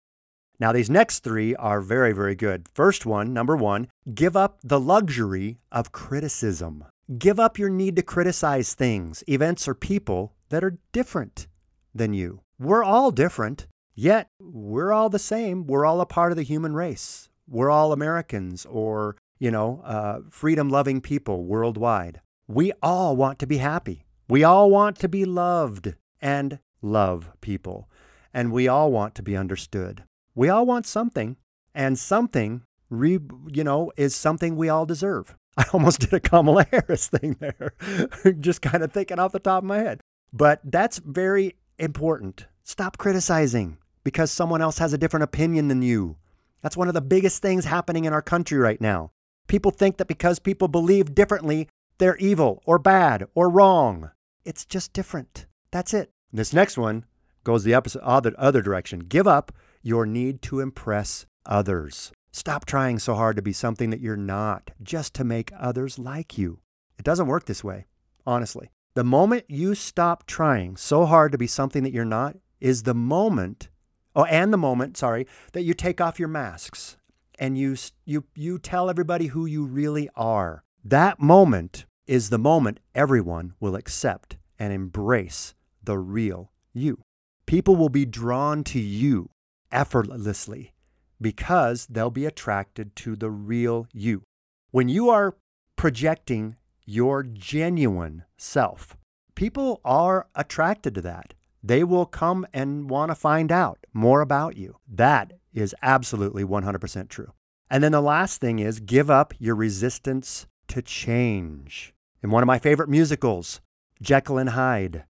Now, 0.62 0.72
these 0.72 0.91
next 0.91 1.24
three 1.24 1.55
are 1.55 1.82
very, 1.82 2.14
very 2.14 2.36
good. 2.36 2.70
First 2.72 3.03
one, 3.03 3.34
number 3.34 3.55
one, 3.55 3.88
give 4.14 4.38
up 4.38 4.59
the 4.64 4.80
luxury 4.80 5.57
of 5.72 5.91
criticism. 5.91 6.86
Give 7.18 7.39
up 7.39 7.57
your 7.57 7.68
need 7.68 7.95
to 7.95 8.03
criticize 8.03 8.76
things, 8.76 9.24
events, 9.28 9.68
or 9.68 9.74
people 9.74 10.36
that 10.49 10.64
are 10.64 10.78
different 10.91 11.47
than 11.95 12.14
you. 12.14 12.41
We're 12.59 12.84
all 12.84 13.09
different, 13.09 13.66
yet 13.95 14.28
we're 14.39 14.91
all 14.91 15.09
the 15.09 15.18
same. 15.18 15.66
We're 15.66 15.84
all 15.84 15.99
a 15.99 16.05
part 16.05 16.32
of 16.32 16.38
the 16.38 16.43
human 16.43 16.76
race. 16.76 17.28
We're 17.47 17.72
all 17.72 17.91
Americans 17.91 18.68
or, 18.68 19.18
you 19.39 19.49
know, 19.49 19.82
uh, 19.84 20.20
freedom 20.30 20.70
loving 20.70 21.01
people 21.01 21.43
worldwide. 21.43 22.22
We 22.47 22.72
all 22.84 23.16
want 23.16 23.39
to 23.39 23.47
be 23.47 23.57
happy. 23.57 24.05
We 24.30 24.43
all 24.43 24.70
want 24.70 24.99
to 24.99 25.09
be 25.09 25.26
loved 25.26 25.95
and 26.22 26.59
love 26.84 27.32
people. 27.41 27.89
And 28.32 28.51
we 28.51 28.68
all 28.68 28.91
want 28.91 29.16
to 29.16 29.24
be 29.24 29.36
understood 29.36 30.03
we 30.36 30.50
all 30.50 30.66
want 30.66 30.86
something, 30.86 31.38
and 31.74 31.98
something, 31.98 32.64
re, 32.90 33.20
you 33.48 33.64
know, 33.64 33.92
is 33.98 34.16
something 34.16 34.56
we 34.56 34.70
all 34.70 34.86
deserve. 34.86 35.36
I 35.58 35.66
almost 35.74 36.00
did 36.00 36.14
a 36.14 36.20
Kamala 36.20 36.66
Harris 36.72 37.08
thing 37.08 37.38
there, 37.40 37.74
just 38.40 38.62
kind 38.62 38.84
of 38.84 38.92
thinking 38.92 39.20
off 39.20 39.32
the 39.32 39.40
top 39.40 39.64
of 39.64 39.68
my 39.68 39.80
head. 39.80 40.02
But 40.34 40.62
that's 40.64 41.00
very 41.00 41.56
important. 41.78 42.48
Stop 42.64 42.98
criticizing 42.98 43.78
because 44.04 44.32
someone 44.32 44.62
else 44.62 44.78
has 44.78 44.94
a 44.94 44.98
different 44.98 45.24
opinion 45.24 45.68
than 45.68 45.82
you. 45.82 46.18
That's 46.62 46.78
one 46.78 46.88
of 46.88 46.94
the 46.94 47.02
biggest 47.02 47.42
things 47.42 47.66
happening 47.66 48.06
in 48.06 48.14
our 48.14 48.22
country 48.22 48.58
right 48.58 48.80
now. 48.80 49.12
People 49.48 49.72
think 49.72 49.98
that 49.98 50.08
because 50.08 50.40
people 50.40 50.68
believe 50.68 51.14
differently, 51.14 51.68
they're 51.98 52.18
evil 52.18 52.62
or 52.66 52.80
bad 52.80 53.28
or 53.36 53.50
wrong. 53.50 54.12
It's 54.46 54.66
just 54.66 54.94
different. 54.94 55.46
That's 55.72 55.94
it. 55.94 56.12
This 56.32 56.54
next 56.54 56.78
one 56.78 57.06
goes 57.44 57.64
the 57.64 57.74
opposite, 57.74 58.02
other, 58.02 58.34
other 58.38 58.62
direction. 58.62 59.00
Give 59.00 59.28
up 59.28 59.52
your 59.82 60.06
need 60.06 60.42
to 60.44 60.60
impress 60.60 61.26
others. 61.46 62.12
Stop 62.32 62.66
trying 62.66 62.98
so 62.98 63.16
hard 63.16 63.36
to 63.36 63.42
be 63.42 63.52
something 63.52 63.90
that 63.90 64.00
you're 64.00 64.16
not 64.16 64.72
just 64.82 65.14
to 65.16 65.24
make 65.24 65.52
others 65.58 66.00
like 66.00 66.38
you. 66.38 66.60
It 66.98 67.04
doesn't 67.04 67.28
work 67.28 67.46
this 67.46 67.64
way, 67.64 67.88
honestly. 68.26 68.72
The 68.94 69.04
moment 69.04 69.46
you 69.48 69.76
stop 69.76 70.26
trying 70.26 70.78
so 70.78 71.06
hard 71.06 71.32
to 71.32 71.38
be 71.38 71.48
something 71.48 71.84
that 71.84 71.94
you're 71.94 72.06
not 72.06 72.38
is 72.60 72.84
the 72.84 72.94
moment, 72.94 73.70
oh, 74.16 74.26
and 74.26 74.54
the 74.54 74.58
moment, 74.58 74.98
sorry, 74.98 75.28
that 75.54 75.64
you 75.64 75.74
take 75.74 76.00
off 76.00 76.20
your 76.20 76.28
masks 76.28 76.98
and 77.40 77.58
you, 77.58 77.76
you, 78.06 78.24
you 78.36 78.60
tell 78.60 78.90
everybody 78.90 79.28
who 79.28 79.46
you 79.46 79.66
really 79.66 80.10
are. 80.16 80.64
That 80.84 81.20
moment 81.20 81.86
is 82.06 82.30
the 82.30 82.38
moment 82.38 82.80
everyone 82.94 83.56
will 83.60 83.76
accept 83.76 84.38
and 84.60 84.72
embrace 84.72 85.54
the 85.84 85.98
real 85.98 86.52
you. 86.74 87.02
People 87.46 87.76
will 87.76 87.90
be 87.90 88.06
drawn 88.06 88.64
to 88.66 88.80
you 88.80 89.31
effortlessly 89.72 90.74
because 91.20 91.86
they'll 91.88 92.10
be 92.10 92.26
attracted 92.26 92.96
to 92.98 93.16
the 93.16 93.30
real 93.30 93.88
you. 93.94 94.24
When 94.72 94.90
you 94.90 95.10
are 95.10 95.36
projecting 95.76 96.56
your 96.86 97.24
genuine 97.24 98.24
self, 98.38 98.98
people 99.36 99.82
are 99.86 100.28
attracted 100.36 100.96
to 100.96 101.02
that. 101.02 101.34
They 101.64 101.84
will 101.84 102.06
come 102.06 102.48
and 102.54 102.90
want 102.90 103.12
to 103.12 103.16
find 103.16 103.52
out 103.52 103.80
more 103.94 104.22
about 104.22 104.58
you. 104.58 104.78
That 104.88 105.34
is 105.54 105.76
absolutely 105.82 106.44
100% 106.44 107.10
true. 107.10 107.34
And 107.70 107.84
then 107.84 107.92
the 107.92 108.02
last 108.02 108.42
thing 108.42 108.60
is 108.60 108.80
give 108.80 109.10
up 109.10 109.34
your 109.38 109.56
resistance 109.56 110.48
to 110.68 110.82
change. 110.82 111.94
In 112.24 112.32
one 112.32 112.44
of 112.44 112.48
my 112.48 112.60
favorite 112.60 112.90
musicals, 112.90 113.62
Jekyll 114.02 114.38
and 114.38 114.50
Hyde, 114.50 115.06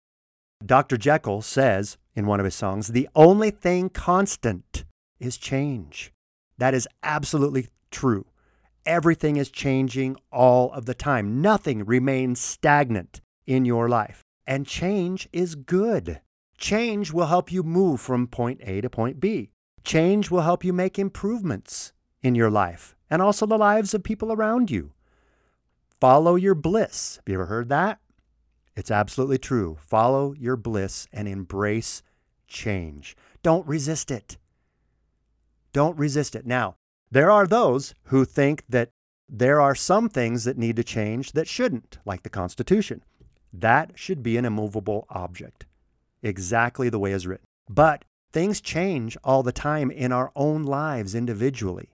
Dr. 0.66 0.98
Jekyll 0.98 1.42
says 1.42 1.98
in 2.20 2.28
one 2.28 2.40
of 2.42 2.44
his 2.44 2.54
songs, 2.54 2.90
the 2.90 3.08
only 3.16 3.50
thing 3.50 3.90
constant 3.90 4.84
is 5.22 5.38
change. 5.38 6.12
That 6.58 6.74
is 6.74 6.86
absolutely 7.02 7.70
true. 7.92 8.26
Everything 8.86 9.38
is 9.38 9.50
changing 9.50 10.18
all 10.30 10.70
of 10.74 10.86
the 10.86 10.94
time. 10.94 11.42
Nothing 11.42 11.86
remains 11.86 12.42
stagnant 12.42 13.22
in 13.48 13.64
your 13.64 13.88
life. 13.88 14.26
And 14.46 14.68
change 14.68 15.30
is 15.32 15.56
good. 15.56 16.20
Change 16.58 17.14
will 17.14 17.28
help 17.28 17.54
you 17.54 17.64
move 17.64 18.02
from 18.02 18.28
point 18.28 18.60
A 18.64 18.82
to 18.82 18.90
point 18.90 19.22
B. 19.22 19.52
Change 19.86 20.30
will 20.30 20.42
help 20.42 20.66
you 20.66 20.74
make 20.74 21.00
improvements 21.00 21.94
in 22.22 22.36
your 22.36 22.50
life 22.50 22.98
and 23.10 23.22
also 23.22 23.46
the 23.46 23.58
lives 23.58 23.94
of 23.94 24.04
people 24.04 24.34
around 24.34 24.70
you. 24.70 24.92
Follow 26.02 26.36
your 26.36 26.56
bliss. 26.56 27.16
Have 27.16 27.24
you 27.28 27.36
ever 27.36 27.46
heard 27.46 27.70
that? 27.70 28.00
It's 28.76 28.92
absolutely 28.92 29.38
true. 29.38 29.78
Follow 29.80 30.34
your 30.34 30.58
bliss 30.58 31.08
and 31.14 31.28
embrace 31.30 32.04
change. 32.50 33.16
Don't 33.44 33.68
resist 33.68 34.12
it. 34.12 34.38
Don't 35.72 35.98
resist 35.98 36.36
it. 36.36 36.46
Now, 36.46 36.76
there 37.12 37.32
are 37.32 37.48
those 37.48 37.94
who 38.06 38.26
think 38.26 38.64
that 38.70 38.90
there 39.30 39.62
are 39.62 39.76
some 39.76 40.10
things 40.10 40.44
that 40.44 40.58
need 40.58 40.76
to 40.76 40.84
change 40.84 41.34
that 41.34 41.48
shouldn't, 41.48 42.00
like 42.06 42.24
the 42.24 42.30
Constitution. 42.30 43.04
That 43.54 43.92
should 43.96 44.24
be 44.24 44.38
an 44.38 44.46
immovable 44.46 45.06
object, 45.10 45.66
exactly 46.22 46.90
the 46.90 47.00
way 47.00 47.14
it's 47.14 47.26
written. 47.26 47.46
But 47.70 48.06
things 48.32 48.62
change 48.62 49.18
all 49.24 49.44
the 49.44 49.52
time 49.52 49.92
in 49.92 50.12
our 50.12 50.32
own 50.36 50.64
lives 50.64 51.16
individually 51.16 51.90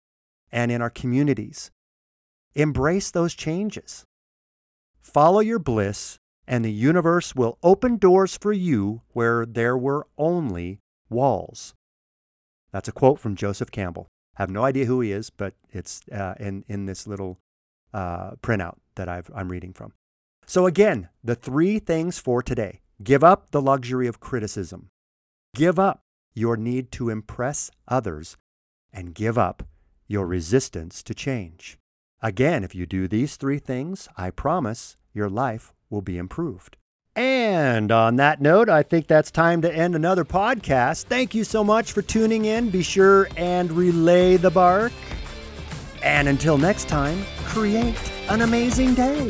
and 0.51 0.71
in 0.71 0.81
our 0.81 0.89
communities. 0.89 1.71
Embrace 2.53 3.11
those 3.11 3.33
changes. 3.33 4.05
Follow 5.01 5.39
your 5.39 5.59
bliss, 5.59 6.19
and 6.47 6.65
the 6.65 6.71
universe 6.71 7.35
will 7.35 7.57
open 7.63 7.97
doors 7.97 8.37
for 8.37 8.51
you 8.51 9.01
where 9.13 9.45
there 9.45 9.77
were 9.77 10.07
only 10.17 10.79
walls. 11.09 11.73
That's 12.71 12.87
a 12.87 12.93
quote 12.93 13.19
from 13.19 13.35
Joseph 13.35 13.71
Campbell. 13.71 14.07
I 14.37 14.43
have 14.43 14.49
no 14.49 14.63
idea 14.63 14.85
who 14.85 15.01
he 15.01 15.11
is, 15.11 15.29
but 15.29 15.53
it's 15.71 16.01
uh, 16.09 16.35
in, 16.39 16.63
in 16.67 16.85
this 16.85 17.05
little 17.05 17.37
uh, 17.93 18.31
printout 18.41 18.77
that 18.95 19.09
I've, 19.09 19.29
I'm 19.35 19.49
reading 19.49 19.73
from. 19.73 19.93
So, 20.45 20.65
again, 20.65 21.09
the 21.23 21.35
three 21.35 21.79
things 21.79 22.19
for 22.19 22.41
today 22.41 22.81
give 23.03 23.23
up 23.23 23.51
the 23.51 23.61
luxury 23.61 24.07
of 24.07 24.19
criticism, 24.19 24.89
give 25.55 25.79
up 25.79 26.01
your 26.33 26.55
need 26.55 26.91
to 26.93 27.09
impress 27.09 27.71
others, 27.87 28.37
and 28.93 29.15
give 29.15 29.37
up 29.37 29.63
your 30.07 30.25
resistance 30.25 31.01
to 31.03 31.13
change. 31.13 31.77
Again, 32.21 32.63
if 32.63 32.75
you 32.75 32.85
do 32.85 33.07
these 33.07 33.35
three 33.35 33.59
things, 33.59 34.07
I 34.17 34.29
promise 34.29 34.97
your 35.13 35.29
life 35.29 35.73
will 35.91 36.01
be 36.01 36.17
improved. 36.17 36.77
And 37.15 37.91
on 37.91 38.15
that 38.15 38.41
note, 38.41 38.69
I 38.69 38.83
think 38.83 39.07
that's 39.07 39.31
time 39.31 39.61
to 39.63 39.73
end 39.73 39.95
another 39.95 40.23
podcast. 40.23 41.05
Thank 41.05 41.35
you 41.35 41.43
so 41.43 41.63
much 41.63 41.91
for 41.91 42.01
tuning 42.01 42.45
in. 42.45 42.69
Be 42.69 42.83
sure 42.83 43.27
and 43.35 43.69
relay 43.71 44.37
the 44.37 44.49
bark. 44.49 44.93
And 46.01 46.27
until 46.29 46.57
next 46.57 46.87
time, 46.87 47.23
create 47.45 47.99
an 48.29 48.41
amazing 48.41 48.95
day. 48.95 49.29